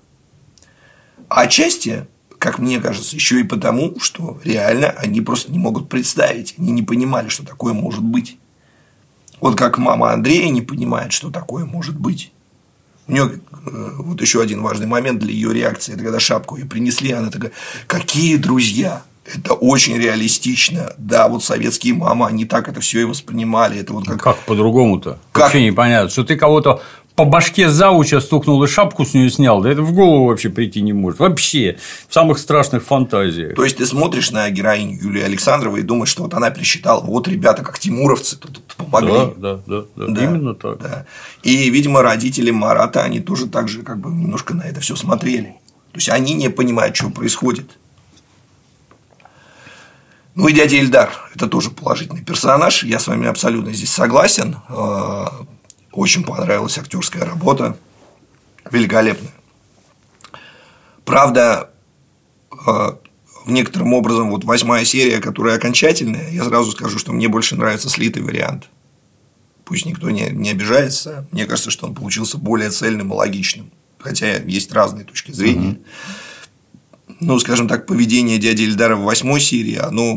А 1.29 1.43
отчасти, 1.43 2.07
как 2.39 2.59
мне 2.59 2.81
кажется, 2.81 3.17
еще 3.17 3.41
и 3.41 3.45
потому, 3.45 3.99
что 4.01 4.39
реально 4.45 4.91
они 4.91 5.21
просто 5.21 5.51
не 5.51 5.59
могут 5.59 5.89
представить, 5.89 6.55
они 6.59 6.73
не 6.73 6.83
понимали, 6.83 7.29
что 7.29 7.45
такое 7.45 7.73
может 7.73 8.03
быть. 8.05 8.39
Вот 9.41 9.57
как 9.57 9.79
мама 9.79 10.13
Андрея 10.13 10.51
не 10.51 10.63
понимает, 10.63 11.13
что 11.13 11.31
такое 11.31 11.65
может 11.65 11.99
быть. 11.99 12.33
У 13.09 13.13
нее 13.13 13.41
э, 13.67 13.91
вот 13.99 14.21
еще 14.21 14.41
один 14.41 14.63
важный 14.63 14.87
момент 14.87 15.19
для 15.19 15.33
ее 15.33 15.53
реакции, 15.53 15.95
это 15.95 16.05
когда 16.05 16.21
шапку 16.21 16.57
ей 16.57 16.65
принесли, 16.65 17.11
она 17.11 17.31
такая, 17.31 17.51
какие 17.89 18.37
друзья, 18.37 19.03
это 19.25 19.55
очень 19.55 19.97
реалистично. 19.99 20.95
Да, 20.99 21.29
вот 21.29 21.45
советские 21.45 21.95
мамы, 21.95 22.27
они 22.27 22.45
так 22.45 22.69
это 22.69 22.81
все 22.81 23.01
и 23.01 23.05
воспринимали. 23.05 23.79
Это 23.79 23.93
вот 23.93 24.07
как... 24.07 24.23
Как 24.23 24.39
по-другому-то? 24.39 25.19
Как? 25.33 25.45
Вообще 25.45 25.65
непонятно. 25.65 26.11
Что 26.11 26.25
ты 26.25 26.37
кого-то 26.37 26.83
по 27.15 27.25
башке 27.25 27.69
зауча 27.69 28.21
стукнул 28.21 28.63
и 28.65 28.67
шапку 28.67 29.05
с 29.05 29.15
нее 29.15 29.31
снял, 29.31 29.61
да 29.61 29.71
это 29.71 29.83
в 29.83 29.93
голову 29.93 30.27
вообще 30.27 30.49
прийти 30.49 30.81
не 30.81 30.93
может. 30.93 31.21
Вообще, 31.21 31.77
в 32.09 32.15
самых 32.15 32.39
страшных 32.39 32.83
фантазиях. 32.85 33.55
То 33.55 33.65
есть, 33.65 33.77
ты 33.77 33.87
смотришь 33.87 34.31
на 34.31 34.49
героиню 34.51 34.99
Юлии 34.99 35.23
Александровой 35.23 35.81
и 35.81 35.83
думаешь, 35.83 36.09
что 36.09 36.23
вот 36.23 36.35
она 36.35 36.51
пересчитала, 36.51 37.01
вот 37.01 37.29
ребята, 37.29 37.63
как 37.63 37.79
тимуровцы, 37.79 38.39
тут 38.39 38.63
помогли. 38.77 39.13
Да, 39.13 39.33
да, 39.37 39.63
да, 39.67 39.85
да, 39.95 40.07
да 40.09 40.25
именно 40.25 40.55
так. 40.55 40.81
Да. 40.81 41.07
И, 41.43 41.69
видимо, 41.71 42.03
родители 42.03 42.51
Марата, 42.51 43.03
они 43.03 43.21
тоже 43.21 43.47
так 43.47 43.69
же 43.69 43.83
как 43.83 43.99
бы 43.99 44.11
немножко 44.11 44.55
на 44.55 44.63
это 44.63 44.81
все 44.81 44.97
смотрели. 44.97 45.57
То 45.93 45.99
есть, 45.99 46.09
они 46.09 46.33
не 46.33 46.49
понимают, 46.49 46.97
что 46.97 47.11
происходит. 47.11 47.79
Ну 50.35 50.49
и 50.49 50.53
дядя 50.53 50.77
Ильдар– 50.77 51.13
это 51.35 51.47
тоже 51.47 51.71
положительный 51.71 52.23
персонаж. 52.23 52.85
Я 52.85 52.99
с 52.99 53.07
вами 53.07 53.29
абсолютно 53.29 53.73
здесь 53.73 53.91
согласен. 53.91 54.57
Э, 54.69 55.27
очень 55.93 56.25
понравилась 56.25 56.79
актерская 56.79 57.25
работа. 57.25 57.77
Великолепная. 58.71 59.33
Правда, 61.05 61.71
э, 62.51 62.57
в 63.45 63.51
некотором 63.51 63.93
образом 63.93 64.31
вот 64.31 64.45
восьмая 64.45 64.87
серия, 64.87 65.19
которая 65.19 65.57
окончательная, 65.57 66.31
я 66.31 66.45
сразу 66.45 66.73
скажу, 66.73 66.99
что 66.99 67.13
мне 67.13 67.29
больше 67.29 67.55
нравится 67.57 67.91
слитый 67.91 68.23
вариант. 68.23 68.71
Пусть 69.65 69.85
никто 69.85 70.09
не, 70.11 70.31
не 70.31 70.51
обижается. 70.51 71.27
Мне 71.31 71.45
кажется, 71.45 71.71
что 71.71 71.87
он 71.87 71.95
получился 71.95 72.39
более 72.39 72.71
цельным 72.71 73.13
и 73.13 73.15
логичным. 73.15 73.71
Хотя 73.99 74.39
есть 74.39 74.73
разные 74.73 75.05
точки 75.05 75.31
зрения. 75.31 75.73
Угу 75.73 75.85
ну, 77.23 77.39
скажем 77.39 77.69
так, 77.69 77.87
поведение 77.87 78.39
дяди 78.39 78.63
Эльдара 78.65 78.97
в 78.97 79.03
восьмой 79.03 79.41
серии, 79.41 79.77
оно, 79.77 80.17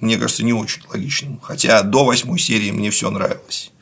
мне 0.00 0.16
кажется, 0.16 0.44
не 0.44 0.52
очень 0.52 0.82
логичным. 0.88 1.38
Хотя 1.42 1.82
до 1.82 2.04
восьмой 2.04 2.38
серии 2.38 2.70
мне 2.70 2.90
все 2.90 3.10
нравилось. 3.10 3.72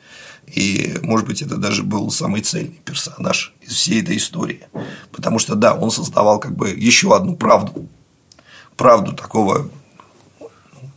И, 0.47 0.95
может 1.01 1.27
быть, 1.27 1.41
это 1.41 1.57
даже 1.57 1.83
был 1.83 2.11
самый 2.11 2.41
цельный 2.41 2.79
персонаж 2.83 3.53
из 3.61 3.73
всей 3.73 4.01
этой 4.01 4.17
истории. 4.17 4.61
Потому 5.11 5.39
что, 5.39 5.55
да, 5.55 5.75
он 5.75 5.91
создавал 5.91 6.39
как 6.39 6.55
бы 6.55 6.69
еще 6.69 7.15
одну 7.15 7.35
правду. 7.35 7.87
Правду 8.75 9.13
такого 9.13 9.69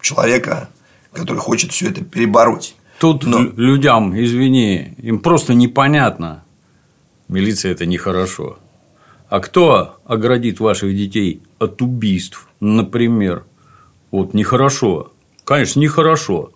человека, 0.00 0.68
который 1.12 1.38
хочет 1.38 1.72
все 1.72 1.90
это 1.90 2.02
перебороть. 2.02 2.74
Тут 2.98 3.24
Но... 3.24 3.40
людям, 3.40 4.18
извини, 4.18 4.94
им 4.98 5.18
просто 5.18 5.54
непонятно. 5.54 6.44
Милиция 7.28 7.72
это 7.72 7.86
нехорошо. 7.86 8.58
А 9.32 9.40
кто 9.40 9.96
оградит 10.04 10.60
ваших 10.60 10.94
детей 10.94 11.40
от 11.58 11.80
убийств, 11.80 12.48
например? 12.60 13.44
Вот 14.10 14.34
нехорошо. 14.34 15.10
Конечно, 15.44 15.80
нехорошо. 15.80 16.52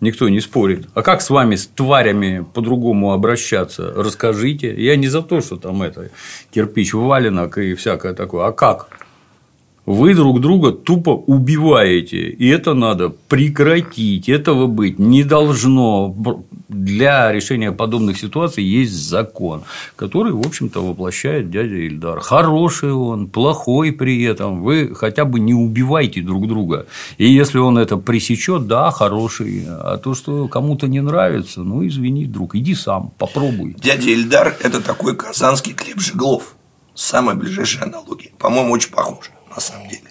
Никто 0.00 0.28
не 0.28 0.40
спорит. 0.40 0.88
А 0.94 1.02
как 1.02 1.22
с 1.22 1.30
вами, 1.30 1.54
с 1.54 1.68
тварями, 1.68 2.44
по-другому 2.54 3.12
обращаться? 3.12 3.92
Расскажите. 3.94 4.74
Я 4.76 4.96
не 4.96 5.06
за 5.06 5.22
то, 5.22 5.40
что 5.40 5.58
там 5.58 5.80
это 5.80 6.10
кирпич 6.50 6.92
валенок 6.92 7.56
и 7.56 7.74
всякое 7.74 8.14
такое. 8.14 8.48
А 8.48 8.52
как? 8.52 8.88
Вы 9.88 10.14
друг 10.14 10.42
друга 10.42 10.72
тупо 10.72 11.12
убиваете, 11.12 12.28
и 12.28 12.46
это 12.48 12.74
надо 12.74 13.08
прекратить. 13.08 14.28
Этого 14.28 14.66
быть 14.66 14.98
не 14.98 15.24
должно. 15.24 16.14
Для 16.68 17.32
решения 17.32 17.72
подобных 17.72 18.18
ситуаций 18.18 18.62
есть 18.62 18.92
закон, 18.92 19.62
который, 19.96 20.32
в 20.32 20.46
общем-то, 20.46 20.86
воплощает 20.86 21.50
дядя 21.50 21.76
Ильдар. 21.76 22.20
Хороший 22.20 22.92
он, 22.92 23.28
плохой 23.28 23.92
при 23.92 24.22
этом. 24.24 24.62
Вы 24.62 24.94
хотя 24.94 25.24
бы 25.24 25.40
не 25.40 25.54
убивайте 25.54 26.20
друг 26.20 26.46
друга. 26.46 26.84
И 27.16 27.26
если 27.26 27.56
он 27.56 27.78
это 27.78 27.96
пресечет, 27.96 28.66
да, 28.66 28.90
хороший. 28.90 29.64
А 29.66 29.96
то, 29.96 30.14
что 30.14 30.48
кому-то 30.48 30.86
не 30.86 31.00
нравится, 31.00 31.62
ну 31.62 31.86
извини, 31.86 32.26
друг, 32.26 32.54
иди 32.56 32.74
сам, 32.74 33.10
попробуй. 33.16 33.74
Дядя 33.78 34.10
Ильдар– 34.10 34.54
это 34.62 34.82
такой 34.82 35.16
казанский 35.16 35.72
Глеб 35.72 35.98
Жеглов. 35.98 36.56
Самая 36.94 37.36
ближайшая 37.36 37.84
аналогия. 37.84 38.32
По-моему, 38.38 38.72
очень 38.72 38.90
похоже 38.90 39.30
на 39.54 39.60
самом 39.60 39.88
деле. 39.88 40.10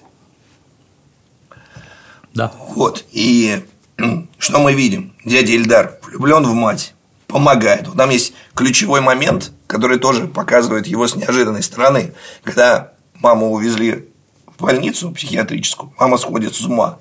Да. 2.33 2.51
Вот. 2.75 3.05
И 3.11 3.65
что 4.37 4.59
мы 4.59 4.73
видим? 4.73 5.13
Дядя 5.25 5.53
Ильдар 5.53 5.99
влюблен 6.03 6.43
в 6.43 6.53
мать, 6.53 6.93
помогает. 7.27 7.87
Вот 7.87 7.97
там 7.97 8.09
есть 8.09 8.33
ключевой 8.53 9.01
момент, 9.01 9.51
который 9.65 9.99
тоже 9.99 10.27
показывает 10.27 10.87
его 10.87 11.07
с 11.07 11.15
неожиданной 11.15 11.63
стороны. 11.63 12.13
Когда 12.43 12.93
маму 13.15 13.51
увезли 13.51 14.09
в 14.45 14.61
больницу 14.61 15.11
психиатрическую, 15.11 15.93
мама 15.99 16.17
сходит 16.17 16.55
с 16.55 16.61
ума. 16.61 16.99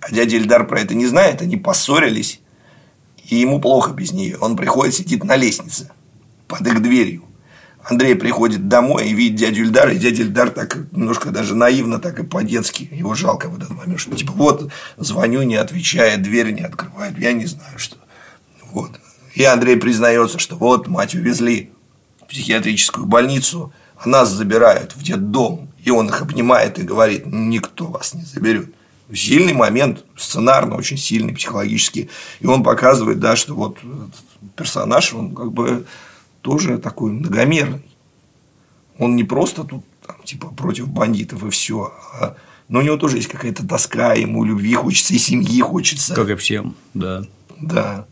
А 0.00 0.10
дядя 0.12 0.36
Ильдар 0.36 0.66
про 0.66 0.80
это 0.80 0.94
не 0.94 1.06
знает, 1.06 1.42
они 1.42 1.56
поссорились, 1.56 2.40
и 3.28 3.36
ему 3.36 3.60
плохо 3.60 3.92
без 3.92 4.12
нее. 4.12 4.38
Он 4.38 4.56
приходит, 4.56 4.94
сидит 4.94 5.24
на 5.24 5.36
лестнице 5.36 5.90
под 6.48 6.66
их 6.66 6.80
дверью. 6.82 7.22
Андрей 7.84 8.14
приходит 8.14 8.68
домой 8.68 9.08
и 9.08 9.14
видит 9.14 9.38
дядю 9.38 9.62
Ильдара, 9.62 9.92
и 9.92 9.98
дядя 9.98 10.22
Ильдар 10.22 10.50
так 10.50 10.76
немножко 10.92 11.30
даже 11.30 11.54
наивно, 11.54 11.98
так 11.98 12.18
и 12.18 12.22
по-детски. 12.22 12.88
Его 12.92 13.14
жалко 13.14 13.48
в 13.48 13.56
этот 13.56 13.70
момент, 13.70 14.00
что 14.00 14.14
типа 14.14 14.32
вот 14.32 14.70
звоню, 14.96 15.42
не 15.42 15.56
отвечает, 15.56 16.22
дверь 16.22 16.52
не 16.52 16.62
открывает, 16.62 17.18
я 17.18 17.32
не 17.32 17.46
знаю 17.46 17.78
что. 17.78 17.96
Вот. 18.70 18.90
И 19.34 19.44
Андрей 19.44 19.76
признается, 19.76 20.38
что 20.38 20.56
вот 20.56 20.88
мать 20.88 21.14
увезли 21.14 21.70
в 22.20 22.26
психиатрическую 22.26 23.06
больницу, 23.06 23.72
а 23.96 24.08
нас 24.08 24.30
забирают 24.30 24.94
в 24.94 25.02
детдом. 25.02 25.70
И 25.82 25.90
он 25.90 26.08
их 26.08 26.20
обнимает 26.20 26.78
и 26.78 26.82
говорит, 26.82 27.24
никто 27.26 27.86
вас 27.86 28.12
не 28.14 28.22
заберет. 28.22 28.74
Сильный 29.12 29.54
момент, 29.54 30.04
сценарно 30.16 30.76
очень 30.76 30.98
сильный, 30.98 31.34
психологически. 31.34 32.10
И 32.40 32.46
он 32.46 32.62
показывает, 32.62 33.18
да, 33.18 33.34
что 33.34 33.54
вот 33.54 33.78
персонаж, 34.56 35.14
он 35.14 35.34
как 35.34 35.52
бы 35.52 35.86
тоже 36.42 36.78
такой 36.78 37.12
многомерный. 37.12 37.84
Он 38.98 39.16
не 39.16 39.24
просто 39.24 39.64
тут 39.64 39.84
там, 40.06 40.16
типа 40.24 40.48
против 40.48 40.88
бандитов 40.88 41.44
и 41.44 41.50
все, 41.50 41.92
а, 42.14 42.36
но 42.68 42.78
у 42.78 42.82
него 42.82 42.96
тоже 42.96 43.16
есть 43.16 43.28
какая-то 43.28 43.66
тоска, 43.66 44.14
ему 44.14 44.44
любви 44.44 44.74
хочется 44.74 45.12
и 45.14 45.18
семьи 45.18 45.60
хочется. 45.60 46.14
Как 46.14 46.28
и 46.30 46.36
всем, 46.36 46.76
да. 46.94 47.24
Да. 47.60 48.06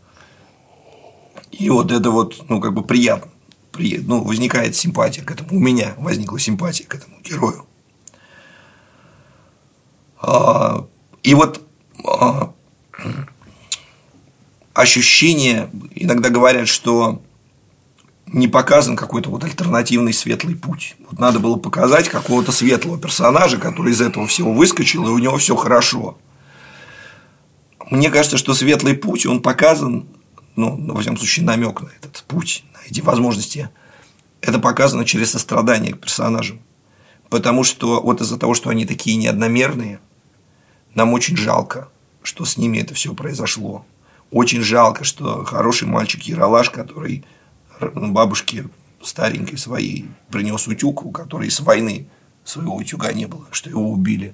И 1.51 1.69
вот 1.69 1.91
это 1.91 2.11
вот, 2.11 2.45
ну, 2.49 2.59
как 2.59 2.73
бы 2.73 2.83
приятно. 2.83 3.31
При... 3.71 3.97
Ну, 3.99 4.23
возникает 4.23 4.75
симпатия 4.75 5.21
к 5.21 5.31
этому. 5.31 5.49
У 5.51 5.59
меня 5.59 5.93
возникла 5.97 6.39
симпатия 6.39 6.85
к 6.85 6.95
этому 6.95 7.21
герою. 7.21 7.65
А, 10.21 10.85
и 11.23 11.33
вот 11.33 11.61
а, 12.03 12.53
ощущение, 14.73 15.69
иногда 15.95 16.29
говорят, 16.29 16.67
что 16.67 17.21
не 18.31 18.47
показан 18.47 18.95
какой-то 18.95 19.29
вот 19.29 19.43
альтернативный 19.43 20.13
светлый 20.13 20.55
путь. 20.55 20.95
Вот 21.09 21.19
надо 21.19 21.39
было 21.39 21.57
показать 21.57 22.09
какого-то 22.09 22.51
светлого 22.51 22.99
персонажа, 22.99 23.57
который 23.57 23.91
из 23.91 24.01
этого 24.01 24.27
всего 24.27 24.53
выскочил, 24.53 25.07
и 25.07 25.11
у 25.11 25.17
него 25.17 25.37
все 25.37 25.55
хорошо. 25.55 26.17
Мне 27.89 28.09
кажется, 28.11 28.37
что 28.37 28.53
светлый 28.53 28.93
путь, 28.93 29.25
он 29.25 29.41
показан, 29.41 30.07
ну, 30.55 30.93
во 30.93 31.01
всяком 31.01 31.17
случае, 31.17 31.45
намек 31.45 31.81
на 31.81 31.89
этот 31.89 32.23
путь, 32.27 32.63
на 32.73 32.79
эти 32.87 33.01
возможности. 33.01 33.69
Это 34.41 34.59
показано 34.59 35.05
через 35.05 35.31
сострадание 35.31 35.93
к 35.93 35.99
персонажам. 35.99 36.61
Потому 37.29 37.63
что 37.63 38.01
вот 38.01 38.21
из-за 38.21 38.37
того, 38.37 38.53
что 38.53 38.69
они 38.69 38.85
такие 38.85 39.17
неодномерные, 39.17 39.99
нам 40.93 41.13
очень 41.13 41.37
жалко, 41.37 41.89
что 42.21 42.45
с 42.45 42.57
ними 42.57 42.77
это 42.77 42.93
все 42.93 43.13
произошло. 43.13 43.85
Очень 44.31 44.61
жалко, 44.61 45.03
что 45.03 45.43
хороший 45.43 45.87
мальчик 45.87 46.21
Яралаш, 46.23 46.69
который 46.69 47.25
бабушке 47.79 48.65
старенькой 49.01 49.57
своей 49.57 50.07
принес 50.29 50.67
утюг, 50.67 51.05
у 51.05 51.11
которой 51.11 51.49
с 51.49 51.59
войны 51.59 52.07
своего 52.43 52.75
утюга 52.75 53.11
не 53.13 53.25
было, 53.25 53.45
что 53.51 53.69
его 53.69 53.89
убили. 53.89 54.33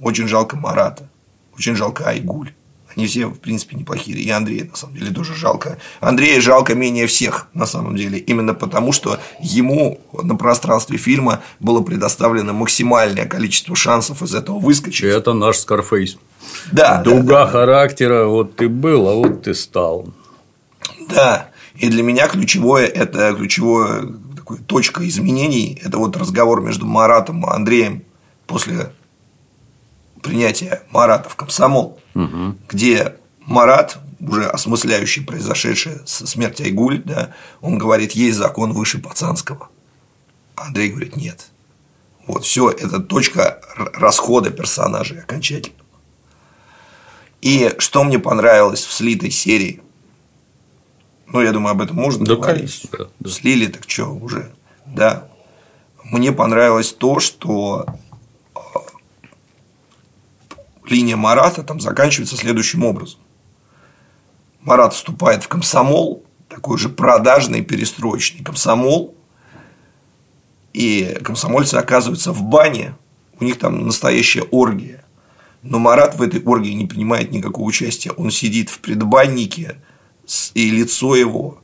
Очень 0.00 0.28
жалко 0.28 0.56
Марата. 0.56 1.08
Очень 1.56 1.76
жалко 1.76 2.04
Айгуль. 2.08 2.52
Они 2.96 3.06
все, 3.06 3.26
в 3.26 3.40
принципе, 3.40 3.76
неплохие. 3.76 4.16
И 4.18 4.30
Андрея, 4.30 4.66
на 4.66 4.76
самом 4.76 4.94
деле, 4.94 5.12
тоже 5.12 5.34
жалко. 5.34 5.78
Андрея 6.00 6.40
жалко 6.40 6.74
менее 6.74 7.06
всех, 7.06 7.48
на 7.52 7.66
самом 7.66 7.96
деле. 7.96 8.18
Именно 8.18 8.54
потому, 8.54 8.92
что 8.92 9.18
ему 9.40 10.00
на 10.12 10.36
пространстве 10.36 10.96
фильма 10.96 11.42
было 11.58 11.82
предоставлено 11.82 12.52
максимальное 12.52 13.26
количество 13.26 13.74
шансов 13.74 14.22
из 14.22 14.34
этого 14.34 14.60
выскочить. 14.60 15.04
Это 15.04 15.32
наш 15.32 15.58
Скарфейс. 15.58 16.18
Да. 16.70 17.02
Дуга 17.02 17.22
да, 17.22 17.44
да. 17.46 17.50
характера, 17.50 18.26
вот 18.26 18.54
ты 18.56 18.68
был, 18.68 19.08
а 19.08 19.14
вот 19.14 19.42
ты 19.42 19.54
стал. 19.54 20.08
Да. 21.08 21.48
И 21.76 21.88
для 21.88 22.02
меня 22.02 22.28
ключевое, 22.28 22.86
это 22.86 23.34
ключевое 23.34 24.14
такой, 24.36 24.58
точка 24.58 25.06
изменений, 25.08 25.80
это 25.82 25.98
вот 25.98 26.16
разговор 26.16 26.60
между 26.60 26.86
Маратом 26.86 27.44
и 27.44 27.50
Андреем 27.50 28.04
после 28.46 28.92
принятия 30.22 30.82
Марата 30.90 31.28
в 31.28 31.36
комсомол, 31.36 32.00
угу. 32.14 32.56
где 32.68 33.16
Марат, 33.40 33.98
уже 34.20 34.46
осмысляющий 34.46 35.24
произошедшее 35.24 36.00
со 36.06 36.26
смерти 36.26 36.62
Айгуль, 36.62 37.02
да, 37.04 37.34
он 37.60 37.78
говорит, 37.78 38.12
есть 38.12 38.38
закон 38.38 38.72
выше 38.72 38.98
пацанского. 38.98 39.68
А 40.56 40.66
Андрей 40.68 40.90
говорит, 40.90 41.16
нет. 41.16 41.48
Вот 42.26 42.44
все, 42.44 42.70
это 42.70 43.00
точка 43.00 43.60
расхода 43.76 44.50
персонажей 44.50 45.20
окончательно. 45.20 45.76
И 47.42 47.74
что 47.78 48.04
мне 48.04 48.18
понравилось 48.18 48.84
в 48.84 48.92
слитой 48.92 49.30
серии, 49.30 49.82
ну, 51.26 51.40
я 51.40 51.52
думаю, 51.52 51.72
об 51.72 51.82
этом 51.82 51.96
можно 51.96 52.24
да, 52.24 52.36
говорить. 52.36 52.86
Конечно, 52.90 53.10
да. 53.18 53.30
Слили, 53.30 53.66
так 53.66 53.88
что 53.88 54.06
уже, 54.06 54.52
да. 54.86 55.28
Мне 56.04 56.32
понравилось 56.32 56.92
то, 56.92 57.18
что 57.18 57.86
линия 60.86 61.16
Марата 61.16 61.62
там 61.62 61.80
заканчивается 61.80 62.36
следующим 62.36 62.84
образом. 62.84 63.20
Марат 64.60 64.94
вступает 64.94 65.42
в 65.42 65.48
комсомол, 65.48 66.24
такой 66.48 66.78
же 66.78 66.88
продажный 66.88 67.62
перестроечный 67.62 68.44
комсомол, 68.44 69.14
и 70.72 71.18
комсомольцы 71.22 71.76
оказываются 71.76 72.32
в 72.32 72.42
бане, 72.42 72.96
у 73.40 73.44
них 73.44 73.58
там 73.58 73.86
настоящая 73.86 74.42
оргия. 74.50 75.04
Но 75.62 75.78
Марат 75.78 76.16
в 76.16 76.22
этой 76.22 76.42
оргии 76.42 76.72
не 76.72 76.86
принимает 76.86 77.30
никакого 77.30 77.64
участия. 77.64 78.10
Он 78.12 78.30
сидит 78.30 78.68
в 78.68 78.80
предбаннике, 78.80 79.80
и 80.54 80.70
лицо 80.70 81.14
его 81.16 81.58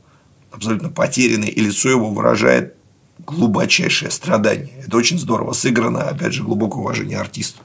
абсолютно 0.51 0.89
потерянное, 0.89 1.49
и 1.49 1.61
лицо 1.61 1.89
его 1.89 2.09
выражает 2.09 2.75
глубочайшее 3.19 4.11
страдание. 4.11 4.71
Это 4.85 4.97
очень 4.97 5.19
здорово 5.19 5.53
сыграно, 5.53 6.03
опять 6.03 6.33
же, 6.33 6.43
глубокое 6.43 6.81
уважение 6.81 7.17
артисту. 7.19 7.61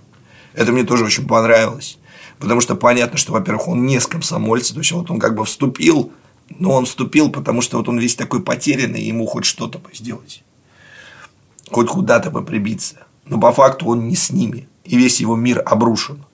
Это 0.54 0.72
мне 0.72 0.84
тоже 0.84 1.04
очень 1.04 1.26
понравилось. 1.26 1.98
Потому 2.38 2.60
что 2.60 2.74
понятно, 2.74 3.16
что, 3.18 3.32
во-первых, 3.32 3.68
он 3.68 3.86
не 3.86 3.98
с 3.98 4.06
комсомольца, 4.06 4.74
то 4.74 4.80
есть 4.80 4.92
вот 4.92 5.10
он 5.10 5.18
как 5.18 5.34
бы 5.34 5.44
вступил, 5.44 6.12
но 6.50 6.72
он 6.72 6.84
вступил, 6.84 7.30
потому 7.30 7.62
что 7.62 7.78
вот 7.78 7.88
он 7.88 7.98
весь 7.98 8.14
такой 8.14 8.42
потерянный, 8.42 9.02
ему 9.02 9.26
хоть 9.26 9.44
что-то 9.44 9.78
бы 9.78 9.90
сделать. 9.94 10.42
Хоть 11.70 11.88
куда-то 11.88 12.30
бы 12.30 12.44
прибиться. 12.44 13.06
Но 13.24 13.40
по 13.40 13.52
факту 13.52 13.86
он 13.86 14.06
не 14.06 14.16
с 14.16 14.30
ними, 14.30 14.68
и 14.84 14.96
весь 14.96 15.20
его 15.20 15.34
мир 15.34 15.62
обрушен. 15.64 16.24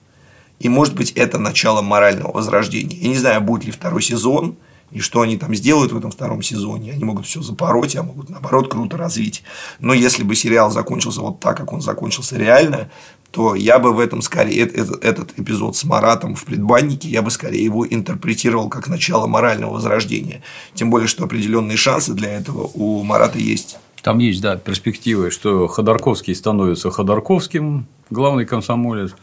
И 0.63 0.69
может 0.69 0.95
быть 0.95 1.11
это 1.11 1.37
начало 1.37 1.81
морального 1.81 2.31
возрождения. 2.31 2.95
Я 2.95 3.09
не 3.09 3.17
знаю, 3.17 3.41
будет 3.41 3.65
ли 3.65 3.71
второй 3.71 4.01
сезон, 4.01 4.55
и 4.91 4.99
что 4.99 5.19
они 5.21 5.37
там 5.37 5.53
сделают 5.53 5.91
в 5.91 5.97
этом 5.97 6.09
втором 6.09 6.41
сезоне. 6.41 6.93
Они 6.93 7.03
могут 7.03 7.25
все 7.25 7.41
запороть, 7.41 7.97
а 7.97 8.03
могут 8.03 8.29
наоборот 8.29 8.69
круто 8.69 8.95
развить. 8.95 9.43
Но 9.79 9.93
если 9.93 10.23
бы 10.23 10.35
сериал 10.35 10.71
закончился 10.71 11.19
вот 11.19 11.41
так, 11.41 11.57
как 11.57 11.73
он 11.73 11.81
закончился 11.81 12.37
реально, 12.37 12.89
то 13.31 13.55
я 13.55 13.77
бы 13.77 13.91
в 13.91 13.99
этом 13.99 14.21
скорее 14.21 14.65
этот, 14.65 15.03
этот 15.03 15.37
эпизод 15.37 15.75
с 15.75 15.83
Маратом 15.83 16.35
в 16.35 16.45
предбаннике, 16.45 17.09
я 17.09 17.21
бы 17.21 17.29
скорее 17.29 17.63
его 17.63 17.85
интерпретировал 17.85 18.69
как 18.69 18.87
начало 18.87 19.27
морального 19.27 19.73
возрождения. 19.73 20.43
Тем 20.75 20.89
более, 20.89 21.09
что 21.09 21.25
определенные 21.25 21.75
шансы 21.75 22.13
для 22.13 22.29
этого 22.29 22.69
у 22.73 23.03
Марата 23.03 23.37
есть. 23.37 23.79
Там 24.01 24.19
есть, 24.19 24.39
да, 24.39 24.55
перспективы, 24.55 25.29
что 25.29 25.67
Ходорковский 25.67 26.35
становится 26.35 26.89
Ходорковским, 26.89 27.87
главный 28.09 28.45
комсомолец, 28.45 29.13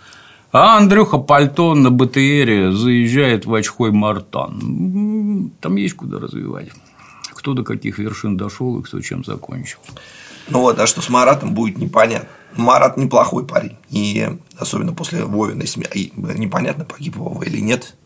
а 0.53 0.79
Андрюха 0.79 1.19
Пальто 1.19 1.75
на 1.75 1.91
БТРе 1.91 2.73
заезжает 2.73 3.47
в 3.47 3.55
очхой 3.55 3.93
Мартан. 3.93 5.53
Там 5.61 5.77
есть 5.77 5.95
куда 5.95 6.19
развивать. 6.19 6.71
Кто 7.35 7.55
до 7.55 7.63
каких 7.63 7.99
вершин 7.99 8.37
дошел 8.37 8.79
и 8.79 8.83
кто 8.83 9.01
чем 9.01 9.25
закончил. 9.25 9.79
Ну 10.49 10.61
вот, 10.61 10.79
а 10.79 10.87
что 10.87 11.01
с 11.01 11.09
Маратом 11.09 11.55
будет 11.55 11.79
непонятно. 11.79 12.29
Марат 12.57 12.97
неплохой 12.97 13.47
парень. 13.47 13.77
И 13.91 14.29
особенно 14.59 14.93
после 14.93 15.25
Вовиной 15.25 15.67
смерти. 15.67 16.13
Непонятно, 16.17 16.85
погиб 16.85 17.17
Вова 17.17 17.45
или 17.45 17.61
нет. 17.61 17.97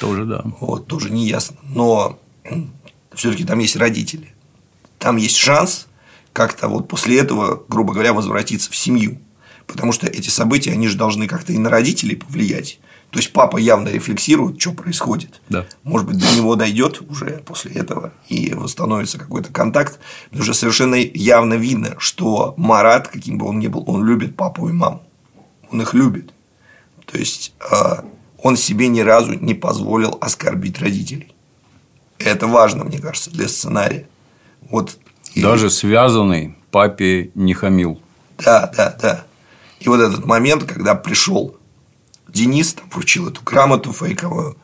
Тоже 0.00 0.26
да. 0.26 0.42
Вот, 0.60 0.86
тоже 0.86 1.10
не 1.10 1.26
ясно. 1.26 1.56
Но 1.62 2.18
все-таки 3.14 3.44
там 3.44 3.58
есть 3.60 3.76
родители. 3.76 4.34
Там 4.98 5.16
есть 5.16 5.36
шанс 5.36 5.88
как-то 6.32 6.68
вот 6.68 6.88
после 6.88 7.18
этого, 7.18 7.62
грубо 7.68 7.94
говоря, 7.94 8.12
возвратиться 8.12 8.70
в 8.70 8.76
семью. 8.76 9.18
Потому 9.66 9.92
что 9.92 10.06
эти 10.06 10.28
события, 10.28 10.72
они 10.72 10.88
же 10.88 10.96
должны 10.96 11.26
как-то 11.26 11.52
и 11.52 11.58
на 11.58 11.70
родителей 11.70 12.16
повлиять. 12.16 12.78
То 13.10 13.20
есть 13.20 13.32
папа 13.32 13.58
явно 13.58 13.90
рефлексирует, 13.90 14.60
что 14.60 14.72
происходит. 14.72 15.40
Да. 15.48 15.64
Может 15.84 16.08
быть, 16.08 16.18
до 16.18 16.36
него 16.36 16.56
дойдет 16.56 17.00
уже 17.08 17.42
после 17.46 17.72
этого 17.72 18.12
и 18.28 18.52
восстановится 18.52 19.18
какой-то 19.18 19.52
контакт. 19.52 20.00
Но 20.32 20.40
уже 20.40 20.52
совершенно 20.52 20.96
явно 20.96 21.54
видно, 21.54 21.94
что 21.98 22.54
Марат, 22.56 23.06
каким 23.06 23.38
бы 23.38 23.46
он 23.46 23.60
ни 23.60 23.68
был, 23.68 23.84
он 23.86 24.04
любит 24.04 24.36
папу 24.36 24.68
и 24.68 24.72
маму. 24.72 25.00
Он 25.70 25.80
их 25.80 25.94
любит. 25.94 26.32
То 27.06 27.16
есть 27.16 27.54
а, 27.60 28.04
он 28.42 28.56
себе 28.56 28.88
ни 28.88 29.00
разу 29.00 29.34
не 29.34 29.54
позволил 29.54 30.18
оскорбить 30.20 30.80
родителей. 30.80 31.34
Это 32.18 32.48
важно, 32.48 32.82
мне 32.82 32.98
кажется, 32.98 33.30
для 33.30 33.46
сценария. 33.46 34.08
Вот. 34.70 34.98
Даже 35.36 35.68
и... 35.68 35.70
связанный 35.70 36.56
папе 36.72 37.30
не 37.36 37.54
хамил. 37.54 38.00
Да, 38.38 38.72
да, 38.76 38.96
да. 39.00 39.24
И 39.84 39.88
вот 39.88 40.00
этот 40.00 40.24
момент, 40.24 40.64
когда 40.64 40.94
пришел 40.94 41.58
Денис 42.26 42.72
там 42.72 42.88
вручил 42.88 43.28
эту 43.28 43.42
грамоту 43.42 43.92
фейковую. 43.92 44.56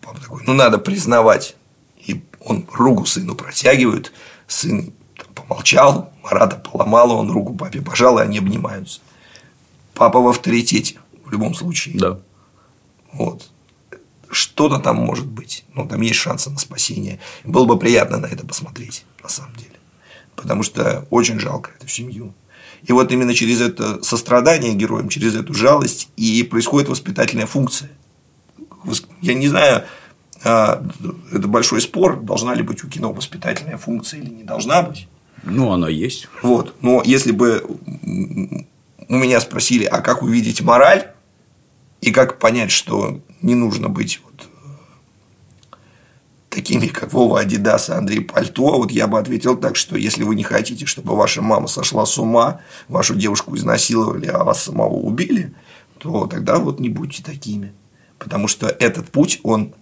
Папа 0.00 0.20
такой, 0.20 0.44
ну, 0.46 0.54
надо 0.54 0.78
признавать. 0.78 1.56
И 1.98 2.22
он 2.40 2.66
руку 2.72 3.04
сыну 3.04 3.34
протягивает. 3.34 4.12
Сын 4.46 4.92
там, 5.16 5.26
помолчал, 5.34 6.12
Марата 6.22 6.56
поломала, 6.56 7.14
он 7.14 7.30
руку 7.30 7.54
папе 7.54 7.82
пожал, 7.82 8.18
и 8.20 8.22
они 8.22 8.38
обнимаются. 8.38 9.00
Папа 9.94 10.20
в 10.20 10.28
авторитете 10.28 10.98
в 11.24 11.32
любом 11.32 11.54
случае. 11.54 11.98
Да. 11.98 12.20
Вот. 13.12 13.50
Что-то 14.30 14.78
там 14.78 14.96
может 14.96 15.26
быть. 15.26 15.64
Ну, 15.74 15.88
там 15.88 16.00
есть 16.00 16.18
шансы 16.18 16.50
на 16.50 16.58
спасение. 16.58 17.18
Было 17.44 17.64
бы 17.66 17.78
приятно 17.78 18.18
на 18.18 18.26
это 18.26 18.46
посмотреть, 18.46 19.04
на 19.24 19.28
самом 19.28 19.54
деле. 19.56 19.78
Потому 20.36 20.62
что 20.62 21.06
очень 21.10 21.40
жалко 21.40 21.72
эту 21.76 21.88
семью. 21.88 22.32
И 22.84 22.92
вот 22.92 23.12
именно 23.12 23.34
через 23.34 23.60
это 23.60 24.02
сострадание 24.02 24.74
героям, 24.74 25.08
через 25.08 25.34
эту 25.34 25.54
жалость 25.54 26.08
и 26.16 26.42
происходит 26.42 26.88
воспитательная 26.88 27.46
функция. 27.46 27.90
Я 29.20 29.34
не 29.34 29.48
знаю, 29.48 29.84
а, 30.44 30.84
это 31.30 31.46
большой 31.46 31.80
спор, 31.80 32.20
должна 32.20 32.54
ли 32.54 32.62
быть 32.62 32.82
у 32.82 32.88
кино 32.88 33.12
воспитательная 33.12 33.76
функция 33.76 34.20
или 34.20 34.30
не 34.30 34.42
должна 34.42 34.82
быть. 34.82 35.08
Ну, 35.44 35.70
она 35.70 35.88
есть. 35.88 36.28
Вот. 36.42 36.74
Но 36.82 37.02
если 37.04 37.32
бы 37.32 37.64
у 39.08 39.14
меня 39.14 39.40
спросили, 39.40 39.84
а 39.84 40.00
как 40.00 40.22
увидеть 40.22 40.62
мораль 40.62 41.12
и 42.00 42.10
как 42.10 42.38
понять, 42.38 42.70
что 42.70 43.20
не 43.40 43.54
нужно 43.54 43.88
быть 43.88 44.20
такими, 46.52 46.86
как 46.86 47.12
Вова 47.12 47.40
Адидас 47.40 47.88
и 47.88 47.92
Андрей 47.92 48.20
Пальто, 48.20 48.78
вот 48.78 48.90
я 48.90 49.06
бы 49.06 49.18
ответил 49.18 49.56
так, 49.56 49.76
что 49.76 49.96
если 49.96 50.22
вы 50.22 50.34
не 50.34 50.42
хотите, 50.42 50.86
чтобы 50.86 51.16
ваша 51.16 51.42
мама 51.42 51.66
сошла 51.66 52.06
с 52.06 52.18
ума, 52.18 52.60
вашу 52.88 53.14
девушку 53.14 53.56
изнасиловали, 53.56 54.26
а 54.26 54.44
вас 54.44 54.62
самого 54.62 54.94
убили, 54.94 55.54
то 55.98 56.26
тогда 56.26 56.58
вот 56.58 56.80
не 56.80 56.88
будьте 56.88 57.22
такими. 57.22 57.72
Потому 58.18 58.48
что 58.48 58.68
этот 58.68 59.10
путь, 59.10 59.40
он 59.42 59.74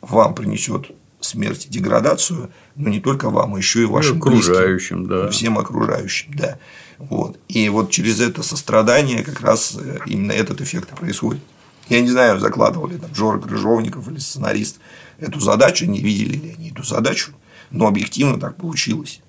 вам 0.00 0.34
принесет 0.34 0.90
смерть 1.20 1.68
деградацию, 1.68 2.50
но 2.74 2.88
не 2.88 3.00
только 3.00 3.30
вам, 3.30 3.54
а 3.54 3.58
еще 3.58 3.82
и 3.82 3.86
вашим 3.86 4.16
и 4.16 4.20
окружающим, 4.20 5.04
близким, 5.04 5.24
да. 5.24 5.30
всем 5.30 5.58
окружающим, 5.58 6.32
да. 6.34 6.58
Вот. 6.98 7.38
И 7.48 7.68
вот 7.68 7.90
через 7.90 8.20
это 8.20 8.42
сострадание 8.42 9.22
как 9.22 9.40
раз 9.40 9.76
э, 9.78 9.98
именно 10.06 10.32
этот 10.32 10.60
эффект 10.60 10.92
и 10.92 10.96
происходит. 10.96 11.42
Я 11.88 12.00
не 12.00 12.08
знаю, 12.08 12.38
закладывал 12.38 12.88
ли 12.88 12.96
там 12.96 13.14
Жора 13.14 13.40
Крыжовников 13.40 14.08
или 14.08 14.18
сценарист 14.18 14.78
эту 15.22 15.40
задачу, 15.40 15.86
не 15.86 16.00
видели 16.00 16.36
ли 16.36 16.54
они 16.58 16.70
эту 16.70 16.82
задачу, 16.82 17.32
но 17.70 17.86
объективно 17.86 18.38
так 18.38 18.56
получилось. 18.56 19.20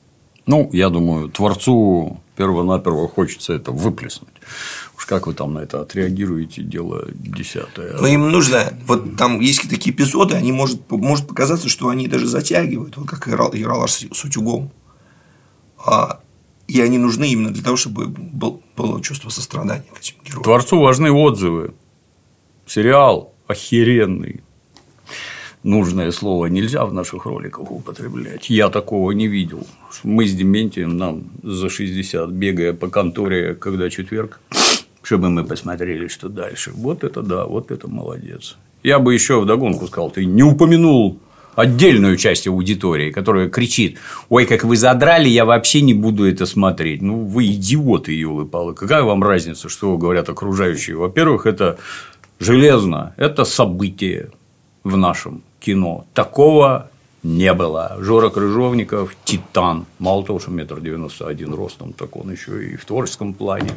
Ну, 0.45 0.69
я 0.73 0.89
думаю, 0.89 1.29
творцу 1.29 2.21
перво-наперво 2.35 3.07
хочется 3.07 3.53
это 3.53 3.71
выплеснуть. 3.71 4.33
Уж 4.97 5.05
как 5.05 5.27
вы 5.27 5.33
там 5.33 5.53
на 5.53 5.59
это 5.59 5.81
отреагируете, 5.81 6.63
дело 6.63 7.05
десятое. 7.13 7.97
Но 7.99 8.07
им 8.07 8.29
нужно, 8.29 8.73
вот 8.85 9.15
там 9.17 9.39
есть 9.39 9.69
такие 9.69 9.95
эпизоды, 9.95 10.35
они 10.35 10.51
может, 10.51 10.89
может 10.91 11.27
показаться, 11.27 11.69
что 11.69 11.89
они 11.89 12.07
даже 12.07 12.27
затягивают, 12.27 12.97
вот 12.97 13.07
как 13.07 13.27
Ералаш 13.27 13.91
с 13.91 14.23
утюгом. 14.23 14.71
А, 15.85 16.21
и 16.67 16.81
они 16.81 16.97
нужны 16.97 17.29
именно 17.29 17.51
для 17.51 17.63
того, 17.63 17.77
чтобы 17.77 18.07
был, 18.07 18.61
было 18.75 19.01
чувство 19.01 19.29
сострадания 19.29 19.85
к 19.93 19.99
этим 19.99 20.15
героям. 20.23 20.43
Творцу 20.43 20.79
важны 20.79 21.11
отзывы. 21.11 21.73
Сериал 22.65 23.33
охеренный. 23.47 24.43
Нужное 25.63 26.11
слово 26.11 26.47
нельзя 26.47 26.85
в 26.85 26.93
наших 26.93 27.25
роликах 27.25 27.71
употреблять. 27.71 28.49
Я 28.49 28.69
такого 28.69 29.11
не 29.11 29.27
видел. 29.27 29.65
Мы 30.03 30.27
с 30.27 30.33
Дементием 30.33 30.97
нам 30.97 31.23
за 31.41 31.69
60, 31.69 32.29
бегая 32.31 32.73
по 32.73 32.89
конторе, 32.89 33.55
когда 33.55 33.89
четверг, 33.89 34.41
чтобы 35.03 35.29
мы 35.29 35.45
посмотрели, 35.45 36.09
что 36.09 36.27
дальше. 36.27 36.71
Вот 36.75 37.05
это 37.05 37.21
да, 37.21 37.45
вот 37.45 37.71
это 37.71 37.87
молодец. 37.87 38.57
Я 38.83 38.99
бы 38.99 39.13
еще 39.13 39.39
вдогонку 39.39 39.87
сказал, 39.87 40.11
ты 40.11 40.25
не 40.25 40.43
упомянул 40.43 41.19
отдельную 41.55 42.17
часть 42.17 42.45
аудитории, 42.47 43.11
которая 43.11 43.47
кричит, 43.47 43.99
ой, 44.27 44.45
как 44.45 44.65
вы 44.65 44.75
задрали, 44.75 45.29
я 45.29 45.45
вообще 45.45 45.81
не 45.81 45.93
буду 45.93 46.25
это 46.25 46.45
смотреть. 46.45 47.01
Ну, 47.01 47.23
вы 47.23 47.45
идиоты, 47.45 48.11
елы-палы. 48.11 48.73
Какая 48.73 49.03
вам 49.03 49.23
разница, 49.23 49.69
что 49.69 49.97
говорят 49.97 50.27
окружающие? 50.27 50.97
Во-первых, 50.97 51.45
это 51.45 51.77
железно, 52.39 53.13
это 53.15 53.45
событие 53.45 54.31
в 54.83 54.97
нашем 54.97 55.41
кино. 55.63 56.05
Такого 56.13 56.89
не 57.23 57.53
было. 57.53 57.95
Жора 57.99 58.29
Крыжовников– 58.29 59.15
титан. 59.23 59.85
Мало 59.99 60.25
того, 60.25 60.39
что 60.39 60.51
метр 60.51 60.81
девяносто 60.81 61.27
один 61.27 61.53
ростом, 61.53 61.93
так 61.93 62.17
он 62.17 62.31
еще 62.31 62.73
и 62.73 62.75
в 62.75 62.85
творческом 62.85 63.33
плане. 63.33 63.69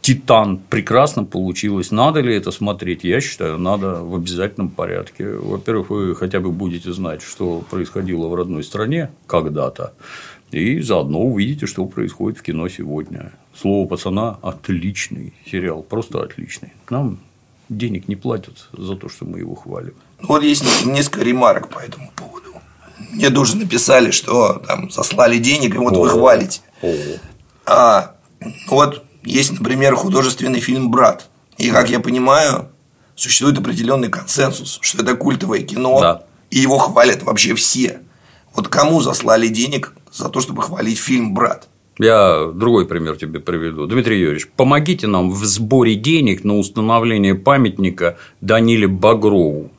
Титан. 0.00 0.58
Прекрасно 0.58 1.24
получилось. 1.24 1.90
Надо 1.90 2.20
ли 2.20 2.34
это 2.34 2.52
смотреть? 2.52 3.04
Я 3.04 3.20
считаю, 3.20 3.58
надо 3.58 4.04
в 4.04 4.14
обязательном 4.14 4.68
порядке. 4.68 5.28
Во-первых, 5.28 5.90
вы 5.90 6.14
хотя 6.14 6.38
бы 6.38 6.52
будете 6.52 6.92
знать, 6.92 7.22
что 7.22 7.64
происходило 7.68 8.28
в 8.28 8.34
родной 8.34 8.62
стране 8.62 9.10
когда-то. 9.26 9.92
И 10.52 10.80
заодно 10.80 11.20
увидите, 11.20 11.66
что 11.66 11.84
происходит 11.86 12.38
в 12.38 12.42
кино 12.42 12.68
сегодня. 12.68 13.32
Слово 13.56 13.88
пацана– 13.88 14.38
отличный 14.42 15.32
сериал, 15.50 15.82
просто 15.82 16.22
отличный. 16.22 16.72
Нам 16.90 17.18
денег 17.68 18.08
не 18.08 18.16
платят 18.16 18.68
за 18.72 18.96
то, 18.96 19.08
что 19.08 19.24
мы 19.24 19.38
его 19.38 19.54
хвалим. 19.54 19.94
Вот 20.22 20.42
есть 20.42 20.64
несколько 20.84 21.22
ремарок 21.22 21.68
по 21.68 21.78
этому 21.78 22.10
поводу. 22.14 22.54
Мне 23.10 23.30
тоже 23.30 23.56
написали, 23.56 24.10
что 24.10 24.62
там 24.66 24.90
заслали 24.90 25.38
денег, 25.38 25.74
и 25.74 25.78
вот 25.78 25.96
вы 25.96 26.08
хвалите. 26.08 26.60
А 27.66 28.14
вот 28.68 29.04
есть, 29.22 29.52
например, 29.52 29.94
художественный 29.96 30.60
фильм 30.60 30.90
Брат. 30.90 31.28
И 31.56 31.70
как 31.70 31.88
я 31.90 32.00
понимаю, 32.00 32.68
существует 33.14 33.58
определенный 33.58 34.08
консенсус, 34.08 34.78
что 34.80 35.02
это 35.02 35.14
культовое 35.14 35.62
кино, 35.62 36.00
да. 36.00 36.22
и 36.50 36.58
его 36.58 36.78
хвалят 36.78 37.22
вообще 37.22 37.54
все. 37.54 38.00
Вот 38.54 38.68
кому 38.68 39.00
заслали 39.00 39.48
денег 39.48 39.94
за 40.12 40.28
то, 40.28 40.40
чтобы 40.40 40.62
хвалить 40.62 40.98
фильм 40.98 41.34
Брат? 41.34 41.68
Я 41.98 42.50
другой 42.52 42.86
пример 42.86 43.16
тебе 43.16 43.38
приведу. 43.38 43.86
Дмитрий 43.86 44.18
Юрьевич, 44.18 44.48
помогите 44.48 45.06
нам 45.06 45.30
в 45.30 45.44
сборе 45.44 45.94
денег 45.94 46.42
на 46.42 46.58
установление 46.58 47.34
памятника 47.34 48.18
Даниле 48.40 48.88
Багрову. 48.88 49.70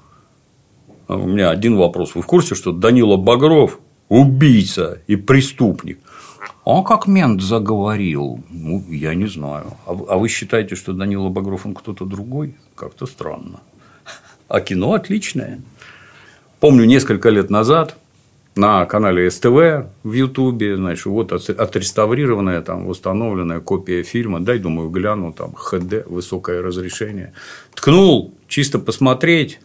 А 1.08 1.18
у 1.18 1.28
меня 1.28 1.50
один 1.50 1.76
вопрос. 1.76 2.16
Вы 2.16 2.22
в 2.22 2.26
курсе, 2.26 2.56
что 2.56 2.72
Данила 2.72 3.18
Багров– 3.18 3.80
убийца 4.10 5.02
и 5.08 5.16
преступник? 5.16 6.00
Он 6.64 6.84
как 6.84 7.06
мент 7.06 7.42
заговорил. 7.42 8.44
Ну, 8.50 8.84
я 8.90 9.14
не 9.14 9.28
знаю. 9.28 9.74
А, 9.86 9.92
а 9.92 10.18
вы 10.18 10.30
считаете, 10.30 10.76
что 10.76 10.94
Данила 10.94 11.30
Багров 11.30 11.66
он 11.66 11.76
кто-то 11.76 12.06
другой? 12.06 12.56
Как-то 12.76 13.06
странно. 13.06 13.60
А 14.48 14.62
кино 14.62 14.94
отличное. 14.94 15.62
Помню, 16.60 16.86
несколько 16.86 17.30
лет 17.30 17.50
назад 17.50 17.98
на 18.56 18.86
канале 18.86 19.30
СТВ 19.30 19.88
в 20.04 20.14
Ютубе, 20.14 20.78
значит, 20.78 21.06
вот 21.06 21.32
отреставрированная, 21.32 22.62
там, 22.62 22.86
восстановленная 22.86 23.60
копия 23.60 24.04
фильма, 24.04 24.40
дай, 24.40 24.60
думаю, 24.60 24.90
гляну, 24.90 25.34
там, 25.34 25.54
ХД, 25.56 26.06
высокое 26.06 26.62
разрешение. 26.62 27.34
Ткнул, 27.74 28.34
чисто 28.48 28.80
посмотреть, 28.80 29.60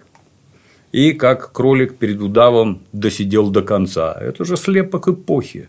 и 0.92 1.12
как 1.12 1.52
кролик 1.52 1.98
перед 1.98 2.20
удавом 2.20 2.82
досидел 2.92 3.50
до 3.50 3.62
конца. 3.62 4.16
Это 4.20 4.44
же 4.44 4.56
слепок 4.56 5.08
эпохи. 5.08 5.68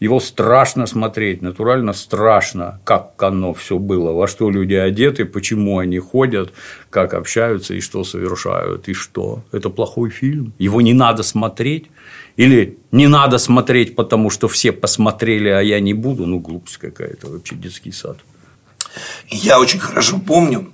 Его 0.00 0.18
страшно 0.18 0.86
смотреть, 0.86 1.42
натурально 1.42 1.92
страшно, 1.92 2.80
как 2.84 3.22
оно 3.22 3.52
все 3.52 3.78
было, 3.78 4.12
во 4.12 4.26
что 4.26 4.48
люди 4.48 4.72
одеты, 4.72 5.26
почему 5.26 5.78
они 5.78 5.98
ходят, 5.98 6.54
как 6.88 7.12
общаются 7.12 7.74
и 7.74 7.80
что 7.80 8.02
совершают, 8.02 8.88
и 8.88 8.94
что. 8.94 9.42
Это 9.52 9.68
плохой 9.68 10.08
фильм. 10.08 10.54
Его 10.58 10.80
не 10.80 10.94
надо 10.94 11.22
смотреть. 11.22 11.90
Или 12.40 12.78
не 12.90 13.06
надо 13.06 13.36
смотреть, 13.36 13.94
потому 13.94 14.30
что 14.30 14.48
все 14.48 14.72
посмотрели, 14.72 15.50
а 15.50 15.60
я 15.60 15.78
не 15.78 15.92
буду. 15.92 16.24
Ну, 16.24 16.38
глупость 16.38 16.78
какая-то, 16.78 17.26
вообще 17.28 17.54
детский 17.54 17.92
сад. 17.92 18.16
Я 19.28 19.60
очень 19.60 19.78
хорошо 19.78 20.18
помню, 20.18 20.72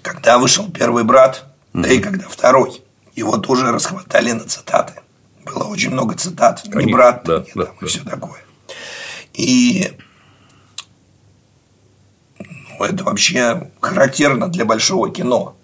когда 0.00 0.38
вышел 0.38 0.70
первый 0.70 1.02
брат, 1.02 1.56
да 1.72 1.88
и 1.88 1.98
когда 1.98 2.28
второй 2.28 2.84
его 3.16 3.36
тоже 3.38 3.72
расхватали 3.72 4.30
на 4.30 4.44
цитаты. 4.44 4.92
Было 5.44 5.64
очень 5.64 5.90
много 5.90 6.14
цитат. 6.14 6.62
Конечно, 6.62 6.86
не 6.86 6.92
брат, 6.92 7.22
да, 7.24 7.38
не, 7.40 7.52
да, 7.52 7.64
там, 7.64 7.74
да. 7.80 7.84
и 7.84 7.88
все 7.88 8.04
такое. 8.04 8.40
И 9.34 9.90
ну, 12.38 12.84
это 12.84 13.02
вообще 13.02 13.72
характерно 13.80 14.46
для 14.46 14.64
большого 14.64 15.10
кино. 15.10 15.56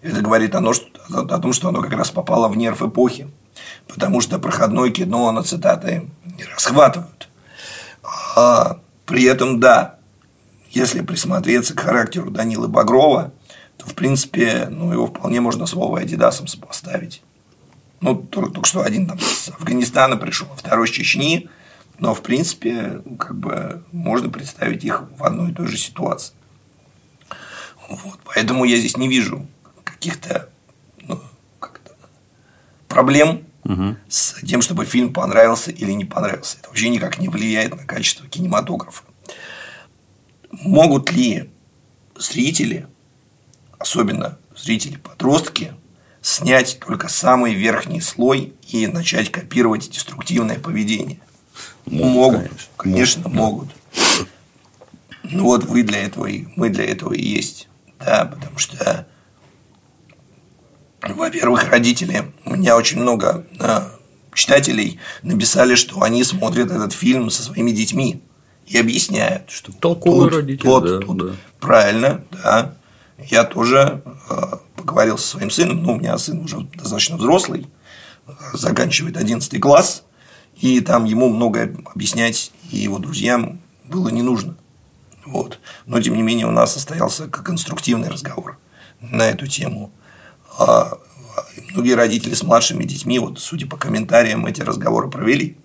Это 0.00 0.22
говорит 0.22 0.54
о, 0.54 0.60
о 1.10 1.38
том, 1.40 1.52
что 1.52 1.68
оно 1.68 1.82
как 1.82 1.92
раз 1.92 2.10
попало 2.10 2.48
в 2.48 2.56
нерв 2.56 2.80
эпохи. 2.80 3.28
Потому 3.86 4.20
что 4.20 4.38
проходное 4.38 4.90
кино 4.90 5.30
на 5.32 5.42
цитаты 5.42 6.10
не 6.24 6.44
расхватывают. 6.44 7.28
А 8.36 8.80
при 9.06 9.24
этом, 9.24 9.60
да, 9.60 9.96
если 10.70 11.00
присмотреться 11.00 11.74
к 11.74 11.80
характеру 11.80 12.30
Данилы 12.30 12.68
Багрова, 12.68 13.32
то, 13.76 13.86
в 13.86 13.94
принципе, 13.94 14.68
ну, 14.70 14.92
его 14.92 15.06
вполне 15.06 15.40
можно 15.40 15.66
с 15.66 15.72
Вовой 15.72 16.02
Адидасом 16.02 16.46
сопоставить. 16.46 17.22
Ну, 18.00 18.14
только, 18.14 18.50
только 18.50 18.68
что 18.68 18.82
один 18.82 19.06
там 19.06 19.18
с 19.18 19.48
Афганистана 19.48 20.16
пришел, 20.16 20.48
а 20.52 20.56
второй 20.56 20.86
с 20.86 20.90
Чечни, 20.90 21.48
но, 21.98 22.14
в 22.14 22.22
принципе, 22.22 23.02
как 23.18 23.36
бы 23.36 23.82
можно 23.92 24.28
представить 24.28 24.84
их 24.84 25.04
в 25.16 25.24
одной 25.24 25.50
и 25.50 25.54
той 25.54 25.66
же 25.66 25.76
ситуации. 25.76 26.34
Вот, 27.88 28.20
поэтому 28.24 28.64
я 28.64 28.76
здесь 28.76 28.96
не 28.96 29.08
вижу 29.08 29.46
каких-то 29.82 30.48
ну, 31.02 31.20
как 31.58 31.80
проблем 32.86 33.47
угу. 33.68 33.96
с 34.08 34.34
тем, 34.44 34.62
чтобы 34.62 34.84
фильм 34.84 35.12
понравился 35.12 35.70
или 35.70 35.92
не 35.92 36.04
понравился. 36.04 36.58
Это 36.58 36.68
вообще 36.68 36.88
никак 36.88 37.18
не 37.18 37.28
влияет 37.28 37.76
на 37.76 37.84
качество 37.84 38.26
кинематографа. 38.26 39.04
Могут 40.50 41.12
ли 41.12 41.50
зрители 42.16 42.88
особенно 43.78 44.38
зрители-подростки, 44.56 45.72
снять 46.20 46.78
только 46.80 47.08
самый 47.08 47.54
верхний 47.54 48.00
слой 48.00 48.54
и 48.68 48.86
начать 48.86 49.30
копировать 49.30 49.90
деструктивное 49.90 50.58
поведение. 50.58 51.20
Могут, 51.86 52.40
конечно, 52.42 52.68
конечно 52.76 53.28
могут. 53.28 53.68
могут. 53.68 54.28
Ну 55.22 55.44
вот 55.44 55.64
вы 55.64 55.82
для 55.82 56.02
этого 56.02 56.26
и 56.26 56.46
мы 56.56 56.70
для 56.70 56.84
этого 56.84 57.12
и 57.12 57.22
есть. 57.22 57.68
Да, 57.98 58.26
потому 58.26 58.58
что, 58.58 59.06
во-первых, 61.02 61.70
родители, 61.70 62.32
у 62.44 62.54
меня 62.54 62.76
очень 62.76 63.00
много 63.00 63.46
да, 63.52 63.90
читателей 64.34 64.98
написали, 65.22 65.74
что 65.74 66.02
они 66.02 66.24
смотрят 66.24 66.70
этот 66.70 66.92
фильм 66.92 67.30
со 67.30 67.42
своими 67.42 67.70
детьми 67.70 68.22
и 68.66 68.76
объясняют, 68.78 69.50
что 69.50 69.72
Толковый 69.72 70.28
тут, 70.28 70.38
родитель, 70.38 70.62
тот, 70.62 70.84
да, 70.84 70.98
тут, 70.98 71.18
да. 71.18 71.36
правильно, 71.60 72.24
да, 72.30 72.74
я 73.18 73.44
тоже 73.44 74.02
э, 74.30 74.42
поговорил 74.76 75.18
со 75.18 75.28
своим 75.28 75.50
сыном, 75.50 75.82
ну, 75.82 75.92
у 75.92 75.96
меня 75.96 76.18
сын 76.18 76.40
уже 76.40 76.60
достаточно 76.74 77.16
взрослый, 77.16 77.66
заканчивает 78.52 79.16
11 79.16 79.60
класс, 79.60 80.04
и 80.56 80.80
там 80.80 81.04
ему 81.04 81.28
многое 81.28 81.76
объяснять 81.94 82.52
и 82.70 82.78
его 82.78 82.98
друзьям 82.98 83.60
было 83.84 84.08
не 84.08 84.22
нужно. 84.22 84.56
Вот. 85.24 85.60
Но, 85.86 86.00
тем 86.00 86.14
не 86.14 86.22
менее, 86.22 86.46
у 86.46 86.50
нас 86.50 86.72
состоялся 86.72 87.28
конструктивный 87.28 88.08
разговор 88.08 88.58
на 89.00 89.22
эту 89.22 89.46
тему. 89.46 89.92
А 90.58 90.98
многие 91.72 91.94
родители 91.94 92.34
с 92.34 92.42
младшими 92.42 92.84
детьми, 92.84 93.18
вот, 93.18 93.38
судя 93.38 93.66
по 93.66 93.76
комментариям, 93.76 94.44
эти 94.46 94.60
разговоры 94.60 95.08
провели. 95.08 95.56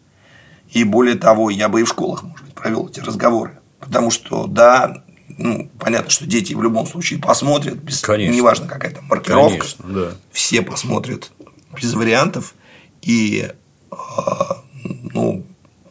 И 0.70 0.84
более 0.84 1.16
того, 1.16 1.50
я 1.50 1.68
бы 1.70 1.82
и 1.82 1.84
в 1.84 1.90
школах, 1.90 2.24
может 2.24 2.46
быть, 2.46 2.54
провел 2.54 2.88
эти 2.88 3.00
разговоры. 3.00 3.60
Потому 3.80 4.12
что, 4.12 4.48
да, 4.48 5.04
ну, 5.38 5.70
понятно, 5.80 6.10
что 6.10 6.26
дети 6.26 6.54
в 6.54 6.62
любом 6.62 6.88
случае 6.88 7.20
посмотрят, 7.20 7.76
без, 7.76 8.02
Конечно. 8.02 8.36
неважно 8.36 8.68
какая 8.68 8.92
там 8.92 9.06
маркировка, 9.06 9.58
Конечно, 9.58 9.86
да. 9.88 10.12
все 10.32 10.62
посмотрят 10.62 11.32
без 11.76 11.94
вариантов, 11.94 12.56
и 13.02 13.52
а, 13.92 14.64
ну, 14.84 15.46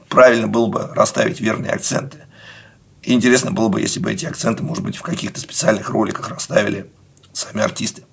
правильно 0.08 0.46
было 0.46 0.66
бы 0.68 0.90
расставить 0.94 1.40
верные 1.40 1.72
акценты. 1.72 2.18
И 3.02 3.12
интересно 3.12 3.50
было 3.50 3.68
бы, 3.68 3.80
если 3.80 3.98
бы 3.98 4.12
эти 4.12 4.26
акценты, 4.26 4.62
может 4.62 4.84
быть, 4.84 4.96
в 4.96 5.02
каких-то 5.02 5.40
специальных 5.40 5.90
роликах 5.90 6.28
расставили 6.28 6.86
сами 7.32 7.62
артисты. 7.62 8.04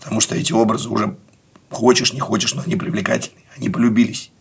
Потому 0.00 0.20
что 0.20 0.34
эти 0.34 0.52
образы 0.52 0.88
уже 0.88 1.16
хочешь, 1.70 2.12
не 2.12 2.20
хочешь, 2.20 2.54
но 2.54 2.62
они 2.64 2.76
привлекательные, 2.76 3.44
они 3.56 3.68
полюбились. 3.68 4.32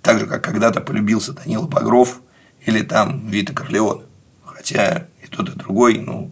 Так 0.00 0.20
же, 0.20 0.26
как 0.26 0.42
когда-то 0.44 0.80
полюбился 0.80 1.32
Данила 1.32 1.66
Багров 1.66 2.20
или 2.64 2.82
там 2.82 3.28
Вита 3.28 3.52
Корлеон. 3.52 4.02
Хотя 4.44 5.08
и 5.22 5.26
тот, 5.26 5.48
и 5.48 5.52
другой, 5.52 5.98
ну, 5.98 6.30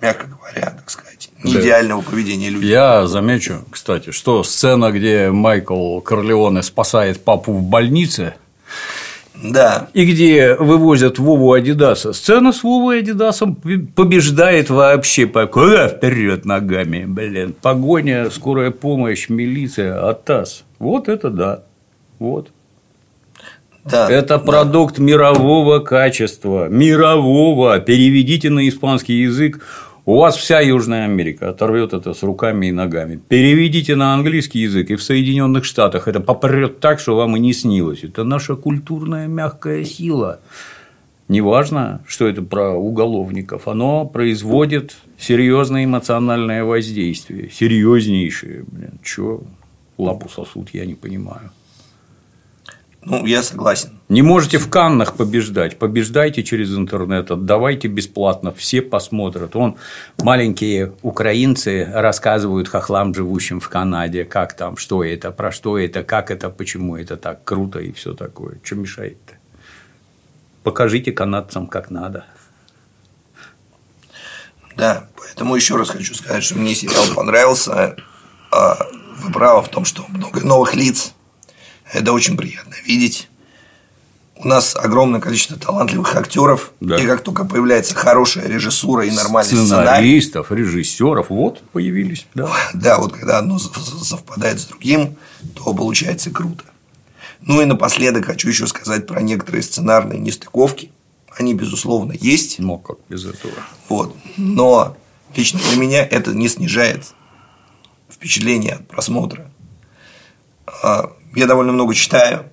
мягко 0.00 0.26
говоря, 0.26 0.70
так 0.70 0.90
сказать, 0.90 1.30
не 1.42 1.54
идеального 1.54 2.02
поведения 2.02 2.50
людей. 2.50 2.70
Я 2.70 3.06
замечу, 3.06 3.64
кстати, 3.70 4.10
что 4.10 4.42
сцена, 4.44 4.92
где 4.92 5.30
Майкл 5.30 6.00
Корлеоне 6.00 6.62
спасает 6.62 7.24
папу 7.24 7.52
в 7.52 7.62
больнице, 7.62 8.34
да. 9.44 9.88
И 9.92 10.06
где 10.06 10.54
вывозят 10.54 11.18
Вову 11.18 11.52
Адидаса. 11.52 12.14
Сцена 12.14 12.50
с 12.50 12.62
Вовой 12.62 13.00
Адидасом 13.00 13.56
побеждает 13.94 14.70
вообще. 14.70 15.26
Куда 15.26 15.88
вперед 15.88 16.46
ногами, 16.46 17.04
блин. 17.06 17.54
Погоня, 17.60 18.30
скорая 18.30 18.70
помощь, 18.70 19.28
милиция, 19.28 20.08
АТАС. 20.08 20.64
Вот 20.78 21.08
это 21.08 21.28
да. 21.28 21.62
Вот. 22.18 22.52
Да, 23.84 24.10
это 24.10 24.38
продукт 24.38 24.96
да. 24.96 25.02
мирового 25.02 25.80
качества. 25.80 26.68
Мирового. 26.70 27.80
Переведите 27.80 28.48
на 28.48 28.66
испанский 28.66 29.20
язык. 29.20 29.60
У 30.06 30.18
вас 30.18 30.36
вся 30.36 30.60
Южная 30.60 31.06
Америка 31.06 31.48
оторвет 31.48 31.94
это 31.94 32.12
с 32.12 32.22
руками 32.22 32.66
и 32.66 32.72
ногами. 32.72 33.18
Переведите 33.28 33.96
на 33.96 34.12
английский 34.12 34.58
язык, 34.58 34.90
и 34.90 34.96
в 34.96 35.02
Соединенных 35.02 35.64
Штатах 35.64 36.08
это 36.08 36.20
попрет 36.20 36.78
так, 36.78 37.00
что 37.00 37.16
вам 37.16 37.38
и 37.38 37.40
не 37.40 37.54
снилось. 37.54 38.04
Это 38.04 38.22
наша 38.22 38.54
культурная 38.54 39.28
мягкая 39.28 39.82
сила. 39.84 40.40
Неважно, 41.28 42.02
что 42.06 42.28
это 42.28 42.42
про 42.42 42.72
уголовников, 42.72 43.66
оно 43.66 44.04
производит 44.04 44.94
серьезное 45.18 45.86
эмоциональное 45.86 46.64
воздействие, 46.64 47.48
серьезнейшее. 47.48 48.64
Блин, 48.66 49.00
чё 49.02 49.40
лапу 49.96 50.28
сосут, 50.28 50.68
я 50.74 50.84
не 50.84 50.94
понимаю. 50.94 51.50
Ну, 53.06 53.26
я 53.26 53.42
согласен. 53.42 54.00
Не 54.08 54.22
можете 54.22 54.58
в 54.58 54.70
Каннах 54.70 55.14
побеждать, 55.14 55.78
побеждайте 55.78 56.42
через 56.42 56.76
интернет, 56.76 57.30
отдавайте 57.30 57.88
бесплатно, 57.88 58.52
все 58.52 58.80
посмотрят. 58.80 59.54
Вон 59.54 59.76
маленькие 60.22 60.94
украинцы 61.02 61.84
рассказывают 61.92 62.68
хохлам, 62.68 63.14
живущим 63.14 63.60
в 63.60 63.68
Канаде, 63.68 64.24
как 64.24 64.54
там, 64.54 64.76
что 64.76 65.04
это, 65.04 65.32
про 65.32 65.52
что 65.52 65.78
это, 65.78 66.02
как 66.02 66.30
это, 66.30 66.48
почему 66.48 66.96
это 66.96 67.16
так 67.16 67.44
круто 67.44 67.78
и 67.78 67.92
все 67.92 68.14
такое. 68.14 68.58
Что 68.62 68.76
мешает-то? 68.76 69.34
Покажите 70.62 71.12
канадцам, 71.12 71.66
как 71.66 71.90
надо. 71.90 72.24
Да, 74.76 75.08
поэтому 75.16 75.54
еще 75.54 75.76
раз 75.76 75.90
хочу 75.90 76.14
сказать, 76.14 76.42
что 76.42 76.58
мне 76.58 76.74
сериал 76.74 77.04
понравился. 77.14 77.96
А 78.50 78.86
вы 79.18 79.32
правы 79.32 79.62
в 79.62 79.68
том, 79.68 79.84
что 79.84 80.04
много 80.08 80.40
новых 80.40 80.74
лиц, 80.74 81.13
это 81.92 82.12
очень 82.12 82.36
приятно 82.36 82.74
видеть. 82.84 83.28
У 84.36 84.48
нас 84.48 84.74
огромное 84.74 85.20
количество 85.20 85.56
талантливых 85.56 86.16
актеров, 86.16 86.72
да. 86.80 86.96
и 86.96 87.06
как 87.06 87.22
только 87.22 87.44
появляется 87.44 87.94
хорошая 87.94 88.48
режиссура 88.48 89.06
и 89.06 89.10
нормальный 89.12 89.56
сценаристов, 89.56 90.46
сценарий, 90.46 90.64
режиссеров, 90.64 91.30
вот 91.30 91.62
появились, 91.70 92.26
да. 92.34 92.50
Да, 92.74 92.98
вот 92.98 93.12
когда 93.12 93.38
одно 93.38 93.58
совпадает 93.58 94.60
с 94.60 94.64
другим, 94.64 95.16
то 95.54 95.72
получается 95.72 96.30
круто. 96.30 96.64
Ну 97.42 97.60
и 97.60 97.64
напоследок 97.64 98.24
хочу 98.24 98.48
еще 98.48 98.66
сказать 98.66 99.06
про 99.06 99.20
некоторые 99.20 99.62
сценарные 99.62 100.18
нестыковки. 100.18 100.90
Они, 101.36 101.54
безусловно, 101.54 102.12
есть. 102.12 102.58
Но 102.58 102.78
как 102.78 102.98
без 103.08 103.24
этого? 103.26 103.52
Вот. 103.88 104.16
Но 104.36 104.96
лично 105.36 105.60
для 105.60 105.76
меня 105.76 106.04
это 106.04 106.32
не 106.32 106.48
снижает 106.48 107.04
впечатление 108.10 108.74
от 108.74 108.88
просмотра. 108.88 109.50
Я 111.34 111.46
довольно 111.46 111.72
много 111.72 111.94
читаю, 111.94 112.50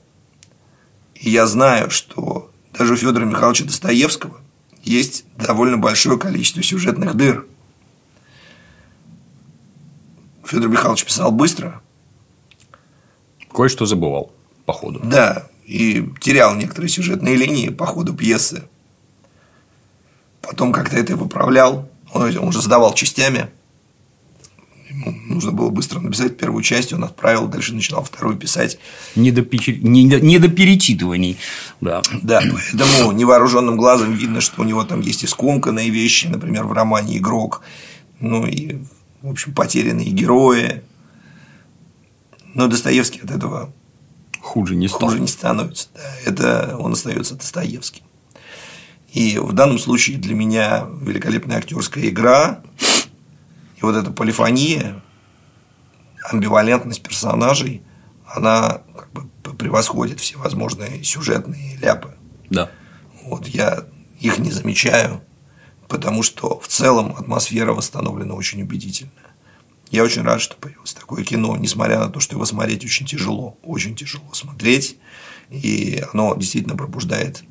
и 1.13 1.29
я 1.29 1.45
знаю, 1.45 1.91
что 1.91 2.51
даже 2.73 2.93
у 2.93 2.97
Федора 2.97 3.25
Михайловича 3.25 3.65
Достоевского 3.65 4.41
есть 4.81 5.25
довольно 5.37 5.77
большое 5.77 6.17
количество 6.17 6.63
сюжетных 6.63 7.13
дыр. 7.15 7.45
Федор 10.43 10.69
Михайлович 10.69 11.05
писал 11.05 11.31
быстро. 11.31 11.81
Кое-что 13.53 13.85
забывал 13.85 14.33
по 14.65 14.73
ходу. 14.73 14.99
Да, 15.03 15.47
и 15.65 16.09
терял 16.19 16.55
некоторые 16.55 16.89
сюжетные 16.89 17.35
линии 17.35 17.69
по 17.69 17.85
ходу 17.85 18.15
пьесы. 18.15 18.67
Потом 20.41 20.73
как-то 20.73 20.97
это 20.97 21.15
выправлял. 21.15 21.87
Он 22.13 22.35
уже 22.37 22.61
сдавал 22.61 22.93
частями– 22.95 23.49
Ему 24.91 25.15
нужно 25.25 25.51
было 25.51 25.69
быстро 25.69 26.01
написать 26.01 26.37
первую 26.37 26.63
часть, 26.63 26.91
он 26.91 27.03
отправил, 27.03 27.47
дальше 27.47 27.73
начинал 27.73 28.03
вторую 28.03 28.35
писать. 28.35 28.77
Не 29.15 29.31
до, 29.31 29.41
печи... 29.41 29.79
не 29.81 30.09
до... 30.09 30.19
Не 30.19 30.37
до 30.37 30.49
перечитываний. 30.49 31.37
Да. 31.79 32.01
да, 32.21 32.41
поэтому 32.41 33.11
невооруженным 33.13 33.77
глазом 33.77 34.13
видно, 34.13 34.41
что 34.41 34.61
у 34.61 34.65
него 34.65 34.83
там 34.83 34.99
есть 34.99 35.23
и 35.23 35.27
скомканные 35.27 35.89
вещи, 35.89 36.27
например, 36.27 36.65
в 36.65 36.73
романе 36.73 37.17
«Игрок», 37.17 37.61
ну 38.19 38.45
и, 38.45 38.79
в 39.21 39.29
общем, 39.31 39.53
потерянные 39.53 40.09
герои. 40.09 40.83
Но 42.53 42.67
Достоевский 42.67 43.21
от 43.21 43.31
этого 43.31 43.73
хуже 44.41 44.75
не, 44.75 44.87
хуже 44.89 45.19
не 45.19 45.27
становится. 45.27 45.87
Да, 45.95 46.15
это 46.25 46.77
он 46.77 46.93
остается 46.93 47.35
Достоевским. 47.35 48.03
И 49.13 49.37
в 49.37 49.53
данном 49.53 49.79
случае 49.79 50.17
для 50.17 50.35
меня 50.35 50.85
великолепная 51.01 51.57
актерская 51.57 52.09
игра 52.09 52.61
и 53.81 53.85
вот 53.85 53.95
эта 53.95 54.11
полифония, 54.11 55.01
амбивалентность 56.29 57.01
персонажей, 57.01 57.81
она 58.25 58.81
как 58.95 59.11
бы 59.11 59.53
превосходит 59.57 60.19
все 60.19 60.37
возможные 60.37 61.03
сюжетные 61.03 61.77
ляпы. 61.77 62.15
Да. 62.49 62.69
Вот 63.23 63.47
я 63.47 63.85
их 64.19 64.37
не 64.37 64.51
замечаю, 64.51 65.21
потому 65.87 66.21
что 66.21 66.59
в 66.59 66.67
целом 66.67 67.15
атмосфера 67.17 67.73
восстановлена 67.73 68.35
очень 68.35 68.61
убедительно. 68.61 69.11
Я 69.89 70.03
очень 70.03 70.21
рад, 70.21 70.41
что 70.41 70.55
появилось 70.55 70.93
такое 70.93 71.23
кино, 71.23 71.57
несмотря 71.57 71.99
на 71.99 72.09
то, 72.09 72.19
что 72.19 72.35
его 72.35 72.45
смотреть 72.45 72.85
очень 72.85 73.05
тяжело, 73.05 73.57
очень 73.63 73.95
тяжело 73.95 74.31
смотреть, 74.33 74.97
и 75.49 76.03
оно 76.13 76.35
действительно 76.35 76.77
пробуждает 76.77 77.43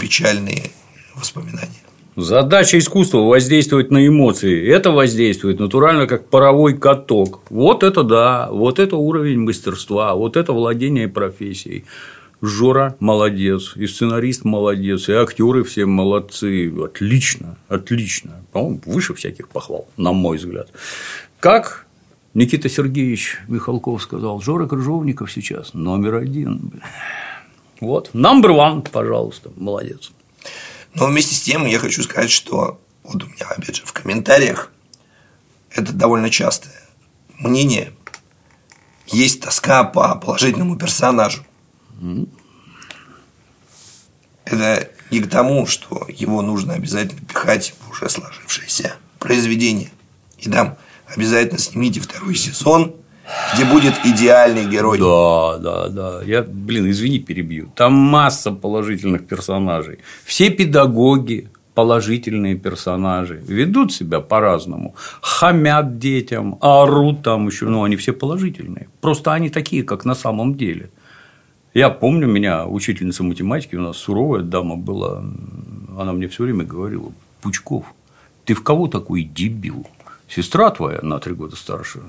печальные 0.00 0.70
воспоминания. 1.14 1.85
Задача 2.16 2.78
искусства– 2.78 3.18
воздействовать 3.28 3.90
на 3.90 4.06
эмоции. 4.06 4.66
Это 4.66 4.90
воздействует 4.90 5.60
натурально, 5.60 6.06
как 6.06 6.30
паровой 6.30 6.72
каток. 6.72 7.42
Вот 7.50 7.82
это 7.82 8.04
да, 8.04 8.48
вот 8.50 8.78
это 8.78 8.96
уровень 8.96 9.40
мастерства, 9.40 10.14
вот 10.14 10.38
это 10.38 10.54
владение 10.54 11.08
профессией. 11.08 11.84
Жора 12.40 12.96
молодец, 13.00 13.76
и 13.76 13.86
сценарист 13.86 14.44
молодец, 14.44 15.10
и 15.10 15.12
актеры 15.12 15.62
все 15.62 15.84
молодцы. 15.84 16.72
Отлично, 16.82 17.58
отлично. 17.68 18.42
По-моему, 18.50 18.80
выше 18.86 19.12
всяких 19.12 19.48
похвал, 19.48 19.86
на 19.98 20.12
мой 20.12 20.38
взгляд. 20.38 20.70
Как 21.38 21.84
Никита 22.32 22.70
Сергеевич 22.70 23.40
Михалков 23.46 24.02
сказал, 24.02 24.40
Жора 24.40 24.66
Крыжовников 24.66 25.30
сейчас 25.30 25.74
номер 25.74 26.14
один. 26.14 26.80
Вот, 27.78 28.12
number 28.14 28.56
one, 28.56 28.88
пожалуйста, 28.90 29.50
молодец. 29.54 30.12
Но 30.96 31.06
вместе 31.06 31.34
с 31.34 31.42
тем 31.42 31.66
я 31.66 31.78
хочу 31.78 32.02
сказать, 32.02 32.30
что 32.30 32.80
вот 33.02 33.22
у 33.22 33.26
меня, 33.26 33.46
опять 33.50 33.76
же, 33.76 33.84
в 33.84 33.92
комментариях 33.92 34.72
это 35.70 35.92
довольно 35.92 36.30
частое 36.30 36.72
мнение. 37.38 37.92
Есть 39.06 39.42
тоска 39.42 39.84
по 39.84 40.14
положительному 40.14 40.76
персонажу. 40.76 41.44
Это 44.46 44.90
не 45.10 45.20
к 45.20 45.28
тому, 45.28 45.66
что 45.66 46.06
его 46.08 46.40
нужно 46.40 46.72
обязательно 46.72 47.20
пихать 47.20 47.74
в 47.80 47.90
уже 47.90 48.08
сложившееся 48.08 48.96
произведение. 49.18 49.90
И 50.38 50.50
там 50.50 50.78
обязательно 51.06 51.58
снимите 51.58 52.00
второй 52.00 52.34
сезон– 52.34 52.96
где 53.54 53.64
будет 53.64 53.94
идеальный 54.04 54.66
герой. 54.66 54.98
Да, 54.98 55.58
да, 55.58 55.88
да. 55.88 56.22
Я, 56.24 56.42
блин, 56.42 56.90
извини, 56.90 57.18
перебью. 57.18 57.70
Там 57.74 57.92
масса 57.92 58.52
положительных 58.52 59.26
персонажей. 59.26 59.98
Все 60.24 60.50
педагоги 60.50 61.48
положительные 61.76 62.56
персонажи 62.56 63.42
ведут 63.46 63.92
себя 63.92 64.20
по-разному, 64.20 64.94
хамят 65.20 65.98
детям, 65.98 66.56
орут 66.62 67.22
там 67.22 67.46
еще, 67.48 67.66
ну, 67.66 67.84
они 67.84 67.96
все 67.96 68.12
положительные. 68.12 68.88
Просто 69.02 69.34
они 69.34 69.50
такие, 69.50 69.82
как 69.82 70.06
на 70.06 70.14
самом 70.14 70.54
деле. 70.54 70.90
Я 71.74 71.90
помню, 71.90 72.26
меня 72.26 72.66
учительница 72.66 73.22
математики, 73.22 73.76
у 73.76 73.82
нас 73.82 73.98
суровая 73.98 74.42
дама 74.42 74.76
была, 74.76 75.22
она 75.98 76.12
мне 76.14 76.28
все 76.28 76.44
время 76.44 76.64
говорила, 76.64 77.12
Пучков, 77.42 77.84
ты 78.46 78.54
в 78.54 78.62
кого 78.62 78.88
такой 78.88 79.22
дебил? 79.22 79.86
Сестра 80.28 80.70
твоя 80.70 81.00
на 81.02 81.18
три 81.18 81.34
года 81.34 81.56
старше, 81.56 82.00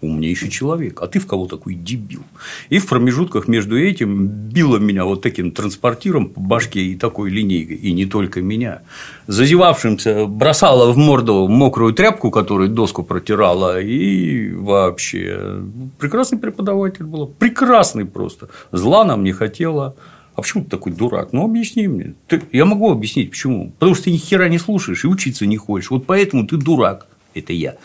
умнейший 0.00 0.48
человек, 0.48 1.02
а 1.02 1.06
ты 1.06 1.18
в 1.18 1.26
кого 1.26 1.46
такой 1.46 1.74
дебил. 1.74 2.22
И 2.68 2.78
в 2.78 2.86
промежутках 2.86 3.48
между 3.48 3.78
этим 3.78 4.26
било 4.26 4.78
меня 4.78 5.04
вот 5.04 5.22
таким 5.22 5.52
транспортиром 5.52 6.30
по 6.30 6.40
башке 6.40 6.80
и 6.80 6.96
такой 6.96 7.30
линейкой, 7.30 7.76
и 7.76 7.92
не 7.92 8.06
только 8.06 8.40
меня. 8.40 8.82
Зазевавшимся 9.26 10.26
бросала 10.26 10.92
в 10.92 10.96
морду 10.96 11.48
мокрую 11.48 11.92
тряпку, 11.92 12.30
которая 12.30 12.68
доску 12.68 13.02
протирала, 13.02 13.80
и 13.80 14.52
вообще 14.52 15.62
прекрасный 15.98 16.38
преподаватель 16.38 17.04
был, 17.04 17.26
прекрасный 17.26 18.04
просто. 18.04 18.48
Зла 18.72 19.04
нам 19.04 19.22
не 19.22 19.32
хотела, 19.32 19.96
а 20.34 20.42
почему 20.42 20.64
ты 20.64 20.70
такой 20.70 20.92
дурак? 20.92 21.32
Ну, 21.32 21.44
объясни 21.44 21.86
мне. 21.86 22.14
Ты... 22.26 22.42
Я 22.52 22.64
могу 22.64 22.90
объяснить, 22.90 23.30
почему. 23.30 23.72
Потому 23.78 23.94
что 23.94 24.04
ты 24.04 24.12
ни 24.12 24.16
хера 24.16 24.48
не 24.48 24.58
слушаешь 24.58 25.04
и 25.04 25.08
учиться 25.08 25.44
не 25.44 25.58
хочешь. 25.58 25.90
Вот 25.90 26.06
поэтому 26.06 26.46
ты 26.46 26.56
дурак. 26.56 27.06
Это 27.34 27.52
я. 27.52 27.76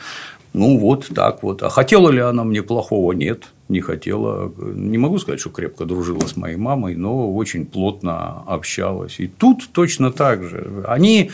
Ну, 0.56 0.78
вот 0.80 1.10
так 1.14 1.44
вот. 1.44 1.64
А 1.64 1.70
хотела 1.70 2.10
ли 2.10 2.22
она 2.22 2.46
мне 2.46 2.64
плохого? 2.64 3.12
Нет, 3.12 3.50
не 3.68 3.82
хотела. 3.82 4.54
Не 4.58 4.98
могу 4.98 5.18
сказать, 5.18 5.42
что 5.42 5.50
крепко 5.50 5.84
дружила 5.84 6.26
с 6.26 6.38
моей 6.38 6.56
мамой, 6.56 6.96
но 6.96 7.34
очень 7.34 7.66
плотно 7.66 8.42
общалась. 8.48 9.20
И 9.20 9.28
тут 9.28 9.68
точно 9.74 10.14
так 10.14 10.44
же. 10.44 10.86
Они 10.88 11.30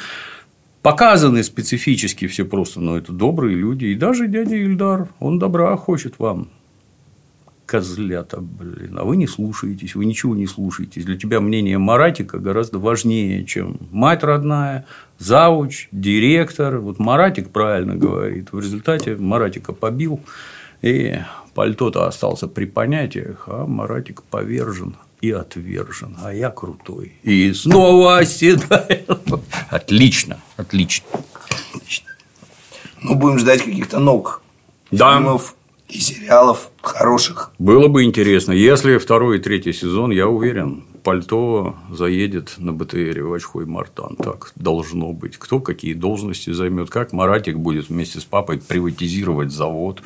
показаны 0.81 1.43
специфически 1.43 2.25
все 2.25 2.45
просто, 2.45 2.81
но 2.81 2.97
это 2.97 3.11
добрые 3.11 3.55
люди. 3.55 3.85
И 3.85 3.95
даже 3.95 4.27
дядя 4.27 4.55
Ильдар, 4.55 5.09
он 5.19 5.37
добра 5.37 5.77
хочет 5.77 6.15
вам 6.17 6.47
козлята, 7.71 8.41
блин, 8.41 8.97
а 8.99 9.05
вы 9.05 9.15
не 9.15 9.27
слушаетесь, 9.27 9.95
вы 9.95 10.03
ничего 10.03 10.35
не 10.35 10.45
слушаетесь. 10.45 11.05
Для 11.05 11.17
тебя 11.17 11.39
мнение 11.39 11.77
Маратика 11.77 12.37
гораздо 12.37 12.79
важнее, 12.79 13.45
чем 13.45 13.77
мать 13.91 14.23
родная, 14.23 14.85
завуч, 15.19 15.87
директор. 15.93 16.79
Вот 16.79 16.99
Маратик 16.99 17.49
правильно 17.49 17.95
говорит. 17.95 18.51
В 18.51 18.59
результате 18.59 19.15
Маратика 19.15 19.71
побил, 19.71 20.19
и 20.81 21.19
пальто-то 21.53 22.07
остался 22.07 22.49
при 22.49 22.65
понятиях, 22.65 23.45
а 23.47 23.65
Маратик 23.65 24.21
повержен 24.23 24.97
и 25.21 25.31
отвержен, 25.31 26.17
а 26.21 26.33
я 26.33 26.49
крутой. 26.49 27.13
И 27.23 27.53
снова 27.53 28.17
оседаю. 28.17 29.05
Отлично, 29.69 30.41
отлично. 30.57 31.07
отлично. 31.73 32.09
Ну, 33.01 33.15
будем 33.15 33.39
ждать 33.39 33.61
каких-то 33.63 33.99
новых 33.99 34.41
да. 34.91 35.15
фильмов, 35.15 35.55
и 35.91 35.99
сериалов 35.99 36.71
хороших. 36.81 37.51
Было 37.59 37.87
бы 37.87 38.03
интересно. 38.03 38.53
Если 38.53 38.97
второй 38.97 39.37
и 39.37 39.41
третий 39.41 39.73
сезон, 39.73 40.11
я 40.11 40.27
уверен, 40.27 40.85
пальто 41.03 41.75
заедет 41.89 42.55
на 42.57 42.71
БТРе 42.71 43.23
в 43.23 43.33
Очхой 43.33 43.65
Мартан. 43.65 44.15
Так 44.15 44.53
должно 44.55 45.11
быть. 45.11 45.37
Кто 45.37 45.59
какие 45.59 45.93
должности 45.93 46.51
займет, 46.51 46.89
как 46.89 47.11
Маратик 47.11 47.57
будет 47.57 47.89
вместе 47.89 48.19
с 48.19 48.23
папой 48.23 48.59
приватизировать 48.59 49.51
завод, 49.51 50.01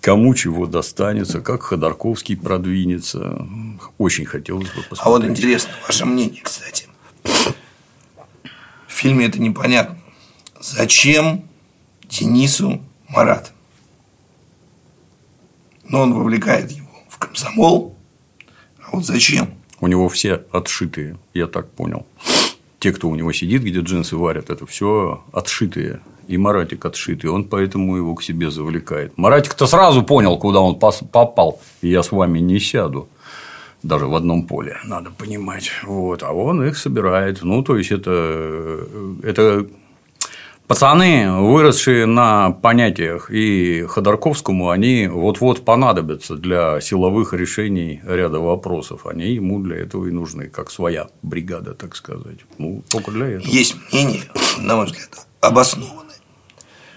кому 0.00 0.34
чего 0.34 0.66
достанется, 0.66 1.40
как 1.40 1.62
Ходорковский 1.62 2.36
продвинется. 2.36 3.46
Очень 3.98 4.24
хотелось 4.24 4.68
бы 4.68 4.82
посмотреть. 4.88 5.00
А 5.06 5.10
вот 5.10 5.24
интересно, 5.24 5.72
ваше 5.86 6.06
мнение, 6.06 6.42
кстати. 6.42 6.86
В 7.24 8.92
фильме 8.92 9.26
это 9.26 9.40
непонятно. 9.40 9.98
Зачем 10.60 11.44
Денису 12.08 12.80
Марат? 13.08 13.52
Но 15.92 16.00
он 16.00 16.14
вовлекает 16.14 16.72
его 16.72 16.88
в 17.08 17.18
комсомол. 17.18 17.94
А 18.82 18.96
вот 18.96 19.04
зачем? 19.04 19.50
У 19.80 19.86
него 19.86 20.08
все 20.08 20.42
отшитые, 20.50 21.18
я 21.34 21.46
так 21.46 21.70
понял. 21.70 22.06
Те, 22.80 22.92
кто 22.92 23.08
у 23.08 23.14
него 23.14 23.32
сидит, 23.32 23.62
где 23.62 23.80
джинсы 23.80 24.16
варят, 24.16 24.50
это 24.50 24.66
все 24.66 25.22
отшитые. 25.32 26.00
И 26.26 26.38
Маратик 26.38 26.84
отшитый, 26.84 27.30
он 27.30 27.44
поэтому 27.44 27.96
его 27.96 28.14
к 28.14 28.22
себе 28.22 28.50
завлекает. 28.50 29.16
Маратик-то 29.16 29.66
сразу 29.66 30.02
понял, 30.02 30.38
куда 30.38 30.60
он 30.60 30.78
попал. 30.78 31.60
И 31.82 31.88
я 31.88 32.02
с 32.02 32.10
вами 32.10 32.38
не 32.40 32.58
сяду 32.58 33.08
даже 33.82 34.06
в 34.06 34.14
одном 34.14 34.46
поле, 34.46 34.76
надо 34.84 35.10
понимать. 35.10 35.70
Вот. 35.82 36.22
А 36.22 36.32
он 36.32 36.64
их 36.64 36.76
собирает. 36.76 37.42
Ну, 37.42 37.62
то 37.62 37.76
есть, 37.76 37.90
это, 37.90 38.86
это 39.22 39.66
Пацаны, 40.66 41.40
выросшие 41.42 42.06
на 42.06 42.50
понятиях 42.50 43.30
и 43.30 43.84
Ходорковскому, 43.86 44.70
они 44.70 45.06
вот-вот 45.06 45.64
понадобятся 45.64 46.36
для 46.36 46.80
силовых 46.80 47.34
решений 47.34 48.00
ряда 48.04 48.38
вопросов. 48.38 49.06
Они 49.06 49.32
ему 49.32 49.60
для 49.60 49.76
этого 49.76 50.06
и 50.06 50.10
нужны, 50.10 50.48
как 50.48 50.70
своя 50.70 51.08
бригада, 51.22 51.74
так 51.74 51.94
сказать. 51.96 52.38
Ну, 52.58 52.82
только 52.88 53.10
для 53.10 53.26
этого. 53.26 53.50
Есть 53.50 53.76
мнение, 53.90 54.22
на 54.58 54.76
мой 54.76 54.86
взгляд, 54.86 55.26
обоснованное, 55.40 56.16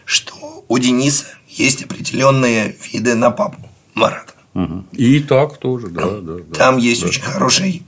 что 0.06 0.64
у 0.68 0.78
Дениса 0.78 1.26
есть 1.48 1.84
определенные 1.84 2.76
виды 2.92 3.16
на 3.16 3.32
папу 3.32 3.58
Марата. 3.94 4.34
Угу. 4.54 4.86
И 4.94 5.20
так 5.20 5.58
тоже, 5.58 5.90
да. 5.90 6.22
да, 6.22 6.22
да 6.22 6.56
Там 6.56 6.78
есть 6.78 7.02
да. 7.02 7.08
очень 7.08 7.24
хороший 7.24 7.84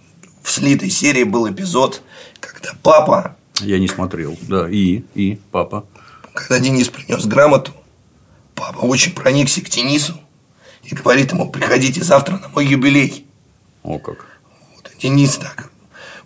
в 0.48 0.52
слитой 0.52 0.90
серии 0.90 1.24
был 1.24 1.50
эпизод, 1.50 2.02
когда 2.40 2.72
папа 2.82 3.36
я 3.62 3.80
не 3.80 3.88
смотрел, 3.88 4.38
да, 4.42 4.70
и, 4.70 5.04
и, 5.14 5.40
папа. 5.52 5.86
Когда 6.34 6.60
Денис 6.60 6.90
принес 6.90 7.26
грамоту, 7.26 7.72
папа 8.56 8.80
очень 8.80 9.14
проникся 9.14 9.62
к 9.62 9.70
Денису 9.70 10.20
и 10.84 10.96
говорит 10.96 11.32
ему, 11.32 11.50
приходите 11.50 12.04
завтра 12.04 12.38
на 12.38 12.50
мой 12.50 12.66
юбилей. 12.66 13.26
О 13.84 14.00
как. 14.00 14.26
Вот, 14.76 14.92
Денис 15.00 15.38
так, 15.38 15.72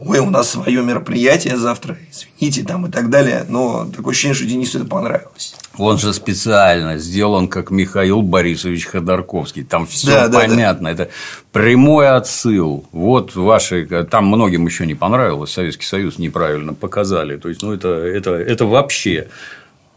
ой, 0.04 0.20
у 0.20 0.30
нас 0.30 0.50
свое 0.50 0.82
мероприятие 0.82 1.58
завтра, 1.58 1.98
извините, 2.12 2.64
там 2.64 2.88
и 2.88 2.92
так 2.92 3.10
далее. 3.10 3.46
Но 3.48 3.86
такое 3.96 4.12
ощущение, 4.12 4.36
что 4.36 4.46
Денису 4.46 4.80
это 4.80 4.88
понравилось. 4.88 5.56
Он 5.78 5.98
же 5.98 6.14
специально 6.14 6.98
сделан 6.98 7.48
как 7.48 7.72
Михаил 7.72 8.22
Борисович 8.22 8.88
Ходорковский. 8.88 9.64
Там 9.64 9.86
все 9.86 10.28
да, 10.28 10.40
понятно. 10.40 10.90
Да, 10.90 10.96
да. 10.96 11.04
Это 11.04 11.12
прямой 11.52 12.10
отсыл. 12.10 12.86
Вот 12.92 13.36
ваши. 13.36 13.86
Там 14.10 14.26
многим 14.26 14.66
еще 14.66 14.86
не 14.86 14.96
понравилось. 14.96 15.52
Советский 15.52 15.86
Союз 15.86 16.18
неправильно 16.18 16.74
показали. 16.74 17.38
То 17.38 17.50
есть, 17.50 17.62
ну, 17.62 17.74
это, 17.74 17.90
это, 17.90 18.32
это 18.32 18.66
вообще. 18.66 19.28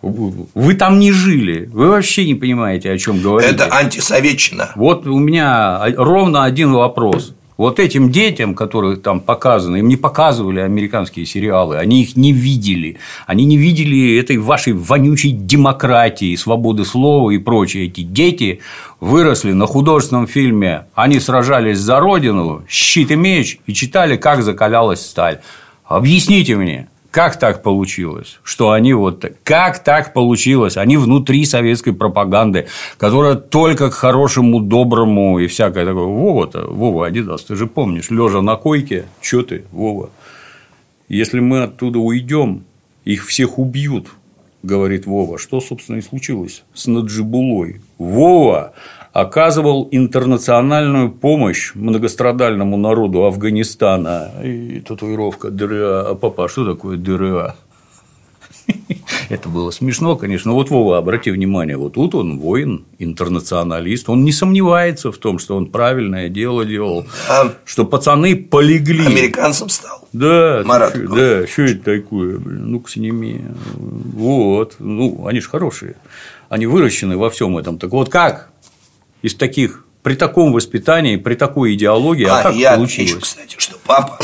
Вы 0.02 0.74
там 0.74 0.98
не 0.98 1.12
жили, 1.12 1.70
вы 1.72 1.88
вообще 1.88 2.26
не 2.26 2.34
понимаете, 2.34 2.90
о 2.90 2.98
чем 2.98 3.22
говорите. 3.22 3.54
Это 3.54 3.74
антисоветчина. 3.74 4.72
Вот 4.74 5.06
у 5.06 5.18
меня 5.18 5.82
ровно 5.96 6.44
один 6.44 6.74
вопрос. 6.74 7.32
Вот 7.56 7.78
этим 7.78 8.10
детям, 8.10 8.54
которые 8.56 8.96
там 8.96 9.20
показаны, 9.20 9.76
им 9.76 9.86
не 9.86 9.96
показывали 9.96 10.58
американские 10.58 11.24
сериалы, 11.24 11.76
они 11.76 12.02
их 12.02 12.16
не 12.16 12.32
видели, 12.32 12.98
они 13.26 13.44
не 13.44 13.56
видели 13.56 14.18
этой 14.18 14.38
вашей 14.38 14.72
вонючей 14.72 15.30
демократии, 15.30 16.34
свободы 16.34 16.84
слова 16.84 17.30
и 17.30 17.38
прочее. 17.38 17.86
Эти 17.86 18.00
дети 18.00 18.60
выросли 18.98 19.52
на 19.52 19.66
художественном 19.66 20.26
фильме, 20.26 20.86
они 20.96 21.20
сражались 21.20 21.78
за 21.78 22.00
родину, 22.00 22.64
щит 22.68 23.12
и 23.12 23.16
меч 23.16 23.58
и 23.66 23.72
читали, 23.72 24.16
как 24.16 24.42
закалялась 24.42 25.06
сталь. 25.06 25.40
Объясните 25.84 26.56
мне, 26.56 26.88
как 27.14 27.38
так 27.38 27.62
получилось, 27.62 28.40
что 28.42 28.72
они 28.72 28.92
вот 28.92 29.24
как 29.44 29.84
так 29.84 30.12
получилось, 30.12 30.76
они 30.76 30.96
внутри 30.96 31.44
советской 31.44 31.92
пропаганды, 31.92 32.66
которая 32.98 33.36
только 33.36 33.92
к 33.92 33.94
хорошему, 33.94 34.58
доброму 34.58 35.38
и 35.38 35.46
всякое 35.46 35.86
такое. 35.86 36.06
Вова-то, 36.06 36.66
Вова, 36.66 37.06
Адидас, 37.06 37.44
ты 37.44 37.54
же 37.54 37.68
помнишь, 37.68 38.10
лежа 38.10 38.42
на 38.42 38.56
койке, 38.56 39.04
что 39.20 39.42
ты, 39.42 39.64
Вова? 39.70 40.10
Если 41.08 41.38
мы 41.38 41.62
оттуда 41.62 42.00
уйдем, 42.00 42.64
их 43.04 43.24
всех 43.26 43.60
убьют, 43.60 44.08
говорит 44.64 45.06
Вова. 45.06 45.38
Что, 45.38 45.60
собственно, 45.60 45.98
и 45.98 46.00
случилось 46.00 46.64
с 46.74 46.86
Наджибулой? 46.86 47.80
Вова 47.98 48.72
оказывал 49.12 49.88
интернациональную 49.92 51.12
помощь 51.12 51.72
многострадальному 51.74 52.76
народу 52.76 53.24
Афганистана. 53.24 54.30
И 54.42 54.80
татуировка 54.80 55.50
ДРА. 55.50 56.10
А 56.10 56.14
папа, 56.16 56.46
а 56.46 56.48
что 56.48 56.74
такое 56.74 56.96
ДРА? 56.96 57.54
Это 59.28 59.48
было 59.48 59.70
смешно, 59.70 60.16
конечно. 60.16 60.50
Но 60.50 60.56
вот 60.56 60.70
Вова, 60.70 60.98
обрати 60.98 61.30
внимание, 61.30 61.76
вот 61.76 61.94
тут 61.94 62.14
он 62.14 62.38
воин, 62.38 62.84
интернационалист, 62.98 64.08
он 64.08 64.24
не 64.24 64.32
сомневается 64.32 65.12
в 65.12 65.18
том, 65.18 65.38
что 65.38 65.56
он 65.56 65.66
правильное 65.66 66.28
дело 66.28 66.64
делал, 66.64 67.06
а 67.28 67.52
что 67.64 67.84
пацаны 67.84 68.36
полегли. 68.36 69.06
Американцем 69.06 69.68
стал. 69.68 70.08
Да, 70.12 70.62
Марат. 70.64 70.94
Да, 70.94 71.46
что 71.46 71.62
это 71.62 72.00
такое? 72.00 72.38
Ну-ка 72.38 72.90
сними. 72.90 73.40
Вот. 73.74 74.76
Ну, 74.78 75.26
они 75.26 75.40
же 75.40 75.48
хорошие. 75.48 75.96
Они 76.48 76.66
выращены 76.66 77.16
во 77.16 77.30
всем 77.30 77.56
этом. 77.56 77.78
Так 77.78 77.90
вот 77.90 78.10
как 78.10 78.50
из 79.22 79.34
таких 79.34 79.84
при 80.02 80.14
таком 80.14 80.52
воспитании, 80.52 81.16
при 81.16 81.34
такой 81.34 81.74
идеологии, 81.74 82.26
а, 82.26 82.40
а 82.40 82.42
как 82.42 82.54
я 82.54 82.76
получилось? 82.76 83.10
Отмечу, 83.10 83.22
кстати, 83.22 83.56
что 83.58 83.76
папа, 83.84 84.18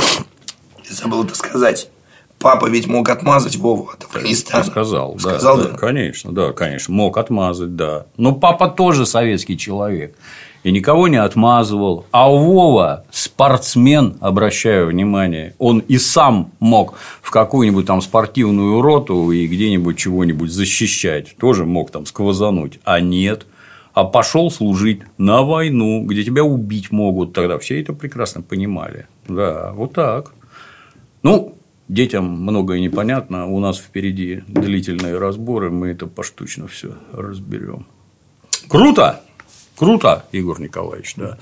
забыл 0.89 1.25
это 1.25 1.35
сказать, 1.35 1.89
папа 2.41 2.67
ведь 2.67 2.89
мог 2.89 3.09
отмазать 3.09 3.57
Вову 3.57 3.91
от 3.93 4.05
Афганистана. 4.05 4.65
Сказал, 4.65 5.15
да, 5.15 5.21
сказал, 5.21 5.59
да, 5.59 5.65
да, 5.65 5.77
конечно, 5.77 6.33
да, 6.33 6.53
конечно, 6.53 6.93
мог 6.93 7.17
отмазать, 7.19 7.77
да. 7.77 8.07
Но 8.17 8.35
папа 8.35 8.69
тоже 8.69 9.07
советский 9.07 9.57
человек 9.57 10.17
и 10.65 10.73
никого 10.73 11.07
не 11.09 11.17
отмазывал. 11.17 12.07
А 12.11 12.33
у 12.33 12.39
Вова 12.39 13.05
спортсмен, 13.11 14.17
обращаю 14.21 14.89
внимание, 14.89 15.55
он 15.59 15.79
и 15.81 15.99
сам 15.99 16.53
мог 16.59 16.95
в 17.23 17.31
какую-нибудь 17.31 17.87
там 17.87 18.01
спортивную 18.01 18.81
роту 18.81 19.31
и 19.31 19.47
где-нибудь 19.47 19.97
чего-нибудь 19.97 20.51
защищать, 20.51 21.37
тоже 21.39 21.65
мог 21.65 21.91
там 21.91 22.07
сквозануть, 22.07 22.81
а 22.85 23.01
нет– 23.01 23.47
а 23.93 24.05
пошел 24.05 24.51
служить 24.51 25.03
на 25.19 25.43
войну, 25.43 26.05
где 26.05 26.23
тебя 26.23 26.45
убить 26.45 26.93
могут. 26.93 27.33
Тогда 27.33 27.59
все 27.59 27.81
это 27.81 27.93
прекрасно 27.93 28.41
понимали. 28.41 29.07
Да, 29.29 29.73
вот 29.75 29.95
так. 29.95 30.33
Ну, 31.23 31.57
детям 31.91 32.25
многое 32.25 32.81
непонятно. 32.81 33.47
У 33.47 33.59
нас 33.61 33.79
впереди 33.79 34.43
длительные 34.47 35.19
разборы, 35.19 35.71
мы 35.71 35.89
это 35.89 36.07
поштучно 36.07 36.69
все 36.69 36.95
разберем. 37.13 37.87
Круто! 38.69 39.21
Круто, 39.77 40.27
Егор 40.33 40.61
Николаевич, 40.61 41.15
да. 41.17 41.39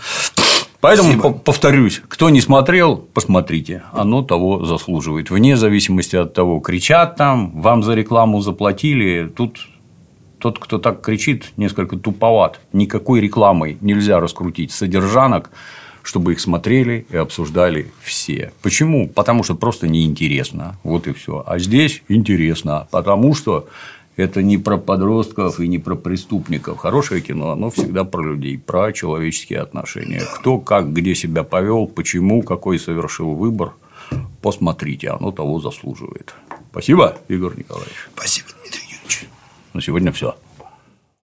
Поэтому 0.81 1.15
Спасибо. 1.15 1.33
повторюсь, 1.33 2.01
кто 2.07 2.31
не 2.31 2.41
смотрел, 2.41 2.97
посмотрите, 2.97 3.83
оно 3.93 4.23
того 4.23 4.65
заслуживает. 4.65 5.29
Вне 5.29 5.57
зависимости 5.57 6.15
от 6.15 6.35
того, 6.35 6.61
кричат 6.61 7.17
там, 7.17 7.61
вам 7.61 7.83
за 7.83 7.95
рекламу 7.95 8.41
заплатили, 8.41 9.29
тут 9.37 9.59
тот, 10.39 10.61
кто 10.61 10.79
так 10.79 11.01
кричит, 11.01 11.53
несколько 11.57 11.97
туповат. 11.97 12.61
Никакой 12.73 13.21
рекламой 13.21 13.77
нельзя 13.81 14.21
раскрутить 14.21 14.71
содержанок, 14.71 15.51
чтобы 16.09 16.33
их 16.33 16.41
смотрели 16.41 17.07
и 17.11 17.19
обсуждали 17.19 17.93
все. 18.01 18.51
Почему? 18.63 19.11
Потому 19.11 19.43
что 19.43 19.55
просто 19.55 19.89
неинтересно. 19.89 20.79
Вот 20.83 21.07
и 21.07 21.13
все. 21.13 21.45
А 21.47 21.59
здесь 21.59 22.03
интересно, 22.09 22.89
потому 22.91 23.35
что 23.35 23.69
это 24.17 24.43
не 24.43 24.57
про 24.57 24.79
подростков 24.79 25.61
и 25.61 25.69
не 25.69 25.79
про 25.79 25.97
преступников. 25.97 26.79
Хорошее 26.79 27.21
кино, 27.21 27.51
оно 27.51 27.69
всегда 27.69 28.05
про 28.05 28.23
людей, 28.23 28.57
про 28.57 28.91
человеческие 28.95 29.61
отношения. 29.61 30.23
Кто 30.37 30.57
как, 30.57 30.95
где 30.95 31.15
себя 31.15 31.43
повел, 31.43 31.87
почему, 31.87 32.43
какой 32.43 32.79
совершил 32.79 33.35
выбор. 33.35 33.75
Посмотрите, 34.41 35.11
оно 35.11 35.31
того 35.31 35.61
заслуживает. 35.61 36.35
Спасибо, 36.71 37.19
Игорь 37.29 37.59
Николаевич. 37.59 38.09
Спасибо, 38.17 38.49
Дмитрий 38.63 38.87
Юрьевич. 38.89 39.27
На 39.75 39.83
сегодня 39.83 40.11
все. 40.13 40.35